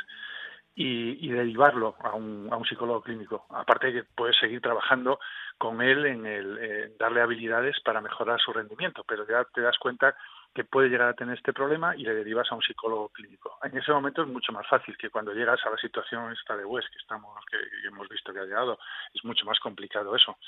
y, 0.76 1.26
y 1.26 1.32
derivarlo 1.32 1.96
a 2.00 2.14
un, 2.14 2.48
a 2.52 2.56
un 2.56 2.64
psicólogo 2.66 3.00
clínico. 3.00 3.46
Aparte 3.50 3.88
de 3.88 3.92
que 3.94 4.08
puedes 4.14 4.38
seguir 4.38 4.60
trabajando 4.60 5.18
con 5.58 5.80
él 5.80 6.04
en, 6.04 6.26
el, 6.26 6.94
darle 6.98 7.22
habilidades 7.22 7.80
para 7.80 8.02
mejorar 8.02 8.38
su 8.38 8.52
rendimiento, 8.52 9.02
pero 9.08 9.26
ya 9.26 9.44
te 9.54 9.62
das 9.62 9.78
cuenta 9.78 10.14
que 10.56 10.64
puede 10.64 10.88
llegar 10.88 11.10
a 11.10 11.14
tener 11.14 11.36
este 11.36 11.52
problema 11.52 11.94
y 11.94 12.02
le 12.02 12.14
derivas 12.14 12.50
a 12.50 12.54
un 12.54 12.62
psicólogo 12.62 13.10
clínico. 13.10 13.58
En 13.62 13.76
ese 13.76 13.92
momento 13.92 14.22
es 14.22 14.28
mucho 14.28 14.52
más 14.52 14.66
fácil 14.66 14.96
que 14.96 15.10
cuando 15.10 15.34
llegas 15.34 15.60
a 15.66 15.70
la 15.70 15.76
situación 15.76 16.32
esta 16.32 16.56
de 16.56 16.64
West 16.64 16.88
que 16.90 16.98
estamos 16.98 17.28
que, 17.44 17.58
hemos 17.86 18.08
visto 18.08 18.32
que 18.32 18.40
ha 18.40 18.44
llegado, 18.44 18.78
es 19.12 19.22
mucho 19.22 19.44
más 19.44 19.60
complicado 19.60 20.16
eso. 20.16 20.38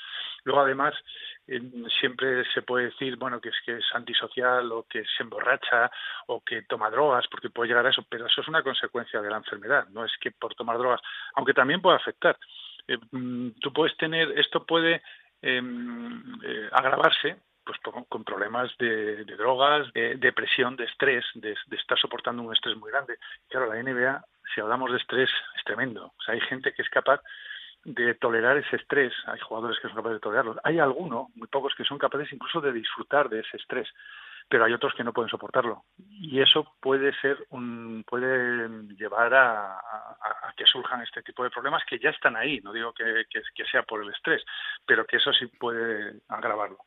Luego 0.45 0.61
además 0.61 0.95
eh, 1.45 1.61
siempre 1.99 2.43
se 2.55 2.63
puede 2.63 2.85
decir 2.85 3.17
bueno 3.17 3.39
que 3.39 3.49
es 3.49 3.55
que 3.63 3.77
es 3.77 3.85
antisocial 3.93 4.71
o 4.71 4.87
que 4.89 5.03
se 5.15 5.21
emborracha 5.21 5.91
o 6.25 6.43
que 6.43 6.63
toma 6.63 6.89
drogas 6.89 7.27
porque 7.29 7.51
puede 7.51 7.69
llegar 7.69 7.85
a 7.85 7.91
eso, 7.91 8.03
pero 8.09 8.25
eso 8.25 8.41
es 8.41 8.47
una 8.47 8.63
consecuencia 8.63 9.21
de 9.21 9.29
la 9.29 9.37
enfermedad, 9.37 9.87
no 9.89 10.03
es 10.05 10.11
que 10.19 10.31
por 10.31 10.55
tomar 10.55 10.79
drogas, 10.79 11.01
aunque 11.35 11.53
también 11.53 11.83
puede 11.83 11.97
afectar 11.97 12.35
eh, 12.87 12.97
mm, 13.11 13.49
tú 13.61 13.71
puedes 13.71 13.95
tener, 13.97 14.31
esto 14.39 14.65
puede 14.65 15.03
em, 15.43 16.19
eh, 16.43 16.69
agravarse 16.71 17.37
pues 17.69 18.05
con 18.09 18.23
problemas 18.23 18.75
de, 18.79 19.23
drogas, 19.25 19.93
de 19.93 20.15
depresión, 20.15 20.75
de 20.75 20.85
estrés, 20.85 21.23
de, 21.35 21.55
estar 21.69 21.99
soportando 21.99 22.41
un 22.41 22.51
estrés 22.51 22.75
muy 22.75 22.89
grande. 22.89 23.19
Claro, 23.47 23.71
la 23.71 23.83
NBA, 23.83 24.25
si 24.55 24.61
hablamos 24.61 24.89
de 24.91 24.97
estrés, 24.97 25.29
es 25.55 25.63
tremendo. 25.65 26.05
O 26.05 26.21
sea, 26.25 26.33
hay 26.33 26.41
gente 26.41 26.73
que 26.73 26.81
es 26.81 26.89
capaz 26.89 27.21
de 27.83 28.15
tolerar 28.15 28.57
ese 28.57 28.75
estrés. 28.75 29.13
Hay 29.27 29.39
jugadores 29.41 29.77
que 29.79 29.87
son 29.87 29.97
capaces 29.97 30.15
de 30.15 30.19
tolerarlo. 30.19 30.55
Hay 30.63 30.79
algunos, 30.79 31.27
muy 31.35 31.47
pocos, 31.47 31.75
que 31.75 31.83
son 31.83 31.99
capaces 31.99 32.33
incluso 32.33 32.59
de 32.59 32.73
disfrutar 32.73 33.29
de 33.29 33.41
ese 33.41 33.57
estrés, 33.57 33.87
pero 34.47 34.65
hay 34.65 34.73
otros 34.73 34.95
que 34.95 35.03
no 35.03 35.13
pueden 35.13 35.29
soportarlo. 35.29 35.83
Y 36.09 36.41
eso 36.41 36.73
puede 36.81 37.13
ser 37.19 37.37
un, 37.49 38.03
puede 38.07 38.67
llevar 38.95 39.31
a, 39.35 39.79
que 40.57 40.65
surjan 40.65 41.03
este 41.03 41.21
tipo 41.21 41.43
de 41.43 41.51
problemas 41.51 41.83
que 41.87 41.99
ya 41.99 42.09
están 42.09 42.35
ahí. 42.35 42.61
No 42.61 42.73
digo 42.73 42.93
que 42.93 43.65
sea 43.71 43.83
por 43.83 44.01
el 44.01 44.09
estrés, 44.09 44.43
pero 44.87 45.05
que 45.05 45.17
eso 45.17 45.31
sí 45.33 45.45
puede 45.45 46.19
agravarlo. 46.29 46.79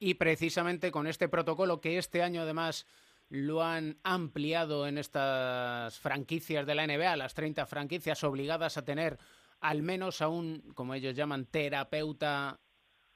Y 0.00 0.14
precisamente 0.14 0.90
con 0.90 1.06
este 1.06 1.28
protocolo 1.28 1.80
que 1.80 1.98
este 1.98 2.22
año 2.22 2.42
además 2.42 2.86
lo 3.28 3.62
han 3.62 3.98
ampliado 4.02 4.88
en 4.88 4.98
estas 4.98 5.98
franquicias 6.00 6.66
de 6.66 6.74
la 6.74 6.86
NBA, 6.86 7.16
las 7.16 7.34
30 7.34 7.64
franquicias 7.66 8.24
obligadas 8.24 8.76
a 8.76 8.84
tener 8.84 9.18
al 9.60 9.82
menos 9.82 10.22
a 10.22 10.28
un, 10.28 10.72
como 10.74 10.94
ellos 10.94 11.14
llaman, 11.14 11.44
terapeuta 11.44 12.60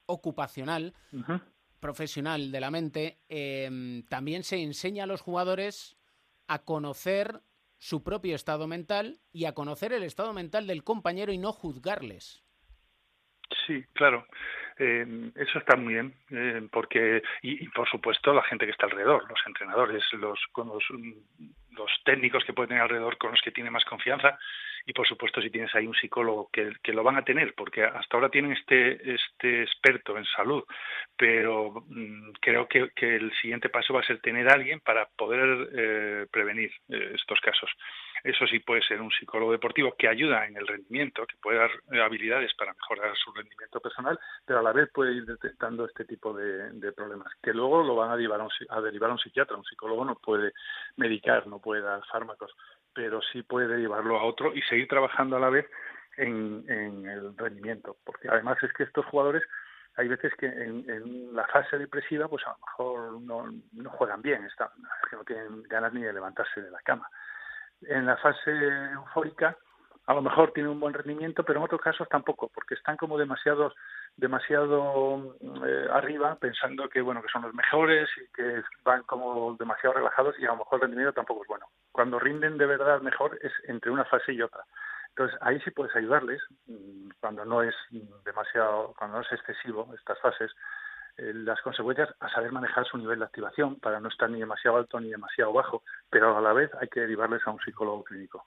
ocupacional, 0.05 0.93
profesional 1.79 2.51
de 2.51 2.59
la 2.59 2.71
mente, 2.71 3.19
eh, 3.27 4.03
también 4.07 4.43
se 4.43 4.61
enseña 4.61 5.03
a 5.03 5.07
los 5.07 5.21
jugadores 5.21 5.97
a 6.47 6.63
conocer 6.63 7.41
su 7.77 8.03
propio 8.03 8.35
estado 8.35 8.67
mental 8.67 9.19
y 9.33 9.45
a 9.45 9.53
conocer 9.53 9.91
el 9.91 10.03
estado 10.03 10.33
mental 10.33 10.67
del 10.67 10.83
compañero 10.83 11.33
y 11.33 11.39
no 11.39 11.51
juzgarles. 11.51 12.44
Sí, 13.65 13.83
claro. 13.93 14.25
Eh, 14.77 15.31
eso 15.35 15.59
está 15.59 15.77
muy 15.77 15.93
bien, 15.93 16.13
eh, 16.31 16.67
porque 16.69 17.21
y, 17.41 17.63
y, 17.63 17.67
por 17.69 17.87
supuesto 17.89 18.33
la 18.33 18.43
gente 18.43 18.65
que 18.65 18.71
está 18.71 18.87
alrededor, 18.87 19.23
los 19.29 19.39
entrenadores, 19.45 20.03
los, 20.13 20.37
con 20.51 20.67
los 20.67 20.83
mm, 20.89 21.13
técnicos 22.03 22.43
que 22.43 22.53
pueden 22.53 22.69
tener 22.69 22.83
alrededor 22.83 23.17
con 23.17 23.31
los 23.31 23.41
que 23.41 23.51
tiene 23.51 23.69
más 23.71 23.85
confianza 23.85 24.37
y 24.85 24.93
por 24.93 25.07
supuesto 25.07 25.41
si 25.41 25.49
tienes 25.49 25.73
ahí 25.75 25.87
un 25.87 25.95
psicólogo 25.95 26.49
que, 26.51 26.73
que 26.83 26.93
lo 26.93 27.03
van 27.03 27.17
a 27.17 27.23
tener 27.23 27.53
porque 27.55 27.83
hasta 27.83 28.17
ahora 28.17 28.29
tienen 28.29 28.51
este 28.51 29.15
este 29.15 29.63
experto 29.63 30.17
en 30.17 30.25
salud 30.25 30.63
pero 31.17 31.83
mm, 31.87 32.33
creo 32.39 32.67
que, 32.67 32.89
que 32.95 33.15
el 33.15 33.33
siguiente 33.41 33.69
paso 33.69 33.93
va 33.93 34.01
a 34.01 34.05
ser 34.05 34.19
tener 34.19 34.47
a 34.47 34.53
alguien 34.53 34.79
para 34.79 35.07
poder 35.17 35.69
eh, 35.75 36.27
prevenir 36.31 36.71
eh, 36.89 37.13
estos 37.15 37.39
casos 37.41 37.69
eso 38.25 38.47
sí 38.47 38.59
puede 38.59 38.81
ser 38.81 38.99
un 39.01 39.11
psicólogo 39.11 39.51
deportivo 39.51 39.93
que 39.95 40.07
ayuda 40.07 40.47
en 40.47 40.57
el 40.57 40.65
rendimiento, 40.65 41.27
que 41.27 41.37
puede 41.37 41.59
dar 41.59 41.69
habilidades 42.03 42.51
para 42.55 42.73
mejorar 42.73 43.15
su 43.15 43.31
rendimiento 43.31 43.79
personal, 43.79 44.19
pero 44.43 44.59
a 44.59 44.63
la 44.63 44.73
vez 44.73 44.89
puede 44.91 45.13
ir 45.13 45.25
detectando 45.27 45.85
este 45.85 46.05
tipo 46.05 46.33
de, 46.33 46.91
problemas, 46.93 47.31
que 47.43 47.53
luego 47.53 47.83
lo 47.83 47.95
van 47.95 48.09
a 48.09 48.15
derivar 48.15 48.41
a, 48.41 48.45
un, 48.45 48.49
a 48.69 48.81
derivar 48.81 49.11
a 49.11 49.13
un 49.13 49.19
psiquiatra. 49.19 49.55
Un 49.55 49.63
psicólogo 49.63 50.03
no 50.03 50.15
puede 50.15 50.53
medicar, 50.97 51.45
no 51.45 51.59
puede 51.59 51.81
dar 51.81 52.03
fármacos, 52.11 52.51
pero 52.93 53.21
sí 53.31 53.43
puede 53.43 53.67
derivarlo 53.67 54.17
a 54.17 54.23
otro 54.23 54.55
y 54.55 54.61
seguir 54.63 54.87
trabajando 54.87 55.37
a 55.37 55.39
la 55.39 55.51
vez 55.51 55.69
en, 56.17 56.65
en 56.67 57.07
el 57.07 57.37
rendimiento, 57.37 57.97
porque 58.03 58.27
además 58.27 58.57
es 58.63 58.73
que 58.73 58.83
estos 58.83 59.05
jugadores 59.05 59.43
hay 59.97 60.07
veces 60.07 60.33
que 60.35 60.47
en, 60.47 60.89
en, 60.89 61.35
la 61.35 61.45
fase 61.47 61.77
depresiva 61.77 62.27
pues 62.27 62.43
a 62.47 62.51
lo 62.51 62.57
mejor 62.57 63.21
no, 63.21 63.61
no 63.73 63.89
juegan 63.91 64.23
bien, 64.23 64.43
están, 64.45 64.69
que 65.09 65.15
no 65.15 65.23
tienen 65.23 65.63
ganas 65.63 65.93
ni 65.93 66.01
de 66.01 66.11
levantarse 66.11 66.61
de 66.61 66.71
la 66.71 66.79
cama 66.79 67.07
en 67.81 68.05
la 68.05 68.17
fase 68.17 68.51
eufórica 68.93 69.57
a 70.07 70.13
lo 70.13 70.21
mejor 70.21 70.51
tienen 70.51 70.71
un 70.71 70.79
buen 70.79 70.93
rendimiento, 70.93 71.43
pero 71.43 71.59
en 71.59 71.65
otros 71.65 71.81
casos 71.81 72.07
tampoco, 72.09 72.49
porque 72.53 72.75
están 72.75 72.95
como 72.95 73.17
demasiado, 73.17 73.73
demasiado 74.15 75.35
eh, 75.65 75.87
arriba, 75.91 76.35
pensando 76.35 76.87
que 76.89 77.01
bueno 77.01 77.21
que 77.23 77.29
son 77.29 77.41
los 77.41 77.53
mejores 77.53 78.07
y 78.17 78.31
que 78.31 78.61
van 78.83 79.01
como 79.03 79.55
demasiado 79.57 79.95
relajados 79.95 80.35
y 80.37 80.45
a 80.45 80.49
lo 80.49 80.57
mejor 80.57 80.75
el 80.75 80.81
rendimiento 80.81 81.13
tampoco 81.13 81.41
es 81.41 81.47
bueno. 81.47 81.67
Cuando 81.91 82.19
rinden 82.19 82.57
de 82.57 82.67
verdad 82.67 83.01
mejor 83.01 83.39
es 83.41 83.51
entre 83.67 83.91
una 83.91 84.05
fase 84.05 84.33
y 84.33 84.41
otra. 84.41 84.63
Entonces 85.09 85.37
ahí 85.41 85.59
sí 85.61 85.71
puedes 85.71 85.95
ayudarles 85.95 86.41
mm, 86.67 87.09
cuando 87.19 87.43
no 87.45 87.63
es 87.63 87.75
demasiado, 88.25 88.93
cuando 88.97 89.17
no 89.17 89.23
es 89.23 89.31
excesivo 89.31 89.91
estas 89.95 90.19
fases, 90.19 90.51
las 91.17 91.61
consecuencias 91.61 92.09
a 92.19 92.29
saber 92.29 92.51
manejar 92.51 92.85
su 92.85 92.97
nivel 92.97 93.19
de 93.19 93.25
activación 93.25 93.79
para 93.79 93.99
no 93.99 94.09
estar 94.09 94.29
ni 94.29 94.39
demasiado 94.39 94.77
alto 94.77 94.99
ni 94.99 95.09
demasiado 95.09 95.53
bajo, 95.53 95.83
pero 96.09 96.37
a 96.37 96.41
la 96.41 96.53
vez 96.53 96.71
hay 96.79 96.87
que 96.87 97.01
derivarles 97.01 97.41
a 97.45 97.51
un 97.51 97.59
psicólogo 97.59 98.03
clínico 98.03 98.45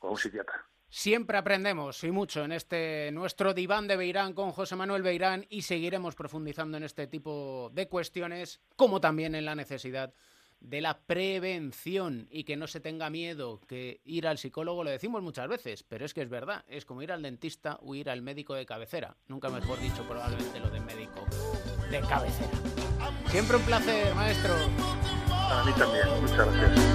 o 0.00 0.08
a 0.08 0.10
un 0.10 0.16
psiquiatra. 0.16 0.64
Siempre 0.88 1.36
aprendemos 1.36 2.02
y 2.04 2.10
mucho 2.10 2.44
en 2.44 2.52
este 2.52 3.10
nuestro 3.12 3.54
diván 3.54 3.88
de 3.88 3.96
Beirán 3.96 4.34
con 4.34 4.52
José 4.52 4.76
Manuel 4.76 5.02
Beirán 5.02 5.44
y 5.48 5.62
seguiremos 5.62 6.14
profundizando 6.14 6.76
en 6.76 6.84
este 6.84 7.06
tipo 7.06 7.70
de 7.72 7.88
cuestiones, 7.88 8.60
como 8.76 9.00
también 9.00 9.34
en 9.34 9.44
la 9.44 9.54
necesidad 9.54 10.14
de 10.60 10.80
la 10.80 11.00
prevención 11.00 12.28
y 12.30 12.44
que 12.44 12.56
no 12.56 12.66
se 12.66 12.80
tenga 12.80 13.10
miedo, 13.10 13.60
que 13.66 14.00
ir 14.04 14.26
al 14.26 14.38
psicólogo 14.38 14.84
lo 14.84 14.90
decimos 14.90 15.22
muchas 15.22 15.48
veces, 15.48 15.82
pero 15.82 16.04
es 16.04 16.14
que 16.14 16.22
es 16.22 16.30
verdad, 16.30 16.64
es 16.68 16.86
como 16.86 17.02
ir 17.02 17.12
al 17.12 17.22
dentista 17.22 17.78
o 17.82 17.94
ir 17.94 18.08
al 18.08 18.22
médico 18.22 18.54
de 18.54 18.64
cabecera. 18.64 19.16
Nunca 19.26 19.50
mejor 19.50 19.78
dicho 19.80 20.06
probablemente 20.08 20.60
lo 20.60 20.70
de 20.70 20.80
médico 20.80 21.26
de 21.90 22.00
cabecera. 22.00 22.50
Siempre 23.30 23.56
un 23.56 23.62
placer, 23.62 24.14
maestro. 24.14 24.54
A 25.30 25.64
mí 25.64 25.72
también, 25.72 26.06
muchas 26.20 26.46
gracias. 26.54 26.86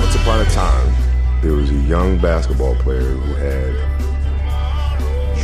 Once 0.00 0.14
upon 0.16 0.40
a 0.40 0.44
time, 0.50 0.92
there 1.42 1.52
was 1.52 1.70
a 1.70 1.74
young 1.74 2.18
basketball 2.18 2.74
player 2.76 3.00
who 3.00 3.34
had 3.34 3.87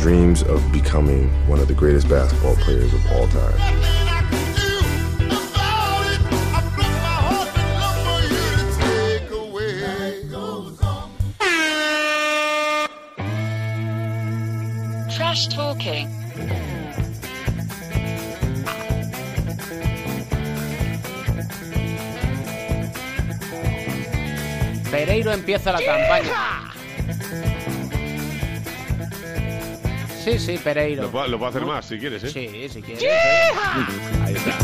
dreams 0.05 0.43
of 0.43 0.61
becoming 0.71 1.27
one 1.47 1.59
of 1.59 1.67
the 1.67 1.73
greatest 1.73 2.07
basketball 2.07 2.55
players 2.57 2.93
of 2.93 3.11
all 3.11 3.27
time. 3.29 3.57
Trash 15.09 15.47
talking. 15.47 16.07
Pereiro 24.91 25.31
empieza 25.31 25.71
la 25.71 25.81
campaña. 25.81 26.64
Sí, 30.25 30.39
sí, 30.39 30.57
Pereiro. 30.57 31.03
Lo 31.03 31.09
puedo, 31.11 31.27
lo 31.27 31.37
puedo 31.37 31.49
hacer 31.51 31.65
más 31.65 31.85
si 31.85 31.99
quieres, 31.99 32.23
¿eh? 32.23 32.29
Sí, 32.29 32.69
si 32.69 32.81
quieres. 32.81 33.03
Ahí 34.23 34.33
está. 34.33 34.57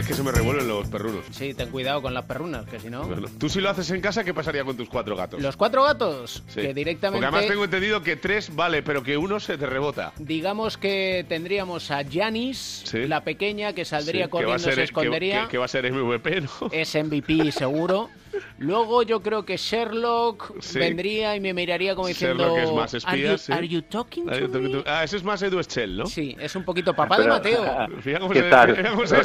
Es 0.00 0.06
que 0.08 0.14
se 0.14 0.22
me 0.22 0.32
revuelven 0.32 0.66
los 0.66 0.88
perrunos. 0.88 1.24
Sí, 1.30 1.54
ten 1.54 1.68
cuidado 1.70 2.00
con 2.02 2.12
las 2.14 2.24
perrunas, 2.24 2.64
que 2.66 2.78
si 2.80 2.88
no... 2.90 3.04
Bueno, 3.06 3.28
Tú 3.38 3.48
si 3.48 3.60
lo 3.60 3.70
haces 3.70 3.90
en 3.90 4.00
casa, 4.00 4.24
¿qué 4.24 4.34
pasaría 4.34 4.64
con 4.64 4.76
tus 4.76 4.88
cuatro 4.88 5.14
gatos? 5.16 5.40
Los 5.40 5.56
cuatro 5.56 5.82
gatos, 5.84 6.42
Sí. 6.48 6.60
que 6.62 6.74
directamente... 6.74 7.22
Porque 7.24 7.36
además 7.36 7.50
tengo 7.50 7.64
entendido 7.64 8.02
que 8.02 8.16
tres 8.16 8.54
vale, 8.54 8.82
pero 8.82 9.02
que 9.02 9.16
uno 9.16 9.40
se 9.40 9.56
te 9.56 9.66
rebota. 9.66 10.12
Digamos 10.18 10.76
que 10.78 11.24
tendríamos 11.28 11.90
a 11.90 12.02
Janis, 12.10 12.84
la 12.92 13.22
pequeña, 13.24 13.72
que 13.72 13.84
saldría 13.84 14.24
Sí, 14.26 14.30
que 14.30 14.36
va 14.36 14.40
a 14.40 14.44
corriendo, 14.44 14.58
ser- 14.58 14.72
se 14.74 14.78
que- 14.80 14.84
escondería. 14.84 15.42
Que, 15.44 15.48
que 15.52 15.58
va 15.58 15.64
a 15.66 15.68
ser 15.68 15.90
MVP, 15.92 16.40
¿no? 16.42 16.50
Es 16.72 16.94
MVP 16.94 17.52
seguro. 17.52 18.10
Luego 18.58 19.02
yo 19.02 19.20
creo 19.20 19.44
que 19.44 19.56
Sherlock 19.56 20.52
Sí. 20.60 20.78
vendría 20.78 21.36
y 21.36 21.40
me 21.40 21.52
miraría 21.54 21.94
como 21.94 22.08
diciendo... 22.08 22.44
Sherlock 22.54 22.58
es 22.58 22.72
más 22.72 22.94
"Are 22.94 22.98
espía, 23.16 23.32
you- 23.32 23.38
sí. 23.38 23.52
are 23.52 23.68
you 23.68 23.82
talking 23.82 24.28
Are 24.28 24.48
to 24.48 24.60
me?" 24.60 24.68
to- 24.70 24.84
Ah, 24.86 25.04
ese 25.04 25.16
es 25.16 25.24
más 25.24 25.42
Edu 25.42 25.62
Schell, 25.62 25.96
¿no? 25.96 26.06
Sí, 26.06 26.36
es 26.40 26.54
un 26.56 26.64
poquito 26.64 26.94
papá 26.94 27.16
de 27.16 27.22
Pero- 27.24 27.34
Mateo. 27.34 27.64
Fija 28.00 28.18
cómo 28.20 28.32
¿Qué 28.32 28.40
se- 28.42 28.50
tal? 28.50 28.76
fija 28.76 28.90
cómo 28.94 29.06
se 29.06 29.16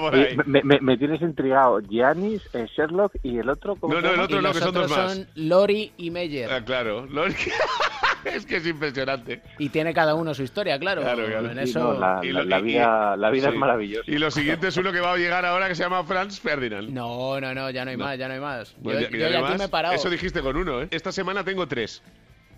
por 0.00 0.14
ahí. 0.14 0.36
Me, 0.46 0.62
me- 0.62 0.80
me 0.80 0.96
tienes 0.96 1.20
intrigado. 1.22 1.80
Giannis, 1.80 2.42
eh, 2.54 2.66
Sherlock 2.76 3.12
y 3.22 3.38
el 3.38 3.48
otro. 3.48 3.76
¿cómo 3.76 3.94
No, 3.94 4.00
no, 4.00 4.10
el 4.14 4.20
otro 4.20 4.36
no, 4.36 4.42
los 4.48 4.52
que 4.56 4.62
son 4.64 4.74
dos 4.74 4.84
otros 4.84 4.98
más. 4.98 5.14
son 5.14 5.28
Lori 5.34 5.92
y 5.96 6.10
Meyer. 6.10 6.50
Ah, 6.52 6.64
claro. 6.64 7.06
Lo- 7.06 7.24
es 8.24 8.46
que 8.46 8.56
es 8.56 8.66
impresionante. 8.66 9.42
Y 9.58 9.68
tiene 9.68 9.92
cada 9.94 10.14
uno 10.14 10.34
su 10.34 10.42
historia, 10.42 10.78
claro. 10.78 11.02
Claro, 11.02 11.26
claro. 11.26 11.50
En 11.50 11.58
eso... 11.58 11.78
no, 11.94 12.00
la, 12.00 12.14
lo- 12.22 12.62
vida, 12.62 13.16
la 13.16 13.30
vida 13.30 13.48
sí. 13.48 13.54
es 13.54 13.58
maravillosa. 13.58 14.10
Y 14.10 14.18
lo 14.18 14.30
siguiente 14.30 14.68
es 14.68 14.76
uno 14.76 14.92
que 14.92 15.00
va 15.00 15.12
a 15.12 15.16
llegar 15.16 15.44
ahora 15.44 15.68
que 15.68 15.74
se 15.74 15.82
llama 15.82 16.02
Franz 16.04 16.40
Ferdinand. 16.40 16.90
No, 16.90 17.40
no, 17.40 17.54
no, 17.54 17.70
ya 17.70 17.84
no 17.84 17.90
hay 17.90 17.96
No. 17.96 18.04
más, 18.04 18.18
ya 18.18 18.28
no 18.28 18.34
hay 18.34 18.40
más. 18.40 18.74
Yo 18.82 18.92
y- 19.00 19.04
y 19.04 19.18
yo 19.18 19.28
ya 19.28 19.46
aquí 19.46 19.58
me 19.58 19.64
he 19.64 19.68
parado. 19.68 19.94
Eso 19.94 20.10
dijiste 20.10 20.40
con 20.40 20.56
uno, 20.56 20.82
¿eh? 20.82 20.88
Esta 20.90 21.12
semana 21.12 21.44
tengo 21.44 21.66
tres. 21.68 22.02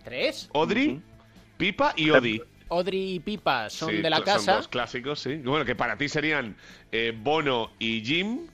¿Tres? 0.04 0.48
Odri, 0.52 1.00
Pipa 1.56 1.92
y 1.96 2.10
Odi. 2.10 2.40
Audrey 2.70 3.14
y 3.16 3.20
Pipa 3.20 3.68
son 3.68 3.90
Sí, 3.90 3.96
de 3.96 4.08
la 4.08 4.16
son 4.18 4.24
casa. 4.24 4.54
dos 4.56 4.68
clásicos, 4.68 5.18
sí. 5.20 5.36
Bueno, 5.36 5.64
que 5.64 5.74
para 5.74 5.96
ti 5.96 6.08
serían 6.08 6.54
eh, 6.92 7.12
Bono 7.16 7.72
y 7.80 8.00
Jim. 8.04 8.46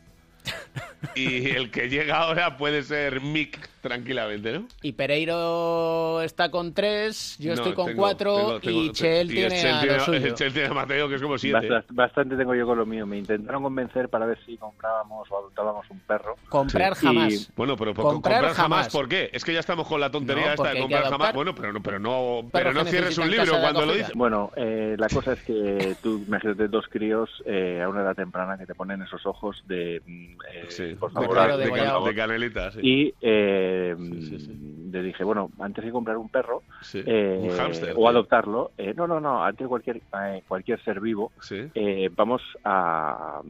y 1.14 1.50
el 1.50 1.70
que 1.70 1.88
llega 1.88 2.18
ahora 2.18 2.56
puede 2.56 2.82
ser 2.82 3.20
Mick 3.20 3.68
tranquilamente, 3.80 4.52
¿no? 4.52 4.66
Y 4.82 4.92
Pereiro 4.92 6.20
está 6.22 6.50
con 6.50 6.74
tres, 6.74 7.36
yo 7.38 7.48
No, 7.50 7.54
estoy 7.54 7.72
con 7.74 7.86
tengo- 7.86 7.98
cuatro 8.00 8.36
tengo- 8.36 8.60
tengo- 8.60 8.82
y 8.82 8.90
Chel 8.92 9.28
tiene 9.28 9.60
Chel 9.60 9.74
a 9.74 9.80
tiene- 9.80 9.96
lo 9.98 10.04
suyo. 10.04 10.26
el 10.26 10.34
Chel 10.34 10.52
tiene 10.52 10.68
a 10.68 10.74
Mateo, 10.74 11.08
que 11.08 11.14
es 11.14 11.22
como 11.22 11.38
siete. 11.38 11.68
Bast- 11.68 11.84
Bastante 11.90 12.36
tengo 12.36 12.54
yo 12.54 12.66
con 12.66 12.78
lo 12.78 12.84
mío. 12.86 13.06
Me 13.06 13.18
intentaron 13.18 13.62
convencer 13.62 14.08
para 14.08 14.26
ver 14.26 14.38
si 14.44 14.56
comprábamos 14.56 15.30
o 15.30 15.38
adoptábamos 15.38 15.88
un 15.90 16.00
perro. 16.00 16.36
Comprar 16.48 16.96
Sí. 16.96 17.06
jamás. 17.06 17.32
Y- 17.32 17.46
Bueno, 17.56 17.76
pero 17.76 17.94
por- 17.94 18.04
Comprar 18.06 18.40
comprar, 18.40 18.54
jamás. 18.54 18.56
jamás. 18.86 18.92
¿por 18.92 19.08
qué? 19.08 19.30
Es 19.32 19.44
que 19.44 19.52
ya 19.52 19.60
estamos 19.60 19.86
con 19.86 20.00
la 20.00 20.10
tontería 20.10 20.46
No, 20.46 20.52
esta 20.54 20.70
de 20.74 20.80
comprar 20.80 21.04
jamás. 21.04 21.32
Bueno, 21.32 21.54
pero 21.54 21.72
no, 21.72 21.82
pero 21.82 21.98
no, 22.00 22.48
pero 22.52 22.72
no 22.72 22.84
cierres 22.84 23.16
un 23.18 23.30
libro 23.30 23.60
cuando 23.60 23.86
lo 23.86 23.92
dices. 23.94 24.12
Bueno, 24.14 24.50
eh, 24.56 24.96
la 24.98 25.08
cosa 25.08 25.34
es 25.34 25.42
que 25.42 25.94
tú, 26.02 26.24
imagínate 26.26 26.66
dos 26.68 26.86
críos 26.88 27.30
eh, 27.46 27.80
a 27.82 27.88
una 27.88 28.00
edad 28.02 28.16
temprana 28.16 28.58
que 28.58 28.66
te 28.66 28.74
ponen 28.74 29.02
esos 29.02 29.24
ojos 29.26 29.62
de, 29.66 30.02
mm, 30.04 30.32
eh, 30.52 30.65
Sí, 30.68 30.94
por 30.94 31.10
favor, 31.12 31.36
cana- 31.36 31.56
de 31.56 32.14
canelita, 32.14 32.70
sí. 32.70 32.80
Y 32.82 33.14
eh, 33.20 33.94
Sí, 33.98 34.22
sí, 34.22 34.38
sí. 34.38 34.88
le 34.92 35.02
dije, 35.02 35.24
bueno, 35.24 35.50
antes 35.58 35.84
de 35.84 35.90
comprar 35.92 36.16
un 36.16 36.28
perro 36.28 36.64
Sí, 36.80 37.02
eh, 37.06 37.38
un 37.40 37.50
o 37.96 38.02
sí. 38.02 38.06
adoptarlo, 38.08 38.72
eh, 38.76 38.94
no, 38.94 39.06
no, 39.06 39.20
no, 39.20 39.44
antes 39.44 39.64
de 39.64 39.68
cualquier, 39.68 39.96
eh, 39.96 40.42
cualquier 40.46 40.80
ser 40.82 41.00
vivo, 41.00 41.32
Sí. 41.40 41.70
eh, 41.74 42.10
vamos 42.14 42.42
a... 42.64 43.40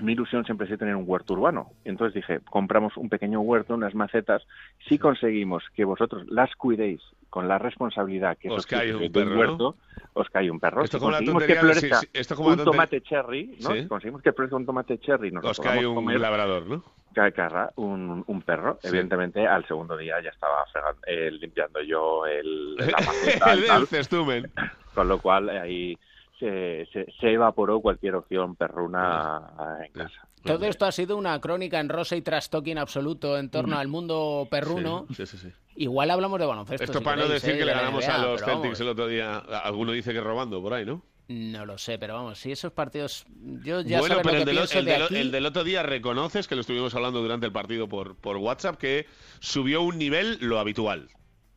Mi 0.00 0.12
ilusión 0.12 0.44
siempre 0.44 0.66
sido 0.66 0.78
tener 0.78 0.96
un 0.96 1.04
huerto 1.06 1.34
urbano. 1.34 1.70
Entonces 1.84 2.14
dije, 2.14 2.40
compramos 2.50 2.96
un 2.96 3.08
pequeño 3.08 3.40
huerto, 3.40 3.74
unas 3.74 3.94
macetas. 3.94 4.42
Si 4.88 4.98
conseguimos 4.98 5.64
que 5.74 5.84
vosotros 5.84 6.24
las 6.28 6.54
cuidéis 6.56 7.00
con 7.30 7.46
la 7.48 7.58
responsabilidad 7.58 8.38
que 8.38 8.48
Os 8.50 8.66
cae 8.66 8.94
un 8.94 9.12
perro, 9.12 9.30
¿no? 9.30 9.38
huerto, 9.38 9.76
os 10.14 10.28
cae 10.30 10.50
un 10.50 10.58
perro. 10.60 10.82
Esto 10.82 10.98
si 10.98 11.00
como 11.00 11.12
conseguimos 11.12 11.42
que 11.44 11.54
florezca 11.56 11.96
sí, 12.00 12.06
sí, 12.06 12.10
esto 12.14 12.36
como 12.36 12.48
un 12.50 12.64
tomate 12.64 13.00
cherry, 13.02 13.56
¿no? 13.60 13.70
Sí. 13.72 13.82
Si 13.82 13.86
conseguimos 13.88 14.22
que 14.22 14.32
florezca 14.32 14.56
un 14.56 14.66
tomate 14.66 14.98
cherry, 14.98 15.30
nos 15.30 15.44
Os 15.44 15.60
cae 15.60 15.86
un 15.86 15.94
comer, 15.96 16.20
labrador, 16.20 16.66
¿no? 16.66 16.84
cae 17.14 17.32
carra, 17.32 17.70
un, 17.76 18.22
un 18.26 18.42
perro. 18.42 18.78
Sí. 18.80 18.88
Evidentemente, 18.88 19.46
al 19.46 19.66
segundo 19.66 19.96
día 19.96 20.22
ya 20.22 20.30
estaba 20.30 20.64
fregando- 20.72 21.00
eh, 21.06 21.30
limpiando 21.32 21.82
yo 21.82 22.24
el, 22.26 22.76
la 22.76 22.86
maceta 23.06 23.52
el, 23.54 23.64
el 23.64 23.86
cestumen. 23.88 24.52
Con 24.94 25.08
lo 25.08 25.18
cual, 25.20 25.48
ahí 25.50 25.98
se, 26.38 26.86
se, 26.92 27.06
se 27.20 27.32
evaporó 27.32 27.80
cualquier 27.80 28.14
opción 28.14 28.56
perruna 28.56 29.50
en 29.86 29.92
casa. 29.92 30.28
Todo 30.44 30.66
esto 30.66 30.86
ha 30.86 30.92
sido 30.92 31.16
una 31.16 31.40
crónica 31.40 31.80
en 31.80 31.88
rosa 31.88 32.14
y 32.16 32.22
trastoque 32.22 32.70
en 32.70 32.78
absoluto 32.78 33.36
en 33.38 33.50
torno 33.50 33.76
al 33.76 33.88
mundo 33.88 34.46
perruno. 34.50 35.06
Sí, 35.14 35.26
sí, 35.26 35.36
sí. 35.36 35.48
Igual 35.76 36.10
hablamos 36.10 36.38
de 36.40 36.46
baloncesto. 36.46 36.84
Esto 36.84 36.98
si 36.98 37.04
para 37.04 37.16
no 37.22 37.28
decir 37.28 37.54
¿eh? 37.54 37.58
que 37.58 37.64
le 37.64 37.72
ganamos 37.72 38.04
NBA, 38.06 38.14
a 38.14 38.18
los 38.18 38.40
Celtics 38.40 38.62
vamos. 38.62 38.80
el 38.80 38.88
otro 38.88 39.06
día. 39.08 39.36
Alguno 39.38 39.92
dice 39.92 40.12
que 40.12 40.20
robando 40.20 40.62
por 40.62 40.74
ahí, 40.74 40.84
¿no? 40.86 41.02
No 41.28 41.66
lo 41.66 41.76
sé, 41.76 41.98
pero 41.98 42.14
vamos, 42.14 42.38
si 42.38 42.52
esos 42.52 42.72
partidos. 42.72 43.26
Yo 43.62 43.82
ya 43.82 44.00
bueno, 44.00 44.16
pero 44.22 44.32
lo 44.32 44.38
el 44.38 44.44
que 44.46 44.54
del, 44.54 44.58
el 44.78 44.84
de 44.86 44.92
del- 44.92 45.02
aquí. 45.02 45.16
el 45.16 45.30
del 45.30 45.44
otro 45.46 45.62
día 45.64 45.82
reconoces 45.82 46.48
que 46.48 46.54
lo 46.54 46.62
estuvimos 46.62 46.94
hablando 46.94 47.20
durante 47.20 47.44
el 47.44 47.52
partido 47.52 47.86
por, 47.88 48.16
por 48.16 48.38
WhatsApp 48.38 48.76
que 48.78 49.06
subió 49.40 49.82
un 49.82 49.98
nivel 49.98 50.38
lo 50.40 50.58
habitual. 50.58 51.08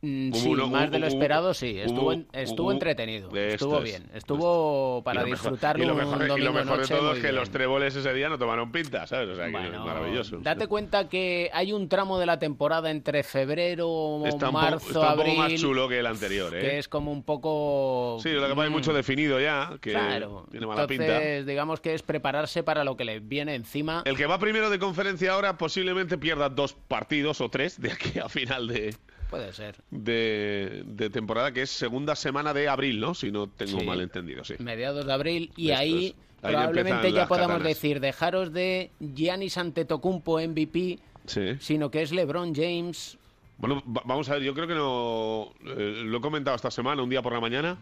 Mm, 0.04 0.32
sí, 0.32 0.48
uno- 0.48 0.66
más 0.66 0.90
de 0.90 0.98
lo 0.98 1.06
esperado, 1.06 1.54
sí. 1.54 1.78
Estuvo, 1.78 2.12
estuvo 2.32 2.72
entretenido. 2.72 3.30
Estuvo 3.36 3.78
es, 3.78 3.84
bien. 3.84 4.10
Estuvo 4.12 5.00
para 5.04 5.20
Y 5.20 5.24
lo 5.24 5.30
mejor- 5.30 5.38
disfrutarlo 5.52 5.84
y 5.84 5.86
lo 5.86 5.94
mejor, 5.94 6.16
y 6.38 6.42
lo 6.42 6.52
mejor 6.52 6.72
de 6.72 6.76
noche 6.82 6.94
todo 6.94 7.02
muy 7.10 7.12
es 7.12 7.16
que 7.18 7.28
bien. 7.28 7.34
los 7.36 7.50
treboles 7.50 7.94
ese 7.94 8.12
día 8.12 8.28
no 8.28 8.36
tomaron 8.36 8.72
pinta, 8.72 9.06
¿sabes? 9.06 9.28
O 9.28 9.36
sea, 9.36 9.46
que 9.46 9.52
Bueno, 9.52 9.78
es 9.78 9.84
maravilloso. 9.86 10.38
Date 10.40 10.66
cuenta 10.66 11.08
que 11.08 11.50
hay 11.52 11.72
un 11.72 11.88
tramo 11.88 12.18
de 12.18 12.26
la 12.26 12.40
temporada 12.40 12.90
entre 12.90 13.22
febrero, 13.22 14.26
Está 14.26 14.50
marzo, 14.50 14.88
está 14.88 14.98
un 15.00 15.06
poco 15.06 15.20
abril, 15.22 15.38
más 15.38 15.54
chulo 15.54 15.88
que 15.88 16.00
el 16.00 16.06
anterior, 16.06 16.52
¿eh? 16.56 16.60
que 16.60 16.78
es 16.78 16.88
como 16.88 17.12
un 17.12 17.22
poco... 17.22 18.18
Sí, 18.20 18.30
lo 18.30 18.42
que 18.48 18.54
pasa 18.54 18.64
es 18.64 18.70
mm, 18.70 18.72
mucho 18.72 18.92
definido 18.92 19.40
ya, 19.40 19.78
que 19.80 19.90
Claro. 19.92 20.46
tiene 20.50 20.66
mala 20.66 20.82
Entonces, 20.82 20.98
pinta. 21.38 21.48
digamos 21.48 21.80
que 21.80 21.94
es 21.94 22.02
prepararse 22.02 22.64
para 22.64 22.82
lo 22.82 22.96
que 22.96 23.04
le 23.04 23.20
viene 23.20 23.54
encima. 23.54 24.02
El 24.04 24.16
que 24.16 24.26
va 24.26 24.40
primero 24.40 24.68
de 24.68 24.80
conferencia 24.80 25.30
ahora 25.32 25.56
posiblemente 25.58 26.18
pierda 26.18 26.48
dos 26.48 26.72
partidos 26.74 27.40
o 27.40 27.48
tres 27.50 27.80
de 27.80 27.92
aquí 27.92 28.18
a 28.18 28.28
final 28.28 28.66
de, 28.66 28.96
Puede 29.32 29.52
ser. 29.52 29.74
de, 29.90 30.84
de 30.86 31.10
temporada, 31.10 31.50
que 31.52 31.62
es 31.62 31.70
segunda 31.70 32.14
semana 32.14 32.54
de 32.54 32.68
abril, 32.68 33.00
¿no? 33.00 33.14
Si 33.14 33.32
no 33.32 33.48
tengo 33.48 33.80
Sí. 33.80 33.84
mal 33.86 34.00
entendido, 34.00 34.44
sí. 34.44 34.54
mediados 34.60 35.04
de 35.06 35.12
abril 35.12 35.50
y 35.56 35.70
Esto 35.70 35.80
ahí 35.80 36.06
es. 36.06 36.14
Ahí 36.44 36.52
probablemente 36.54 37.12
ya 37.12 37.26
podamos 37.28 37.58
katanas. 37.58 37.68
decir 37.68 38.00
dejaros 38.00 38.52
de 38.52 38.90
Giannis 39.00 39.56
Antetokounmpo 39.58 40.38
MVP, 40.40 40.98
Sí. 41.26 41.56
sino 41.60 41.90
que 41.90 42.02
es 42.02 42.12
LeBron 42.12 42.52
James. 42.54 43.16
Bueno, 43.58 43.80
va- 43.86 44.02
vamos 44.04 44.28
a 44.28 44.34
ver, 44.34 44.42
yo 44.42 44.52
creo 44.54 44.66
que 44.66 44.74
no. 44.74 45.52
eh, 45.64 46.02
lo 46.04 46.18
he 46.18 46.20
comentado 46.20 46.56
esta 46.56 46.70
semana, 46.72 47.02
un 47.02 47.08
día 47.10 47.22
por 47.22 47.32
la 47.32 47.40
mañana. 47.40 47.78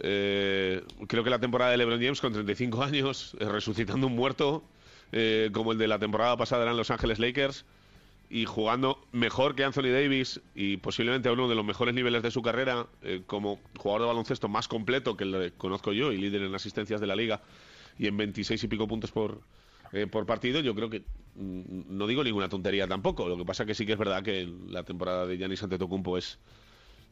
Eh, 0.00 0.82
creo 1.08 1.24
que 1.24 1.30
la 1.30 1.40
temporada 1.40 1.72
de 1.72 1.76
LeBron 1.78 2.00
James 2.00 2.20
con 2.20 2.32
35 2.32 2.82
años, 2.82 3.36
eh, 3.40 3.44
resucitando 3.46 4.06
un 4.06 4.14
muerto, 4.14 4.62
como 5.52 5.72
el 5.72 5.78
de 5.78 5.88
la 5.88 5.98
temporada 5.98 6.36
pasada 6.36 6.62
eran 6.64 6.76
Los 6.76 6.90
Ángeles 6.90 7.18
Lakers, 7.18 7.64
y 8.30 8.44
jugando 8.44 9.00
mejor 9.12 9.54
que 9.54 9.64
Anthony 9.64 9.90
Davis 9.90 10.40
y 10.54 10.76
posiblemente 10.76 11.28
a 11.28 11.32
uno 11.32 11.48
de 11.48 11.54
los 11.54 11.64
mejores 11.64 11.94
niveles 11.94 12.22
de 12.22 12.30
su 12.30 12.42
carrera, 12.42 12.86
eh, 13.02 13.22
como 13.26 13.58
jugador 13.78 14.02
de 14.02 14.08
baloncesto 14.08 14.48
más 14.48 14.68
completo 14.68 15.16
que 15.16 15.24
el 15.24 15.52
conozco 15.56 15.92
yo 15.92 16.12
y 16.12 16.18
líder 16.18 16.42
en 16.42 16.54
asistencias 16.54 17.00
de 17.00 17.06
la 17.06 17.16
liga 17.16 17.40
y 17.98 18.06
en 18.06 18.16
26 18.16 18.62
y 18.62 18.68
pico 18.68 18.86
puntos 18.86 19.10
por, 19.10 19.40
eh, 19.92 20.06
por 20.06 20.26
partido, 20.26 20.60
yo 20.60 20.74
creo 20.74 20.90
que 20.90 21.00
mm, 21.36 21.96
no 21.96 22.06
digo 22.06 22.22
ninguna 22.22 22.48
tontería 22.48 22.86
tampoco. 22.86 23.28
Lo 23.28 23.36
que 23.36 23.44
pasa 23.44 23.64
que 23.64 23.74
sí 23.74 23.86
que 23.86 23.92
es 23.92 23.98
verdad 23.98 24.22
que 24.22 24.48
la 24.68 24.82
temporada 24.82 25.26
de 25.26 25.38
Giannis 25.38 25.62
Antetokounmpo 25.62 26.18
es 26.18 26.38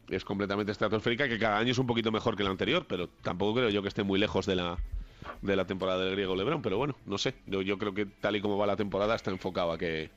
es 0.08 0.24
completamente 0.24 0.70
estratosférica, 0.70 1.28
que 1.28 1.38
cada 1.38 1.58
año 1.58 1.72
es 1.72 1.78
un 1.78 1.86
poquito 1.86 2.12
mejor 2.12 2.36
que 2.36 2.44
la 2.44 2.50
anterior, 2.50 2.86
pero 2.88 3.08
tampoco 3.08 3.56
creo 3.56 3.70
yo 3.70 3.82
que 3.82 3.88
esté 3.88 4.04
muy 4.04 4.20
lejos 4.20 4.46
de 4.46 4.56
la 4.56 4.78
de 5.42 5.56
la 5.56 5.66
temporada 5.66 6.04
del 6.04 6.12
griego 6.12 6.36
Lebron, 6.36 6.62
pero 6.62 6.78
bueno, 6.78 6.96
no 7.04 7.18
sé. 7.18 7.34
Yo, 7.46 7.62
yo 7.62 7.78
creo 7.78 7.94
que 7.94 8.06
tal 8.06 8.36
y 8.36 8.40
como 8.40 8.56
va 8.56 8.66
la 8.66 8.76
temporada 8.76 9.14
está 9.14 9.30
enfocado 9.30 9.72
a 9.72 9.78
que 9.78 10.10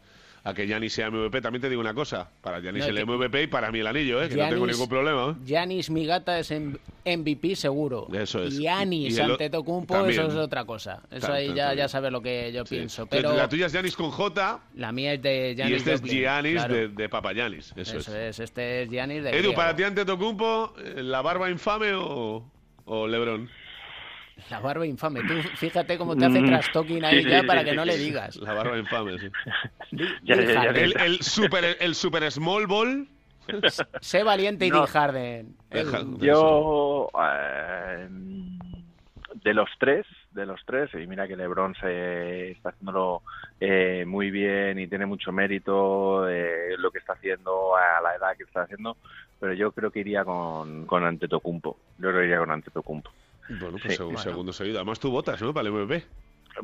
a 0.44 0.54
que 0.54 0.66
Giannis 0.68 0.94
sea 0.94 1.10
MVP. 1.12 1.42
También 1.42 1.62
te 1.62 1.70
digo 1.70 1.82
una 1.82 1.94
cosa, 1.94 2.30
para 2.42 2.60
No, 2.60 2.70
el 2.70 2.96
que- 2.96 3.02
MVP 3.06 3.44
y 3.44 3.48
para 3.48 3.72
mí 3.72 3.80
el 3.80 3.88
anillo, 3.88 4.22
¿eh? 4.24 4.30
que 4.30 4.36
no 4.36 4.50
tengo 4.50 4.66
ningún 4.68 4.88
problema. 4.90 5.32
¿eh? 5.32 5.44
Giannis 5.46 5.90
Migata 5.90 6.40
es 6.40 6.52
MVP 6.52 7.56
seguro. 7.56 8.08
Eso 8.14 8.44
es. 8.44 8.54
Y 8.56 8.60
Giannis 8.62 9.18
Y 9.18 9.20
el 9.22 9.30
o- 9.30 9.34
Antetokounmpo, 9.34 9.94
también. 9.94 10.20
eso 10.22 10.30
es 10.30 10.36
otra 10.36 10.66
cosa. 10.66 11.02
Eso 11.12 11.32
ahí 11.34 11.54
ya, 11.54 11.74
ya 11.74 11.88
sabes 11.88 12.12
lo 12.12 12.22
que 12.22 12.52
yo 12.54 12.66
Sí. 12.66 12.76
pienso. 12.76 13.06
Pero 13.08 13.34
La 13.36 13.50
tuya 13.50 13.66
es 13.68 13.72
Giannis 13.74 13.96
con 13.96 14.12
J 14.12 14.62
la 14.76 14.92
mía 14.92 15.14
es 15.14 15.22
de 15.22 15.54
Giannis 15.56 15.74
y 15.74 15.78
este 15.78 15.94
es 15.94 16.02
Giannis 16.04 16.54
claro. 16.56 16.74
de, 16.74 16.88
de 16.90 17.10
Papa 17.10 17.34
Giannis. 17.34 17.74
Eso, 17.76 17.98
Eso 17.98 17.98
es. 17.98 18.08
es, 18.10 18.40
este 18.40 18.84
es 18.84 18.90
Giannis 18.90 19.24
de 19.24 19.38
Edu, 19.38 19.54
para 19.54 19.76
ti 19.76 19.84
Antetokounmpo, 19.84 20.74
eh, 20.78 21.04
¿la 21.04 21.22
barba 21.22 21.50
infame 21.50 21.94
o, 21.94 22.44
o 22.86 23.08
Lebron? 23.08 23.50
La 24.50 24.60
barba 24.60 24.86
infame. 24.86 25.22
Tú 25.22 25.34
fíjate 25.56 25.98
cómo 25.98 26.16
te 26.16 26.26
hace 26.26 26.42
Mm. 26.42 26.48
trastoking 26.48 27.04
ahí 27.06 27.24
Sí, 27.24 27.30
ya 27.30 27.42
sí, 27.42 27.48
para 27.48 27.62
sí, 27.62 27.70
que 27.70 27.76
no 27.76 27.84
sí. 27.84 27.88
le 27.90 27.98
digas. 27.98 28.36
La 28.38 28.54
barba 28.54 28.78
infame, 28.78 29.20
sí. 29.20 29.28
Ya, 30.24 30.36
ya, 30.36 30.42
ya, 30.44 30.62
Harden. 30.62 30.84
El, 30.84 31.00
el 31.02 31.20
super, 31.22 31.78
el 31.80 31.96
super 31.96 32.32
small 32.32 32.68
ball. 32.68 33.08
Sé 34.02 34.24
valiente 34.24 34.66
y 34.66 34.70
No. 34.70 34.86
Harden. 34.86 35.56
Yo, 36.20 37.10
eh, 37.20 38.08
de 39.44 39.54
los 39.54 39.70
tres, 39.80 40.06
de 40.32 40.46
los 40.46 40.60
tres, 40.66 40.90
y 40.94 41.08
mira 41.08 41.28
que 41.28 41.36
LeBron 41.36 41.74
se 41.76 42.52
está 42.52 42.70
haciéndolo 42.70 43.24
eh, 43.60 44.04
muy 44.06 44.30
bien 44.32 44.78
y 44.80 44.88
tiene 44.88 45.06
mucho 45.06 45.32
mérito 45.32 46.30
eh, 46.30 46.76
lo 46.78 46.92
que 46.92 47.00
está 47.00 47.14
haciendo 47.14 47.76
a 47.76 48.02
la 48.02 48.16
edad 48.16 48.38
que 48.38 48.44
está 48.44 48.62
haciendo, 48.64 48.98
pero 49.40 49.54
yo 49.54 49.72
creo 49.72 49.90
que 49.92 50.00
iría 50.02 50.24
con, 50.24 50.86
con 50.86 51.04
Antetokounmpo. 51.04 51.78
Yo 51.98 52.10
creo 52.10 52.20
que 52.22 52.26
iría 52.26 52.40
con 52.40 52.52
Antetokounmpo. 52.52 53.10
Bueno, 53.50 53.78
pues 53.82 53.84
Sí. 53.96 54.02
seg- 54.02 54.06
Bueno. 54.06 54.20
segundo 54.20 54.54
seguido. 54.54 54.78
Además 54.78 55.00
tú 55.00 55.12
votas, 55.12 55.42
¿no? 55.42 55.54
Para 55.54 55.68
el 55.68 55.74
MVP. 55.74 56.04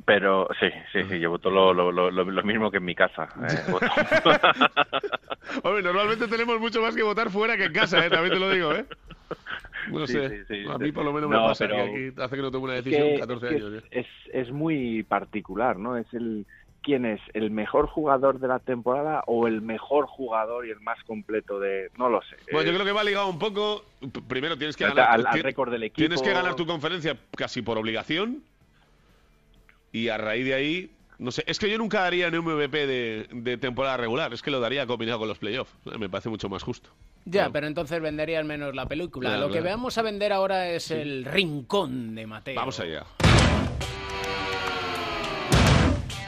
Pero 0.06 0.48
sí, 0.60 0.68
sí, 0.92 1.04
sí, 1.10 1.20
yo 1.20 1.30
voto 1.30 1.50
lo, 1.50 1.74
lo, 1.74 1.92
lo, 1.92 2.12
lo- 2.12 2.26
lo 2.26 2.44
mismo 2.44 2.70
que 2.70 2.78
en 2.78 2.86
mi 2.86 2.96
casa. 2.96 3.30
eh, 3.48 3.72
voto. 3.72 3.86
Hombre, 5.64 5.84
normalmente 5.84 6.28
tenemos 6.28 6.60
mucho 6.60 6.82
más 6.82 6.96
que 6.96 7.04
votar 7.04 7.30
fuera 7.30 7.56
que 7.58 7.66
en 7.66 7.74
casa, 7.74 8.06
¿eh? 8.06 8.10
También 8.10 8.34
te 8.34 8.40
lo 8.40 8.50
digo, 8.52 8.74
¿eh? 8.74 8.86
No 9.92 10.06
Sí, 10.08 10.14
sé. 10.14 10.30
sí, 10.30 10.64
sí. 10.64 10.66
a 10.70 10.78
mí 10.78 10.92
por 10.92 11.06
lo 11.06 11.14
menos 11.14 11.30
me 11.30 11.36
No, 11.36 11.48
pasa 11.48 11.66
pero- 11.68 11.76
que 11.76 11.82
aquí 12.10 12.22
hace 12.22 12.36
que 12.36 12.42
no 12.42 12.52
tomo 12.52 12.66
una 12.66 12.76
Es 12.78 12.84
decisión 12.84 13.08
que- 13.14 13.20
14 13.20 13.46
es, 13.46 13.52
que 13.52 13.58
años. 13.68 13.84
¿eh? 13.84 13.88
es, 13.92 14.08
es 14.34 14.52
muy 14.52 15.04
particular, 15.04 15.78
¿no? 15.78 15.96
Es 15.98 16.12
el 16.14 16.46
quién 16.86 17.06
es 17.06 17.20
el 17.34 17.50
mejor 17.52 17.88
jugador 17.88 18.40
de 18.40 18.48
la 18.48 18.60
temporada 18.60 19.24
o 19.26 19.48
el 19.48 19.62
mejor 19.62 20.06
jugador 20.06 20.66
y 20.68 20.70
el 20.70 20.80
más 20.80 21.04
completo 21.04 21.60
de 21.60 21.90
no 21.98 22.08
lo 22.10 22.22
sé. 22.22 22.38
Bueno, 22.52 22.68
yo 22.68 22.72
Eh, 22.72 22.76
creo 22.76 22.86
que 22.86 22.92
va 22.92 23.04
ligado 23.04 23.28
un 23.28 23.40
poco. 23.40 23.84
Primero 24.28 24.56
tienes 24.58 24.78
que 24.78 24.86
ganar. 24.86 25.10
al, 25.10 25.26
al 25.28 25.40
récord 25.44 25.72
del 25.72 25.84
equipo. 25.84 25.98
Tienes 25.98 26.22
que 26.22 26.32
ganar 26.32 26.56
tu 26.56 26.66
conferencia 26.68 27.18
casi 27.36 27.62
por 27.64 27.78
obligación. 27.80 28.44
Y 29.92 30.10
a 30.10 30.18
raíz 30.18 30.46
de 30.46 30.54
ahí. 30.54 30.92
No 31.18 31.32
sé, 31.32 31.44
es 31.48 31.58
que 31.60 31.70
yo 31.70 31.78
nunca 31.78 32.02
daría 32.02 32.28
un 32.28 32.36
MVP 32.40 32.86
de, 32.88 33.28
de 33.32 33.58
temporada 33.58 33.96
regular. 33.98 34.34
Es 34.34 34.42
que 34.42 34.52
lo 34.52 34.60
daría 34.60 34.86
combinado 34.86 35.20
con 35.20 35.30
los 35.30 35.40
playoffs. 35.40 35.72
Me 35.98 36.10
parece 36.10 36.28
mucho 36.30 36.50
más 36.50 36.62
justo. 36.62 36.90
Ya, 37.24 37.32
Claro. 37.32 37.54
pero 37.54 37.68
entonces 37.68 38.02
vendería 38.02 38.38
al 38.40 38.46
menos 38.46 38.76
la 38.76 38.86
película. 38.86 39.30
Claro, 39.30 39.44
Lo 39.44 39.54
que 39.54 39.62
claro. 39.62 39.78
vamos 39.78 39.98
a 39.98 40.02
vender 40.02 40.34
ahora 40.34 40.70
es 40.70 40.92
el 40.92 41.24
rincón 41.26 42.14
de 42.16 42.28
Mateo. 42.28 42.56
Vamos 42.56 42.80
allá. 42.82 43.06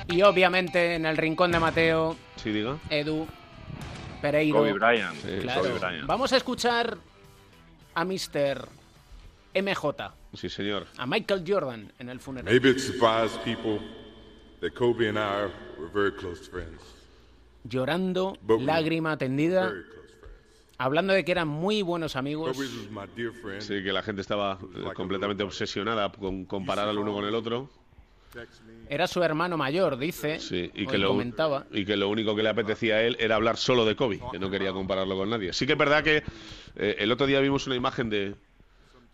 Y 0.09 0.21
obviamente 0.21 0.95
en 0.95 1.05
el 1.05 1.17
rincón 1.17 1.51
de 1.51 1.59
Mateo, 1.59 2.15
Sí, 2.37 2.51
diga. 2.51 2.77
Edu, 2.89 3.27
Pereiro. 4.21 4.57
Kobe 4.59 4.73
Bryant. 4.73 5.15
Sí, 5.15 5.39
Claro. 5.41 5.61
Kobe 5.61 5.73
Bryant. 5.73 6.07
Vamos 6.07 6.31
a 6.33 6.37
escuchar 6.37 6.97
a 7.93 8.05
Mr. 8.05 8.67
MJ, 9.53 10.13
Sí, 10.33 10.49
señor. 10.49 10.87
a 10.97 11.05
Michael 11.05 11.43
Jordan 11.45 11.91
en 11.99 12.09
el 12.09 12.19
funeral. 12.19 12.53
Maybe 12.53 12.69
it 12.69 12.79
surprised 12.79 13.37
people 13.43 13.79
that 14.61 14.71
Kobe 14.73 15.09
and 15.09 15.17
I 15.17 15.51
were 15.79 15.89
very 15.93 16.15
close 16.15 16.49
friends. 16.49 16.81
Llorando, 17.63 18.37
But 18.41 18.59
we- 18.59 18.65
lágrima 18.65 19.17
tendida, 19.17 19.67
Very 19.69 19.83
close 19.83 20.13
friends. 20.19 20.35
hablando 20.77 21.13
de 21.13 21.25
que 21.25 21.31
eran 21.33 21.47
muy 21.49 21.81
buenos 21.81 22.15
amigos. 22.15 22.55
Sí, 23.59 23.83
que 23.83 23.91
la 23.91 24.03
gente 24.03 24.21
estaba 24.21 24.57
eh, 24.73 24.83
completamente 24.95 25.43
obsesionada 25.43 26.09
con 26.11 26.45
comparar 26.45 26.87
al 26.87 26.97
uno 26.97 27.11
con 27.13 27.25
el 27.25 27.35
otro. 27.35 27.69
Era 28.89 29.07
su 29.07 29.21
hermano 29.23 29.57
mayor, 29.57 29.97
dice. 29.97 30.39
Sí, 30.39 30.71
y 30.73 30.85
que, 30.85 30.97
lo, 30.97 31.09
comentaba. 31.09 31.65
y 31.71 31.85
que 31.85 31.97
lo 31.97 32.09
único 32.09 32.35
que 32.35 32.43
le 32.43 32.49
apetecía 32.49 32.95
a 32.95 33.03
él 33.03 33.17
era 33.19 33.35
hablar 33.35 33.57
solo 33.57 33.85
de 33.85 33.95
Kobe, 33.95 34.19
que 34.31 34.39
no 34.39 34.49
quería 34.49 34.71
compararlo 34.71 35.15
con 35.17 35.29
nadie. 35.29 35.53
Sí 35.53 35.65
que 35.65 35.73
es 35.73 35.77
verdad 35.77 36.03
que 36.03 36.23
eh, 36.75 36.95
el 36.99 37.11
otro 37.11 37.27
día 37.27 37.39
vimos 37.39 37.67
una 37.67 37.75
imagen 37.75 38.09
de, 38.09 38.35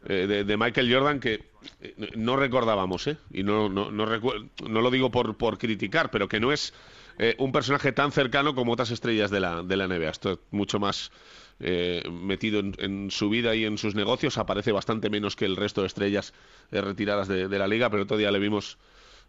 eh, 0.08 0.28
de, 0.28 0.44
de 0.44 0.58
Michael 0.58 0.94
Jordan 0.94 1.20
que 1.20 1.44
eh, 1.82 1.96
no 2.16 2.36
recordábamos, 2.36 3.08
¿eh? 3.08 3.18
Y 3.32 3.44
no, 3.44 3.70
no, 3.70 3.92
no, 3.92 4.06
no 4.06 4.82
lo 4.82 4.92
digo 4.92 5.12
por, 5.12 5.38
por 5.38 5.58
criticar, 5.58 6.12
pero 6.12 6.28
que 6.28 6.40
no 6.40 6.52
es 6.52 6.74
eh, 7.20 7.36
un 7.38 7.52
personaje 7.52 7.92
tan 7.92 8.12
cercano 8.12 8.56
como 8.56 8.74
otras 8.74 8.92
estrellas 8.92 9.30
de 9.30 9.40
la, 9.40 9.64
de 9.64 9.78
la 9.78 9.88
NBA. 9.88 10.10
Esto 10.10 10.32
es 10.32 10.40
mucho 10.52 10.80
más 10.80 11.12
eh, 11.60 12.04
metido 12.12 12.60
en, 12.60 12.76
en 12.80 13.12
su 13.12 13.30
vida 13.30 13.56
y 13.56 13.66
en 13.66 13.78
sus 13.78 13.96
negocios. 13.96 14.38
Aparece 14.38 14.72
bastante 14.72 15.10
menos 15.10 15.36
que 15.36 15.46
el 15.46 15.56
resto 15.56 15.82
de 15.82 15.88
estrellas 15.88 16.34
eh, 16.72 16.82
retiradas 16.82 17.28
de, 17.28 17.48
de 17.48 17.60
la 17.60 17.68
liga, 17.68 17.90
pero 17.90 18.04
otro 18.04 18.18
día 18.18 18.32
le 18.32 18.40
vimos 18.40 18.78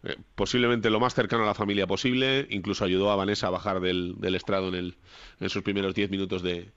eh, 0.03 0.17
posiblemente 0.35 0.91
lo 0.91 1.01
más 1.01 1.15
cercano 1.15 1.45
a 1.45 1.47
la 1.47 1.55
familia 1.55 1.87
posible. 1.87 2.47
Incluso 2.51 2.85
ayudó 2.85 3.11
a 3.11 3.17
Vanessa 3.17 3.47
a 3.47 3.51
bajar 3.51 3.81
del, 3.81 4.15
del 4.19 4.35
estrado 4.35 4.69
en, 4.69 4.75
el, 4.75 4.97
en 5.41 5.49
sus 5.49 5.63
primeros 5.63 5.95
10 5.95 6.11
minutos 6.11 6.43
de, 6.43 6.71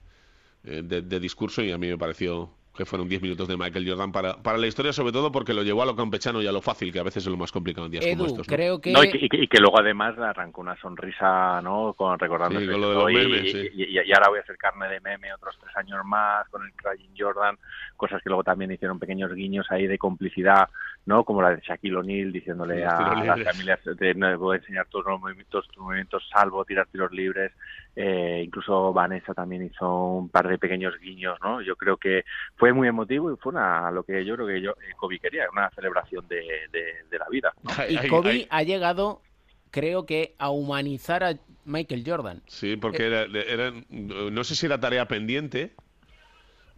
eh, 0.64 0.82
de, 0.84 1.02
de 1.02 1.20
discurso 1.20 1.62
y 1.62 1.70
a 1.72 1.78
mí 1.78 1.88
me 1.88 1.98
pareció 1.98 2.50
que 2.76 2.84
fueron 2.86 3.08
10 3.08 3.22
minutos 3.22 3.48
de 3.48 3.56
Michael 3.56 3.88
Jordan 3.90 4.12
para, 4.12 4.36
para 4.40 4.56
la 4.56 4.68
historia, 4.68 4.92
sobre 4.92 5.10
todo 5.10 5.32
porque 5.32 5.52
lo 5.52 5.64
llevó 5.64 5.82
a 5.82 5.86
lo 5.86 5.96
campechano 5.96 6.40
y 6.40 6.46
a 6.46 6.52
lo 6.52 6.62
fácil, 6.62 6.92
que 6.92 7.00
a 7.00 7.02
veces 7.02 7.24
es 7.24 7.28
lo 7.28 7.36
más 7.36 7.50
complicado 7.50 7.86
en 7.86 7.90
días 7.90 8.06
como 8.06 8.26
estos. 8.26 8.46
¿no? 8.46 8.54
creo 8.54 8.80
que. 8.80 8.92
No, 8.92 9.02
y, 9.02 9.10
que, 9.10 9.18
y 9.18 9.28
que- 9.28 9.36
y 9.36 9.48
que 9.48 9.58
luego 9.58 9.80
además 9.80 10.16
le 10.16 10.24
arrancó 10.26 10.60
una 10.60 10.76
sonrisa, 10.80 11.60
¿no? 11.60 11.94
Con, 11.94 12.16
recordando 12.20 12.60
Sí, 12.60 12.66
con 12.68 12.80
lo 12.80 12.88
de 12.90 12.94
los 12.94 13.10
y, 13.10 13.14
memes, 13.14 13.44
y- 13.46 13.50
sí. 13.50 13.68
y- 13.74 13.94
y 13.98 14.12
ahora 14.12 14.28
voy 14.28 14.38
a 14.38 14.42
hacer 14.42 14.56
carne 14.56 14.86
de 14.90 15.00
meme 15.00 15.34
otros 15.34 15.56
tres 15.60 15.76
años 15.76 15.98
más 16.04 16.48
con 16.50 16.64
el 16.64 16.72
Crying 16.74 17.10
Jordan, 17.18 17.58
cosas 17.96 18.22
que 18.22 18.28
luego 18.30 18.44
también 18.44 18.70
hicieron 18.70 19.00
pequeños 19.00 19.34
guiños 19.34 19.66
ahí 19.70 19.88
de 19.88 19.98
complicidad, 19.98 20.68
¿no? 21.08 21.24
Como 21.24 21.40
la 21.40 21.56
de 21.56 21.62
Shaquille 21.62 21.96
O'Neal 21.96 22.30
diciéndole 22.32 22.84
a 22.84 22.90
tiros 22.98 23.26
las 23.26 23.42
familias, 23.44 23.80
de, 23.84 24.14
no, 24.14 24.38
voy 24.38 24.56
a 24.56 24.58
enseñar 24.60 24.86
todos 24.90 25.06
los 25.06 25.18
movimientos, 25.18 25.66
tus 25.68 25.82
movimientos 25.82 26.22
salvo 26.30 26.64
tirar 26.66 26.86
tiros 26.86 27.10
libres. 27.12 27.50
Eh, 27.96 28.42
incluso 28.44 28.92
Vanessa 28.92 29.32
también 29.32 29.64
hizo 29.64 29.90
un 29.90 30.28
par 30.28 30.46
de 30.46 30.58
pequeños 30.58 30.98
guiños, 31.00 31.38
¿no? 31.42 31.62
Yo 31.62 31.76
creo 31.76 31.96
que 31.96 32.24
fue 32.56 32.74
muy 32.74 32.86
emotivo 32.88 33.32
y 33.32 33.36
fue 33.38 33.52
una, 33.52 33.90
lo 33.90 34.02
que 34.04 34.22
yo 34.24 34.34
creo 34.34 34.46
que 34.46 34.60
yo, 34.60 34.72
eh, 34.72 34.92
Kobe 34.98 35.18
quería, 35.18 35.46
una 35.50 35.70
celebración 35.70 36.28
de, 36.28 36.42
de- 36.70 37.04
de 37.10 37.18
la 37.18 37.26
vida. 37.30 37.54
¿no? 37.64 37.70
Y 37.88 38.06
Kobe 38.08 38.46
ha 38.50 38.62
llegado, 38.62 39.22
creo 39.70 40.04
que, 40.04 40.34
a 40.38 40.50
humanizar 40.50 41.24
a 41.24 41.34
Michael 41.64 42.04
Jordan. 42.06 42.42
Sí, 42.46 42.76
porque 42.76 43.06
era, 43.06 43.22
era- 43.22 43.72
no 43.90 44.44
sé 44.44 44.54
si 44.54 44.66
era 44.66 44.78
tarea 44.78 45.08
pendiente, 45.08 45.72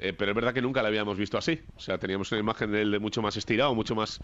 eh, 0.01 0.15
pero 0.17 0.33
es 0.33 0.35
verdad 0.35 0.55
que 0.55 0.63
nunca 0.63 0.83
la 0.83 0.89
habíamos 0.89 1.19
visto 1.19 1.37
así. 1.37 1.61
O 1.77 1.81
sea, 1.81 1.99
teníamos 1.99 2.33
una 2.33 2.41
imagen 2.41 2.73
de 2.73 2.83
él 2.83 2.91
de 2.91 2.99
mucho 2.99 3.21
más 3.21 3.37
estirado, 3.37 3.75
mucho 3.75 3.95
más, 3.95 4.21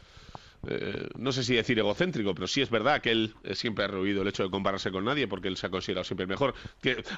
eh, 0.66 1.08
no 1.18 1.32
sé 1.32 1.44
si 1.44 1.54
decir 1.54 1.78
egocéntrico, 1.78 2.34
pero 2.34 2.46
sí 2.46 2.62
es 2.62 2.70
verdad 2.70 3.02
que 3.02 3.10
él 3.10 3.34
eh, 3.44 3.54
siempre 3.54 3.84
ha 3.84 3.88
rehuido 3.88 4.22
el 4.22 4.28
hecho 4.28 4.42
de 4.42 4.50
compararse 4.50 4.90
con 4.90 5.04
nadie 5.04 5.28
porque 5.28 5.48
él 5.48 5.56
se 5.58 5.66
ha 5.66 5.70
considerado 5.70 6.04
siempre 6.04 6.26
mejor. 6.26 6.54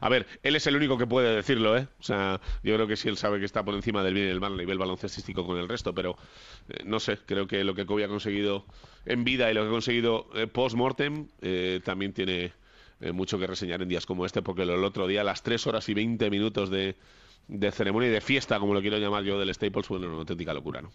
A 0.00 0.08
ver, 0.08 0.26
él 0.42 0.56
es 0.56 0.66
el 0.66 0.74
único 0.74 0.98
que 0.98 1.06
puede 1.06 1.36
decirlo, 1.36 1.76
¿eh? 1.76 1.86
O 2.00 2.02
sea, 2.02 2.40
yo 2.64 2.74
creo 2.74 2.88
que 2.88 2.96
sí 2.96 3.08
él 3.08 3.16
sabe 3.16 3.38
que 3.38 3.44
está 3.44 3.64
por 3.64 3.74
encima 3.74 4.02
del 4.02 4.14
bien 4.14 4.26
y 4.26 4.28
del 4.30 4.40
mal 4.40 4.56
nivel 4.56 4.76
baloncestístico 4.76 5.46
con 5.46 5.56
el 5.58 5.68
resto, 5.68 5.94
pero 5.94 6.16
eh, 6.68 6.82
no 6.84 6.98
sé, 6.98 7.18
creo 7.26 7.46
que 7.46 7.62
lo 7.62 7.74
que 7.74 7.86
Kobe 7.86 8.04
ha 8.04 8.08
conseguido 8.08 8.66
en 9.06 9.22
vida 9.22 9.50
y 9.50 9.54
lo 9.54 9.62
que 9.62 9.68
ha 9.68 9.70
conseguido 9.70 10.28
eh, 10.34 10.48
post-mortem 10.48 11.28
también 11.84 12.12
tiene 12.12 12.52
mucho 13.12 13.38
que 13.38 13.46
reseñar 13.46 13.80
en 13.80 13.88
días 13.88 14.04
como 14.04 14.26
este, 14.26 14.42
porque 14.42 14.62
el 14.62 14.70
otro 14.84 15.06
día, 15.06 15.22
las 15.22 15.44
3 15.44 15.64
horas 15.68 15.88
y 15.88 15.94
20 15.94 16.30
minutos 16.30 16.68
de, 16.68 16.96
de 17.48 17.72
ceremonia 17.72 18.08
y 18.08 18.12
de 18.12 18.20
fiesta, 18.20 18.60
como 18.60 18.74
lo 18.74 18.80
quiero 18.80 18.98
llamar 18.98 19.24
yo, 19.24 19.38
del 19.38 19.52
Staples, 19.54 19.86
fue 19.86 19.98
una 19.98 20.06
auténtica 20.18 20.54
locura, 20.54 20.82
¿no? 20.82 20.90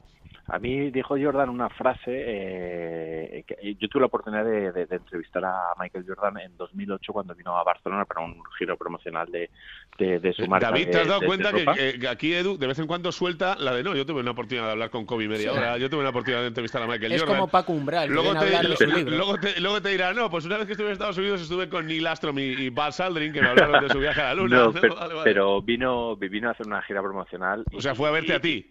A 0.49 0.59
mí 0.59 0.91
dijo 0.91 1.15
Jordan 1.17 1.49
una 1.49 1.69
frase, 1.69 2.11
eh, 2.57 3.43
que 3.47 3.75
yo 3.75 3.87
tuve 3.87 4.01
la 4.01 4.07
oportunidad 4.07 4.43
de, 4.43 4.73
de- 4.73 4.85
de 4.87 4.95
entrevistar 4.97 5.43
a 5.45 5.57
Michael 5.79 6.03
Jordan 6.05 6.37
en 6.39 6.57
2008 6.57 7.13
cuando 7.13 7.33
vino 7.33 7.57
a 7.57 7.63
Barcelona 7.63 8.03
para 8.03 8.25
un 8.25 8.41
giro 8.59 8.75
promocional 8.77 9.31
de, 9.31 9.49
de, 9.97 10.19
de 10.19 10.33
su 10.33 10.45
marca. 10.47 10.69
David, 10.69 10.89
¿te 10.89 10.99
has 10.99 11.07
dado 11.07 11.21
cuenta 11.21 11.51
que, 11.53 11.59
ropa. 11.59 11.73
que- 11.75 11.97
que 11.97 12.07
aquí 12.09 12.33
Edu 12.33 12.57
de 12.57 12.67
vez 12.67 12.77
en 12.79 12.87
cuando 12.87 13.13
suelta 13.13 13.55
la 13.57 13.73
de 13.73 13.83
no? 13.83 13.95
Yo 13.95 14.05
tuve 14.05 14.19
una 14.19 14.31
oportunidad 14.31 14.65
de 14.65 14.71
hablar 14.73 14.89
con 14.89 15.05
Kobe 15.05 15.29
media 15.29 15.51
Sí. 15.53 15.57
hora, 15.57 15.77
yo 15.77 15.89
tuve 15.89 16.01
una 16.01 16.09
oportunidad 16.09 16.41
de 16.41 16.47
entrevistar 16.47 16.81
a 16.83 16.87
Michael 16.87 17.13
Es 17.13 17.21
Jordan. 17.21 17.37
como 17.37 17.47
Paco 17.49 17.71
Umbral, 17.71 18.09
Luego 18.09 18.33
te, 18.33 18.39
hablar 18.39 18.67
de 18.67 18.75
su 18.75 18.85
libro. 18.85 19.15
luego, 19.15 19.37
te, 19.37 19.61
luego 19.61 19.81
te 19.81 19.89
dirá, 19.89 20.13
no, 20.13 20.29
pues 20.29 20.45
una 20.45 20.57
vez 20.57 20.65
que 20.65 20.73
estuve 20.73 20.87
en 20.87 20.93
Estados 20.93 21.17
Unidos 21.17 21.41
estuve 21.41 21.69
con 21.69 21.87
Neil 21.87 22.05
Armstrong 22.05 22.37
y, 22.39 22.65
y 22.65 22.69
Buzz 22.69 22.99
Aldrin, 22.99 23.31
que 23.31 23.41
me 23.41 23.47
hablaron 23.47 23.81
de 23.87 23.89
su 23.93 23.99
viaje 23.99 24.19
a 24.21 24.25
la 24.25 24.33
luna. 24.35 24.57
No, 24.57 24.65
¿no? 24.71 24.73
pero, 24.81 24.95
Vale, 24.95 25.13
vale. 25.13 25.23
pero 25.23 25.61
vino, 25.61 26.17
vino 26.17 26.49
a 26.49 26.51
hacer 26.51 26.67
una 26.67 26.81
gira 26.81 27.01
promocional. 27.01 27.63
O 27.73 27.79
sea, 27.81 27.95
fue 27.95 28.09
a 28.09 28.11
verte 28.11 28.33
a 28.33 28.41
ti. 28.41 28.67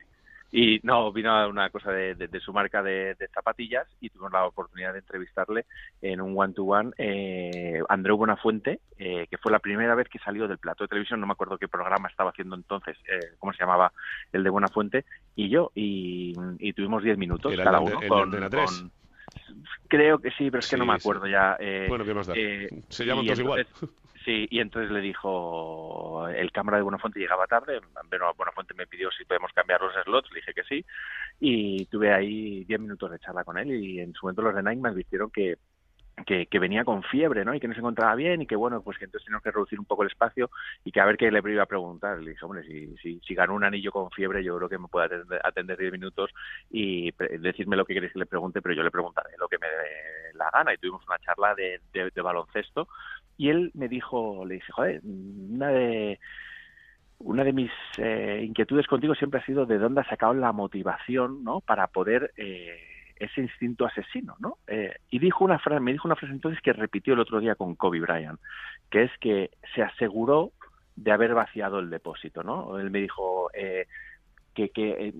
Y 0.54 0.80
no, 0.82 1.10
vino 1.12 1.32
a 1.32 1.48
una 1.48 1.70
cosa 1.70 1.90
de, 1.92 2.14
de- 2.14 2.28
de 2.28 2.40
su 2.40 2.52
marca 2.52 2.82
de, 2.82 3.14
de 3.18 3.28
zapatillas 3.28 3.88
y 4.00 4.10
tuvimos 4.10 4.32
la 4.32 4.44
oportunidad 4.44 4.92
de 4.92 4.98
entrevistarle 4.98 5.64
en 6.02 6.20
un 6.20 6.34
one-to-one 6.38 6.90
eh, 6.98 7.80
Andreu 7.88 8.18
Buenafuente, 8.18 8.80
eh, 8.98 9.26
que 9.30 9.38
fue 9.38 9.50
la 9.50 9.60
primera 9.60 9.94
vez 9.94 10.08
que 10.10 10.18
salió 10.18 10.46
del 10.46 10.58
plato 10.58 10.84
de 10.84 10.88
televisión, 10.88 11.20
no 11.20 11.26
me 11.26 11.32
acuerdo 11.32 11.56
qué 11.56 11.68
programa 11.68 12.08
estaba 12.08 12.30
haciendo 12.30 12.54
entonces, 12.54 12.98
eh, 13.10 13.34
cómo 13.38 13.54
se 13.54 13.60
llamaba 13.60 13.92
el 14.30 14.44
de 14.44 14.50
Buenafuente, 14.50 15.06
y 15.34 15.48
yo, 15.48 15.72
y, 15.74 16.36
y 16.58 16.72
tuvimos 16.74 17.02
10 17.02 17.16
minutos 17.16 17.50
el 17.52 17.62
cada 17.62 17.80
uno. 17.80 17.94
el 17.94 18.00
de 18.00 18.08
con, 18.08 18.22
Antena 18.22 18.50
3. 18.50 18.64
con- 18.82 18.92
Creo 19.88 20.18
que 20.18 20.30
sí, 20.32 20.50
pero 20.50 20.60
es 20.60 20.68
que 20.68 20.76
Sí, 20.76 20.78
no 20.80 20.86
me 20.86 20.92
sí. 20.98 21.00
acuerdo 21.00 21.26
ya. 21.26 21.56
eh, 21.58 21.86
Bueno, 21.88 22.04
¿qué 22.04 22.14
más 22.14 22.26
da? 22.26 22.34
eh, 22.36 22.68
Se 22.90 23.04
llaman 23.04 23.24
todos 23.26 23.38
igual. 23.40 23.66
Sí, 24.24 24.46
y 24.50 24.60
entonces 24.60 24.90
le 24.90 25.00
dijo, 25.00 26.28
el 26.28 26.52
cámara 26.52 26.76
de 26.76 26.82
Buenafuente 26.82 27.18
llegaba 27.18 27.46
tarde, 27.46 27.80
bueno, 28.08 28.32
Buenafuente 28.36 28.74
me 28.74 28.86
pidió 28.86 29.10
si 29.10 29.24
podemos 29.24 29.52
cambiar 29.52 29.80
los 29.80 29.94
slots, 30.04 30.30
le 30.30 30.36
dije 30.36 30.54
que 30.54 30.62
sí, 30.64 30.84
y 31.40 31.86
tuve 31.86 32.12
ahí 32.12 32.64
10 32.64 32.80
minutos 32.80 33.10
de 33.10 33.18
charla 33.18 33.42
con 33.42 33.58
él 33.58 33.72
y 33.72 34.00
en 34.00 34.12
su 34.12 34.26
momento 34.26 34.42
los 34.42 34.54
de 34.54 34.62
Nike 34.62 34.80
me 34.80 34.90
advirtieron 34.90 35.30
que, 35.30 35.56
que, 36.24 36.58
venía 36.58 36.84
con 36.84 37.02
fiebre, 37.02 37.44
¿no? 37.44 37.54
Y 37.54 37.60
que 37.60 37.66
no 37.66 37.74
se 37.74 37.80
encontraba 37.80 38.14
bien 38.14 38.42
y 38.42 38.46
que, 38.46 38.54
bueno, 38.54 38.82
pues 38.82 38.98
que 38.98 39.06
entonces 39.06 39.24
teníamos 39.24 39.42
que 39.42 39.50
reducir 39.50 39.78
un 39.78 39.86
poco 39.86 40.02
el 40.02 40.10
espacio 40.10 40.50
y 40.84 40.92
que 40.92 41.00
a 41.00 41.04
ver 41.04 41.16
qué 41.16 41.30
le 41.30 41.40
iba 41.52 41.62
a 41.62 41.66
preguntar. 41.66 42.18
Le 42.18 42.30
dije, 42.30 42.44
hombre, 42.44 42.62
si, 42.64 42.94
si, 42.98 43.20
si 43.20 43.34
ganó 43.34 43.54
un 43.54 43.64
anillo 43.64 43.90
con 43.90 44.10
fiebre, 44.10 44.44
yo 44.44 44.56
creo 44.56 44.68
que 44.68 44.78
me 44.78 44.88
puede 44.88 45.06
atender, 45.06 45.40
atender 45.42 45.78
10 45.78 45.92
minutos 45.92 46.30
y 46.70 47.10
decirme 47.40 47.76
lo 47.76 47.84
que 47.84 47.94
queréis 47.94 48.12
que 48.12 48.20
le 48.20 48.26
pregunte, 48.26 48.62
pero 48.62 48.74
yo 48.74 48.82
le 48.82 48.90
preguntaré 48.90 49.30
lo 49.38 49.48
que 49.48 49.58
me 49.58 49.66
dé 49.66 50.34
la 50.34 50.50
gana. 50.50 50.74
Y 50.74 50.78
tuvimos 50.78 51.04
una 51.06 51.18
charla 51.18 51.54
de, 51.54 51.80
de 51.92 52.22
baloncesto 52.22 52.88
y 53.36 53.48
él 53.50 53.70
me 53.74 53.88
dijo, 53.88 54.44
le 54.44 54.54
dije, 54.54 54.72
joder, 54.72 55.00
una 55.04 55.68
de 55.68 56.18
una 57.18 57.44
de 57.44 57.52
mis 57.52 57.70
eh, 57.98 58.42
inquietudes 58.44 58.86
contigo 58.86 59.14
siempre 59.14 59.40
ha 59.40 59.46
sido 59.46 59.64
de 59.64 59.78
dónde 59.78 60.00
has 60.00 60.08
sacado 60.08 60.34
la 60.34 60.52
motivación, 60.52 61.44
¿no? 61.44 61.60
Para 61.60 61.86
poder 61.86 62.32
eh, 62.36 62.76
ese 63.16 63.40
instinto 63.40 63.86
asesino, 63.86 64.34
¿no? 64.40 64.58
Eh, 64.66 64.96
y 65.10 65.18
dijo 65.18 65.44
una 65.44 65.58
frase, 65.58 65.80
me 65.80 65.92
dijo 65.92 66.08
una 66.08 66.16
frase 66.16 66.34
entonces 66.34 66.60
que 66.60 66.72
repitió 66.72 67.14
el 67.14 67.20
otro 67.20 67.38
día 67.38 67.54
con 67.54 67.76
Kobe 67.76 68.00
Bryant, 68.00 68.40
que 68.90 69.04
es 69.04 69.10
que 69.20 69.50
se 69.74 69.82
aseguró 69.82 70.52
de 70.96 71.12
haber 71.12 71.34
vaciado 71.34 71.78
el 71.78 71.90
depósito, 71.90 72.42
¿no? 72.42 72.78
Él 72.78 72.90
me 72.90 73.00
dijo 73.00 73.50
eh, 73.54 73.86
que, 74.54 74.70
que 74.70 75.08
eh, 75.08 75.14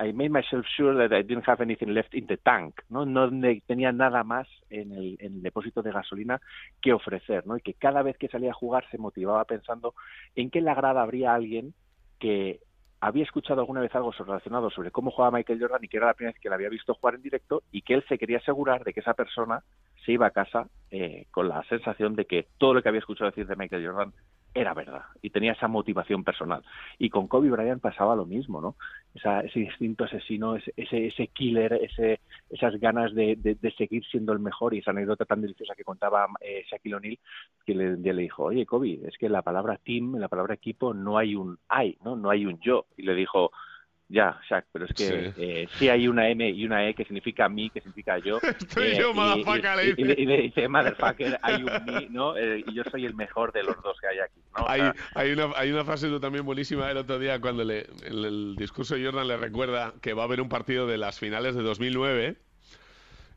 I 0.00 0.12
made 0.12 0.30
myself 0.30 0.66
sure 0.76 0.94
that 0.96 1.16
I 1.16 1.22
didn't 1.22 1.48
have 1.48 1.62
anything 1.62 1.88
left 1.88 2.14
in 2.14 2.26
the 2.26 2.36
tank, 2.38 2.80
¿no? 2.88 3.04
No 3.04 3.28
tenía 3.66 3.92
nada 3.92 4.24
más 4.24 4.48
en 4.70 4.92
el, 4.92 5.16
en 5.20 5.34
el 5.34 5.42
depósito 5.42 5.82
de 5.82 5.92
gasolina 5.92 6.40
que 6.80 6.92
ofrecer, 6.92 7.46
¿no? 7.46 7.56
Y 7.56 7.60
que 7.60 7.74
cada 7.74 8.02
vez 8.02 8.16
que 8.18 8.28
salía 8.28 8.50
a 8.50 8.54
jugar 8.54 8.84
se 8.90 8.98
motivaba 8.98 9.44
pensando 9.44 9.94
en 10.34 10.50
qué 10.50 10.60
la 10.60 10.74
grada 10.74 11.02
habría 11.02 11.34
alguien 11.34 11.74
que 12.18 12.60
había 13.00 13.24
escuchado 13.24 13.60
alguna 13.60 13.80
vez 13.80 13.94
algo 13.94 14.12
relacionado 14.12 14.70
sobre 14.70 14.90
cómo 14.90 15.10
jugaba 15.10 15.38
Michael 15.38 15.60
Jordan 15.60 15.82
y 15.82 15.88
que 15.88 15.96
era 15.96 16.06
la 16.06 16.14
primera 16.14 16.32
vez 16.32 16.40
que 16.40 16.50
la 16.50 16.56
había 16.56 16.68
visto 16.68 16.94
jugar 16.94 17.14
en 17.14 17.22
directo 17.22 17.62
y 17.72 17.82
que 17.82 17.94
él 17.94 18.04
se 18.08 18.18
quería 18.18 18.38
asegurar 18.38 18.84
de 18.84 18.92
que 18.92 19.00
esa 19.00 19.14
persona 19.14 19.62
se 20.04 20.12
iba 20.12 20.26
a 20.26 20.30
casa 20.30 20.68
eh, 20.90 21.26
con 21.30 21.48
la 21.48 21.62
sensación 21.64 22.14
de 22.14 22.26
que 22.26 22.46
todo 22.58 22.74
lo 22.74 22.82
que 22.82 22.90
había 22.90 23.00
escuchado 23.00 23.30
decir 23.30 23.46
de 23.46 23.56
Michael 23.56 23.86
Jordan 23.86 24.12
era 24.54 24.74
verdad 24.74 25.02
y 25.22 25.30
tenía 25.30 25.52
esa 25.52 25.68
motivación 25.68 26.24
personal. 26.24 26.62
Y 26.98 27.08
con 27.10 27.28
Kobe 27.28 27.50
Bryant 27.50 27.80
pasaba 27.80 28.16
lo 28.16 28.26
mismo, 28.26 28.60
¿no? 28.60 28.76
Esa- 29.14 29.40
ese 29.42 29.60
instinto 29.60 30.04
asesino, 30.04 30.56
ese, 30.56 30.72
ese, 31.06 31.28
killer, 31.28 31.72
ese, 31.74 32.20
esas 32.48 32.74
ganas 32.80 33.14
de, 33.14 33.36
de- 33.36 33.54
de 33.56 33.70
seguir 33.72 34.04
siendo 34.06 34.32
el 34.32 34.40
mejor 34.40 34.74
y 34.74 34.78
esa 34.78 34.90
anécdota 34.90 35.24
tan 35.24 35.40
deliciosa 35.40 35.74
que 35.76 35.84
contaba 35.84 36.26
eh, 36.40 36.64
Shaquille 36.70 36.94
O'Neal, 36.96 37.18
que 37.64 37.74
le, 37.74 37.96
le 37.96 38.22
dijo, 38.22 38.44
oye 38.44 38.66
Kobe, 38.66 39.00
es 39.06 39.16
que 39.18 39.28
la 39.28 39.42
palabra 39.42 39.78
team, 39.82 40.16
la 40.16 40.28
palabra 40.28 40.54
equipo 40.54 40.94
no 40.94 41.18
hay 41.18 41.34
un 41.36 41.58
I, 41.70 41.96
¿no? 42.04 42.16
No 42.16 42.30
hay 42.30 42.46
un 42.46 42.58
yo. 42.60 42.86
Y 42.96 43.02
le 43.02 43.14
dijo, 43.14 43.50
ya, 44.12 44.40
Shaq, 44.50 44.66
pero 44.72 44.86
es 44.86 44.92
que 44.92 45.04
Sí. 45.04 45.32
eh, 45.38 45.68
sí 45.78 45.88
hay 45.88 46.08
una 46.08 46.28
M 46.28 46.50
y 46.50 46.64
una 46.66 46.86
E 46.88 46.94
que 46.94 47.04
significa 47.04 47.48
mí, 47.48 47.70
que 47.70 47.80
significa 47.80 48.18
yo. 48.18 48.38
Estoy 48.60 48.88
eh, 48.88 48.96
yo, 48.98 49.12
y- 49.12 49.14
motherfucker, 49.14 49.76
le 49.76 49.84
y, 49.84 49.86
y- 49.86 49.92
dice. 49.94 50.00
y 50.02 50.04
le- 50.04 50.20
y 50.22 50.26
le 50.26 50.42
dice, 50.42 50.68
motherfucker, 50.68 51.38
hay 51.42 51.62
un 51.62 51.70
me, 51.86 52.08
¿no? 52.10 52.36
Eh, 52.36 52.64
y 52.66 52.74
yo 52.74 52.82
soy 52.90 53.06
el 53.06 53.14
mejor 53.14 53.52
de 53.52 53.62
los 53.62 53.80
dos 53.82 53.96
que 54.00 54.08
hay 54.08 54.18
aquí, 54.18 54.40
¿no? 54.56 54.64
O 54.64 54.68
Hay, 54.68 54.80
sea, 54.80 54.94
hay, 55.14 55.30
una, 55.32 55.50
hay 55.56 55.70
una 55.70 55.84
frase 55.84 56.10
también 56.18 56.44
buenísima 56.44 56.90
el 56.90 56.96
otro 56.96 57.18
día 57.20 57.40
cuando 57.40 57.62
le, 57.64 57.86
el, 58.04 58.24
el 58.24 58.56
discurso 58.56 58.96
de 58.96 59.04
Jordan 59.04 59.28
le 59.28 59.36
recuerda 59.36 59.94
que 60.02 60.12
va 60.12 60.22
a 60.22 60.24
haber 60.26 60.40
un 60.40 60.48
partido 60.48 60.86
de 60.88 60.98
las 60.98 61.18
finales 61.20 61.54
de 61.54 61.62
2009 61.62 62.36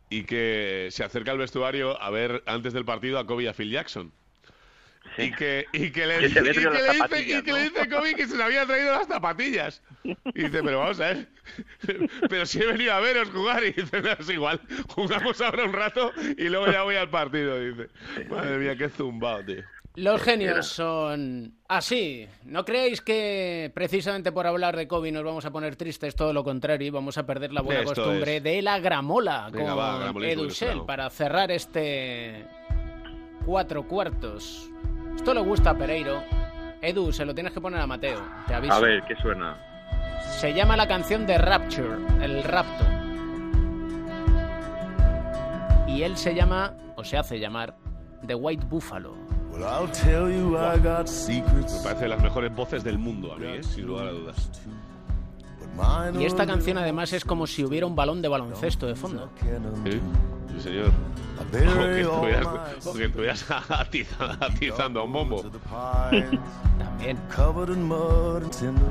y 0.10 0.24
que 0.24 0.88
se 0.92 1.04
acerca 1.04 1.32
al 1.32 1.38
vestuario 1.38 2.02
a 2.02 2.10
ver 2.10 2.44
antes 2.46 2.74
del 2.74 2.86
partido 2.86 3.20
a 3.20 3.26
Kobe 3.26 3.44
y 3.44 3.48
a 3.48 3.54
Phil 3.54 3.70
Jackson. 3.72 4.12
Y 5.18 5.32
que, 5.32 5.66
y 5.74 5.92
que 5.92 6.08
le, 6.08 6.20
se 6.22 6.28
y 6.28 6.34
que 6.34 6.42
le 6.42 6.52
dice, 6.52 7.22
y 7.22 7.44
que 7.44 7.54
le 7.54 7.64
dice 7.70 7.90
Kobe 7.90 8.16
que 8.16 8.28
se 8.28 8.36
le 8.36 8.44
había 8.44 8.66
traído 8.66 8.94
las 8.94 9.08
zapatillas. 9.08 9.82
Y 10.04 10.44
dice, 10.44 10.64
pero 10.64 10.80
vamos 10.80 11.00
a 11.00 11.14
ver, 11.14 11.28
pero 12.30 12.46
si 12.46 12.62
he 12.62 12.66
venido 12.66 12.94
a 12.94 13.00
veros 13.00 13.30
jugar. 13.30 13.64
Y 13.64 13.74
dice, 13.74 14.02
no, 14.02 14.12
es 14.12 14.30
igual, 14.30 14.60
jugamos 14.90 15.40
ahora 15.42 15.66
un 15.66 15.74
rato 15.74 16.12
y 16.38 16.50
luego 16.50 16.72
ya 16.72 16.84
voy 16.84 16.96
al 16.96 17.10
partido. 17.10 17.60
Dice, 17.60 17.90
madre 18.30 18.58
mía, 18.58 18.76
qué 18.76 18.90
zumbado, 18.90 19.46
tío. 19.46 19.64
Los 19.96 20.24
genios 20.24 20.66
son 20.70 21.54
así. 21.68 22.28
No 22.46 22.66
creéis 22.66 23.00
que 23.02 23.72
precisamente 23.76 24.32
por 24.32 24.48
hablar 24.48 24.76
de 24.76 24.88
Kobe 24.88 25.12
nos 25.12 25.24
vamos 25.24 25.46
a 25.46 25.52
poner 25.52 25.76
tristes, 25.76 26.16
todo 26.16 26.34
lo 26.34 26.44
contrario, 26.44 26.88
y 26.88 26.90
vamos 26.90 27.20
a 27.20 27.28
perder 27.28 27.54
la 27.54 27.62
buena 27.62 27.82
Esto 27.82 27.94
costumbre 27.94 28.38
es. 28.38 28.44
de 28.44 28.64
la 28.64 28.80
gramola 28.80 29.50
Venga, 29.52 29.70
con 29.70 29.80
va, 29.80 30.00
gramolismo 30.00 30.34
Edu 30.34 30.44
ilustrado. 30.46 30.74
Shell 30.74 30.86
para 30.88 31.10
cerrar 31.12 31.52
este 31.52 32.44
cuatro 33.46 33.88
cuartos. 33.88 34.68
Esto 35.16 35.34
le 35.34 35.42
gusta 35.42 35.72
a 35.72 35.78
Pereiro. 35.78 36.24
Edu, 36.82 37.12
se 37.14 37.26
lo 37.26 37.34
tienes 37.34 37.54
que 37.54 37.62
poner 37.62 37.80
a 37.80 37.88
Mateo, 37.88 38.20
te 38.46 38.54
aviso. 38.54 38.74
A 38.74 38.80
ver, 38.80 39.04
¿qué 39.08 39.16
suena? 39.16 39.58
Se 40.22 40.54
llama 40.54 40.76
la 40.76 40.88
canción 40.88 41.26
de 41.26 41.38
Rapture, 41.38 41.96
el 42.22 42.44
rapto. 42.44 42.86
Y 45.88 46.04
él 46.04 46.18
se 46.18 46.36
llama, 46.36 46.74
o 46.96 47.04
se 47.04 47.18
hace 47.18 47.40
llamar, 47.40 47.76
The 48.28 48.36
White 48.36 48.66
Buffalo. 48.70 49.16
Me 49.54 49.60
parece 51.84 52.02
de 52.02 52.08
las 52.08 52.22
mejores 52.22 52.56
voces 52.56 52.84
del 52.84 52.98
mundo 52.98 53.34
a 53.34 53.38
mí, 53.38 53.46
¿eh? 53.48 53.64
sin 53.64 53.86
lugar 53.86 54.08
a 54.08 54.12
dudas. 54.12 54.50
Y 56.20 56.26
esta 56.26 56.46
canción 56.46 56.78
además 56.78 57.14
es 57.14 57.24
como 57.24 57.48
si 57.48 57.64
hubiera 57.64 57.86
un 57.86 57.96
balón 57.96 58.22
de 58.22 58.28
baloncesto 58.28 58.88
de 58.88 58.96
fondo. 58.96 59.30
Sí, 59.40 60.00
señor. 60.64 60.92
O 61.40 61.52
que 61.52 62.02
estuvieras, 62.02 62.48
o 62.88 62.94
que 62.94 63.06
estuvieras 63.06 63.46
atiza- 63.70 64.38
atizando 64.40 65.00
a 65.02 65.04
un 65.04 65.14
bombo. 65.14 65.44
También. 65.70 67.20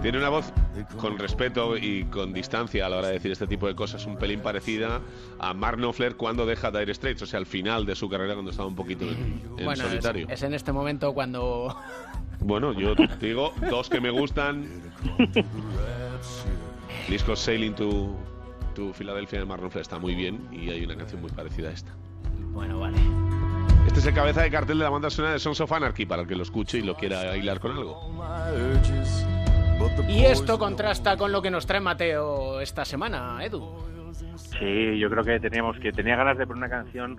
Tiene 0.02 0.18
una 0.18 0.28
voz 0.28 0.52
con 0.98 1.18
respeto 1.18 1.76
y 1.76 2.04
con 2.04 2.32
distancia 2.32 2.86
a 2.86 2.88
la 2.88 2.98
hora 2.98 3.08
de 3.08 3.14
decir 3.14 3.32
este 3.32 3.46
tipo 3.46 3.66
de 3.66 3.74
cosas, 3.74 4.04
un 4.06 4.16
pelín 4.16 4.40
parecida 4.40 5.00
a 5.38 5.54
Mark 5.54 5.76
Knopfler 5.78 6.16
cuando 6.16 6.44
deja 6.44 6.70
Dire 6.70 6.92
Straits, 6.94 7.22
o 7.22 7.26
sea, 7.26 7.38
al 7.38 7.46
final 7.46 7.86
de 7.86 7.94
su 7.94 8.08
carrera 8.08 8.34
cuando 8.34 8.50
estaba 8.50 8.68
un 8.68 8.74
poquito 8.76 9.04
en, 9.04 9.40
en 9.56 9.64
Bueno, 9.64 9.72
es, 9.72 9.78
solitario. 9.90 10.26
es 10.28 10.42
en 10.42 10.52
este 10.54 10.72
momento 10.72 11.14
cuando 11.14 11.74
Bueno, 12.40 12.72
yo 12.72 12.94
te 12.96 13.06
digo 13.26 13.52
dos 13.70 13.88
que 13.88 14.00
me 14.00 14.10
gustan. 14.10 14.66
Disco 17.08 17.36
Sailing 17.36 17.74
to, 17.74 18.14
to 18.72 18.92
Philadelphia 18.92 19.40
de 19.40 19.46
Knopfler 19.46 19.82
está 19.82 19.98
muy 19.98 20.14
bien 20.14 20.48
y 20.50 20.70
hay 20.70 20.84
una 20.84 20.96
canción 20.96 21.20
muy 21.20 21.30
parecida 21.30 21.68
a 21.68 21.72
esta. 21.72 21.92
Bueno, 22.52 22.80
vale. 22.80 22.98
Este 23.86 24.00
es 24.00 24.06
el 24.06 24.14
cabeza 24.14 24.42
de 24.42 24.50
cartel 24.50 24.78
de 24.78 24.84
la 24.84 24.90
banda 24.90 25.10
sonora 25.10 25.34
de 25.34 25.38
Sons 25.38 25.60
of 25.60 25.72
Anarchy 25.72 26.06
para 26.06 26.22
el 26.22 26.28
que 26.28 26.34
lo 26.34 26.42
escuche 26.42 26.78
y 26.78 26.82
lo 26.82 26.94
quiera 26.94 27.36
hilar 27.36 27.60
con 27.60 27.72
algo. 27.72 28.00
Y 30.08 30.24
esto 30.24 30.58
contrasta 30.58 31.16
con 31.16 31.32
lo 31.32 31.42
que 31.42 31.50
nos 31.50 31.66
trae 31.66 31.80
Mateo 31.80 32.60
esta 32.60 32.84
semana, 32.84 33.44
Edu. 33.44 33.92
Sí, 34.36 34.98
yo 34.98 35.10
creo 35.10 35.24
que 35.24 35.40
teníamos 35.40 35.78
que 35.78 35.92
tenía 35.92 36.16
ganas 36.16 36.38
de 36.38 36.46
poner 36.46 36.58
una 36.58 36.70
canción 36.70 37.18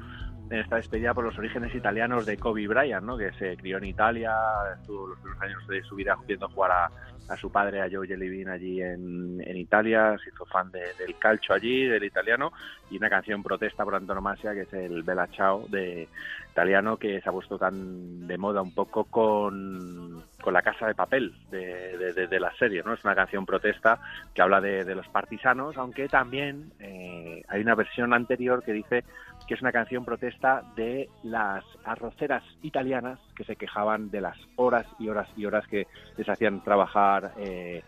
en 0.49 0.59
esta 0.59 0.75
despedida 0.77 1.13
por 1.13 1.23
los 1.23 1.37
orígenes 1.37 1.73
italianos 1.73 2.25
de 2.25 2.37
Kobe 2.37 2.67
Bryant, 2.67 3.05
¿no? 3.05 3.17
Que 3.17 3.31
se 3.33 3.57
crió 3.57 3.77
en 3.77 3.85
Italia, 3.85 4.33
estuvo 4.77 5.07
los 5.07 5.19
primeros 5.19 5.41
años 5.41 5.67
de 5.67 5.83
su 5.83 5.95
vida 5.95 6.15
viendo 6.27 6.47
jugar 6.49 6.71
a, 6.71 6.91
a 7.27 7.37
su 7.37 7.49
padre, 7.51 7.81
a 7.81 7.89
Joe 7.91 8.07
Jellybean 8.07 8.49
allí 8.49 8.81
en, 8.81 9.41
en 9.45 9.57
Italia, 9.57 10.15
se 10.23 10.29
hizo 10.29 10.45
fan 10.45 10.71
de- 10.71 10.93
del 10.99 11.17
calcio 11.17 11.55
allí, 11.55 11.85
del 11.85 12.03
italiano, 12.03 12.51
y 12.89 12.97
una 12.97 13.09
canción 13.09 13.41
protesta 13.41 13.83
por 13.83 13.95
antonomasia 13.95 14.53
que 14.53 14.61
es 14.61 14.73
el 14.73 15.03
Bella 15.03 15.27
Ciao 15.27 15.65
de 15.69 16.07
italiano 16.51 16.97
que 16.97 17.19
se 17.21 17.29
ha 17.29 17.31
puesto 17.31 17.57
tan 17.57 18.27
de 18.27 18.37
moda 18.37 18.61
un 18.61 18.73
poco 18.73 19.05
con, 19.05 20.23
con 20.41 20.53
la 20.53 20.61
casa 20.61 20.85
de 20.87 20.93
papel 20.95 21.33
de, 21.49 21.97
de- 22.13 22.39
la 22.39 22.53
serie, 22.57 22.83
¿no? 22.83 22.93
Es 22.93 23.03
una 23.05 23.15
canción 23.15 23.45
protesta 23.45 23.99
que 24.33 24.41
habla 24.41 24.59
de, 24.59 24.83
de 24.83 24.95
los 24.95 25.07
partisanos, 25.07 25.77
aunque 25.77 26.09
también 26.09 26.71
eh, 26.79 27.41
hay 27.47 27.61
una 27.61 27.73
versión 27.75 28.13
anterior 28.13 28.61
que 28.63 28.73
dice 28.73 29.03
que 29.47 29.53
es 29.53 29.61
una 29.61 29.71
canción 29.71 30.05
protesta 30.05 30.63
de 30.75 31.09
las 31.23 31.63
arroceras 31.83 32.43
italianas 32.61 33.19
que 33.35 33.43
se 33.43 33.55
quejaban 33.55 34.09
de 34.11 34.21
las 34.21 34.37
horas 34.55 34.85
y 34.99 35.09
horas 35.09 35.27
y 35.35 35.45
horas 35.45 35.67
que 35.67 35.87
les 36.17 36.29
hacían 36.29 36.63
trabajar 36.63 37.33
eh, 37.37 37.83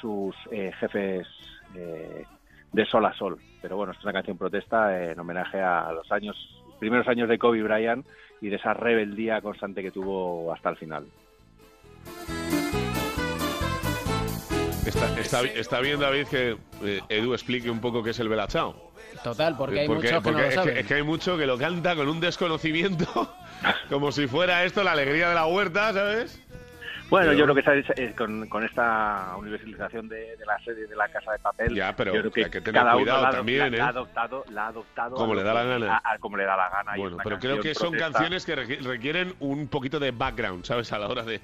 sus 0.00 0.34
eh, 0.50 0.72
jefes 0.78 1.26
eh, 1.74 2.24
de 2.72 2.86
sol 2.86 3.04
a 3.06 3.12
sol. 3.14 3.38
Pero 3.60 3.76
bueno, 3.76 3.92
es 3.92 4.02
una 4.02 4.12
canción 4.12 4.38
protesta 4.38 5.10
en 5.10 5.18
homenaje 5.18 5.60
a 5.60 5.92
los 5.92 6.10
años 6.12 6.36
primeros 6.80 7.06
años 7.06 7.28
de 7.28 7.38
Kobe 7.38 7.62
Bryant 7.62 8.04
y 8.40 8.48
de 8.48 8.56
esa 8.56 8.74
rebeldía 8.74 9.40
constante 9.40 9.82
que 9.82 9.92
tuvo 9.92 10.52
hasta 10.52 10.70
el 10.70 10.76
final. 10.76 11.06
Está, 14.86 15.44
está, 15.50 15.80
bien, 15.80 16.00
David, 16.00 16.26
que 16.28 16.56
eh, 16.82 17.00
Edu 17.10 17.34
explique 17.34 17.70
un 17.70 17.80
poco 17.80 18.02
qué 18.02 18.10
es 18.10 18.18
el 18.18 18.28
Bella 18.28 18.46
Ciao. 18.48 18.89
Total, 19.22 19.56
porque 19.56 19.80
hay 19.80 19.86
Porque- 19.86 20.08
muchos 20.08 20.10
que 20.10 20.16
no 20.16 20.22
porque 20.36 20.42
lo 20.46 20.52
saben. 20.52 20.74
que, 20.74 20.80
es 20.80 20.86
que 20.86 20.94
hay 20.94 21.02
mucho 21.02 21.36
que 21.36 21.46
lo 21.46 21.58
canta 21.58 21.94
con 21.96 22.08
un 22.08 22.20
desconocimiento, 22.20 23.34
como 23.90 24.12
si 24.12 24.26
fuera 24.26 24.64
esto 24.64 24.82
la 24.82 24.92
alegría 24.92 25.28
de 25.28 25.34
la 25.34 25.46
huerta, 25.46 25.92
¿sabes? 25.92 26.40
Bueno, 27.10 27.26
Pero- 27.30 27.38
yo 27.38 27.44
creo 27.44 27.54
que 27.56 27.62
sabes, 27.62 27.86
eh, 27.96 28.14
con, 28.16 28.48
con 28.48 28.64
esta 28.64 29.34
universalización 29.36 30.08
de, 30.08 30.36
de 30.36 30.46
la 30.46 30.56
serie 30.60 30.86
de 30.86 30.94
la 30.94 31.08
Casa 31.08 31.32
de 31.32 31.38
Papel, 31.40 31.74
Ya, 31.74 31.94
pero 31.96 32.14
yo 32.14 32.20
creo 32.20 32.32
que 32.32 32.44
hay 32.44 32.50
que 32.50 32.60
tener 32.60 32.80
cada 32.80 32.94
uno 32.94 33.02
cuidado 33.02 33.22
la, 33.22 33.28
ha- 33.28 33.32
también, 33.32 33.58
la- 33.58 33.66
¿eh? 33.66 33.70
la 33.78 33.84
ha 33.84 33.88
adoptado, 33.88 34.44
la 34.50 34.62
ha 34.62 34.66
adoptado 34.68 35.16
Como 35.16 35.34
le 35.34 35.40
lo 35.42 35.46
da 35.48 35.54
la 35.54 35.64
gana. 35.64 35.96
a- 36.04 36.12
a 36.12 36.18
como 36.18 36.36
le 36.36 36.44
da 36.44 36.56
la 36.56 36.68
gana. 36.70 36.92
Bueno, 36.96 37.16
pero 37.24 37.38
creo 37.40 37.60
que 37.60 37.74
son 37.74 37.94
canciones 37.94 38.46
que 38.46 38.56
requi- 38.56 38.80
requieren 38.80 39.34
un 39.40 39.66
poquito 39.66 39.98
de 39.98 40.12
background, 40.12 40.64
¿sabes? 40.64 40.92
A 40.92 40.98
la 41.00 41.08
hora 41.08 41.24
de, 41.24 41.40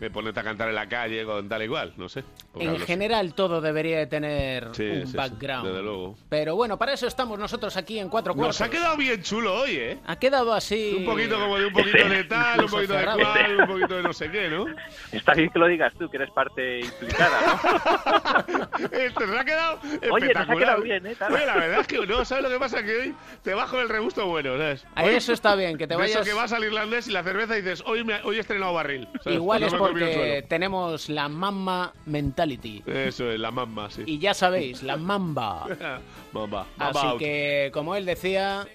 de 0.00 0.10
ponerte 0.10 0.40
a 0.40 0.44
cantar 0.44 0.68
en 0.68 0.74
la 0.76 0.88
calle 0.88 1.24
con 1.24 1.48
tal 1.48 1.62
igual, 1.62 1.92
no 1.96 2.08
sé. 2.08 2.22
En 2.58 2.78
general 2.80 3.34
todo 3.34 3.60
debería 3.60 3.98
de 3.98 4.06
tener 4.06 4.68
Sí, 4.72 4.84
un 4.84 5.00
sí, 5.02 5.06
sí, 5.12 5.16
background. 5.16 5.66
desde 5.68 5.82
luego. 5.82 6.16
Pero 6.28 6.54
bueno, 6.56 6.78
para 6.78 6.92
eso 6.92 7.06
estamos 7.06 7.38
nosotros 7.38 7.76
aquí 7.76 7.98
en 7.98 8.08
Cuatro 8.08 8.34
Cuartos. 8.34 8.60
Nos 8.60 8.68
ha 8.68 8.70
quedado 8.70 8.96
bien 8.96 9.22
chulo 9.22 9.60
hoy, 9.62 9.76
¿eh? 9.76 9.98
Ha 10.06 10.16
quedado 10.16 10.52
así... 10.54 10.94
Un 10.98 11.04
poquito 11.04 11.38
como 11.38 11.58
de 11.58 11.66
un 11.66 11.72
poquito 11.72 12.08
de 12.08 12.24
tal, 12.24 12.64
un 12.64 12.70
poquito 12.70 12.92
de 12.94 13.04
cual, 13.04 13.60
un 13.60 13.66
poquito 13.66 13.96
de 13.96 14.02
no 14.02 14.12
sé 14.12 14.30
qué, 14.30 14.48
¿no? 14.48 14.66
Está 15.12 15.34
bien 15.34 15.50
que 15.50 15.58
lo 15.58 15.66
digas 15.66 15.92
tú, 15.98 16.08
que 16.08 16.16
eres 16.16 16.30
parte 16.30 16.80
implicada, 16.80 17.40
¿no? 17.46 18.88
Este 18.98 19.26
se 19.26 19.38
ha 19.38 19.44
quedado 19.44 19.78
Oye, 19.82 19.92
nos 20.00 20.10
ha 20.10 20.14
espectacular. 20.16 20.58
quedado 20.58 20.82
bien, 20.82 21.06
¿eh? 21.06 21.16
Oye, 21.30 21.46
la 21.46 21.54
verdad 21.54 21.80
es 21.80 21.86
que 21.86 22.06
no, 22.06 22.24
¿sabes 22.24 22.44
lo 22.44 22.50
que 22.50 22.58
pasa? 22.58 22.82
Que 22.82 22.96
hoy 22.96 23.14
te 23.42 23.54
bajo 23.54 23.80
el 23.80 23.88
regusto 23.88 24.26
bueno, 24.26 24.56
¿sabes? 24.56 24.86
A 24.94 25.04
eso 25.06 25.32
está 25.32 25.54
bien, 25.56 25.76
que 25.76 25.86
te 25.86 25.94
de 25.94 26.00
vayas... 26.00 26.16
eso 26.16 26.24
que 26.24 26.32
vas 26.34 26.52
al 26.52 26.64
irlandés 26.64 27.08
y 27.08 27.12
la 27.12 27.22
cerveza 27.22 27.56
y 27.58 27.62
dices, 27.62 27.82
hoy, 27.86 28.04
me, 28.04 28.20
hoy 28.22 28.36
he 28.36 28.40
estrenado 28.40 28.72
barril. 28.74 29.08
¿sabes? 29.22 29.36
Igual 29.38 29.60
No 29.60 29.66
es 29.66 29.72
me 29.72 29.78
el 29.78 29.87
porque 29.90 30.14
suelo. 30.14 30.46
tenemos 30.48 31.08
la 31.08 31.28
mamma 31.28 31.92
mentality. 32.06 32.82
Eso 32.86 33.30
es, 33.30 33.38
la 33.40 33.50
mamba, 33.50 33.90
sí. 33.90 34.02
Y 34.06 34.18
ya 34.18 34.34
sabéis, 34.34 34.82
la 34.82 34.96
mamba. 34.96 35.66
Mamba. 36.32 36.66
mamba 36.76 37.00
Así 37.00 37.06
out. 37.06 37.18
que, 37.18 37.70
como 37.72 37.94
él 37.94 38.04
decía, 38.04 38.66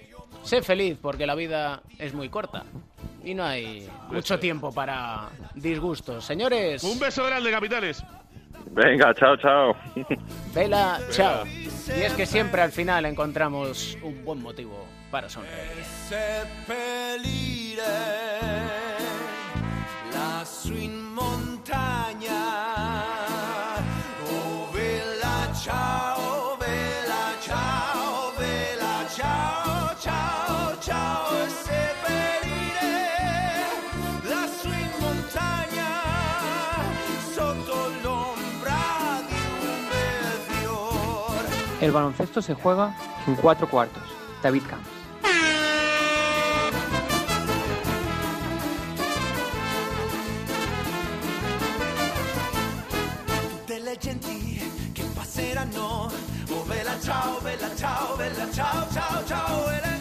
sé 0.42 0.62
feliz 0.62 0.98
porque 1.00 1.26
la 1.26 1.34
vida 1.34 1.82
es 1.98 2.12
muy 2.14 2.28
corta. 2.28 2.64
Y 3.24 3.34
no 3.34 3.44
hay 3.44 3.88
mucho 4.10 4.38
tiempo 4.38 4.72
para 4.72 5.28
disgustos. 5.54 6.24
Señores, 6.24 6.82
Un 6.84 6.98
beso 6.98 7.24
grande, 7.24 7.50
capitanes. 7.50 8.04
Venga, 8.72 9.14
chao, 9.14 9.36
chao. 9.36 9.76
vela, 10.54 11.00
chao. 11.10 11.44
Y 11.46 12.02
es 12.02 12.12
que 12.14 12.26
siempre 12.26 12.60
al 12.60 12.72
final 12.72 13.06
encontramos 13.06 13.96
un 14.02 14.24
buen 14.24 14.42
motivo 14.42 14.84
para 15.10 15.28
sonreír. 15.28 15.84
El 41.84 41.92
baloncesto 41.92 42.40
se 42.40 42.54
juega 42.54 42.96
en 43.26 43.34
cuatro 43.34 43.68
cuartos. 43.68 44.02
David 44.42 44.62
Camps. 44.70 44.93
Genti 54.04 54.90
che 54.92 55.02
passeranno. 55.14 56.12
Oh, 56.50 56.62
bella 56.66 57.00
ciao, 57.00 57.40
bella 57.40 57.74
ciao, 57.74 58.16
bella 58.16 58.50
ciao, 58.52 58.86
ciao, 58.92 59.24
ciao. 59.24 59.93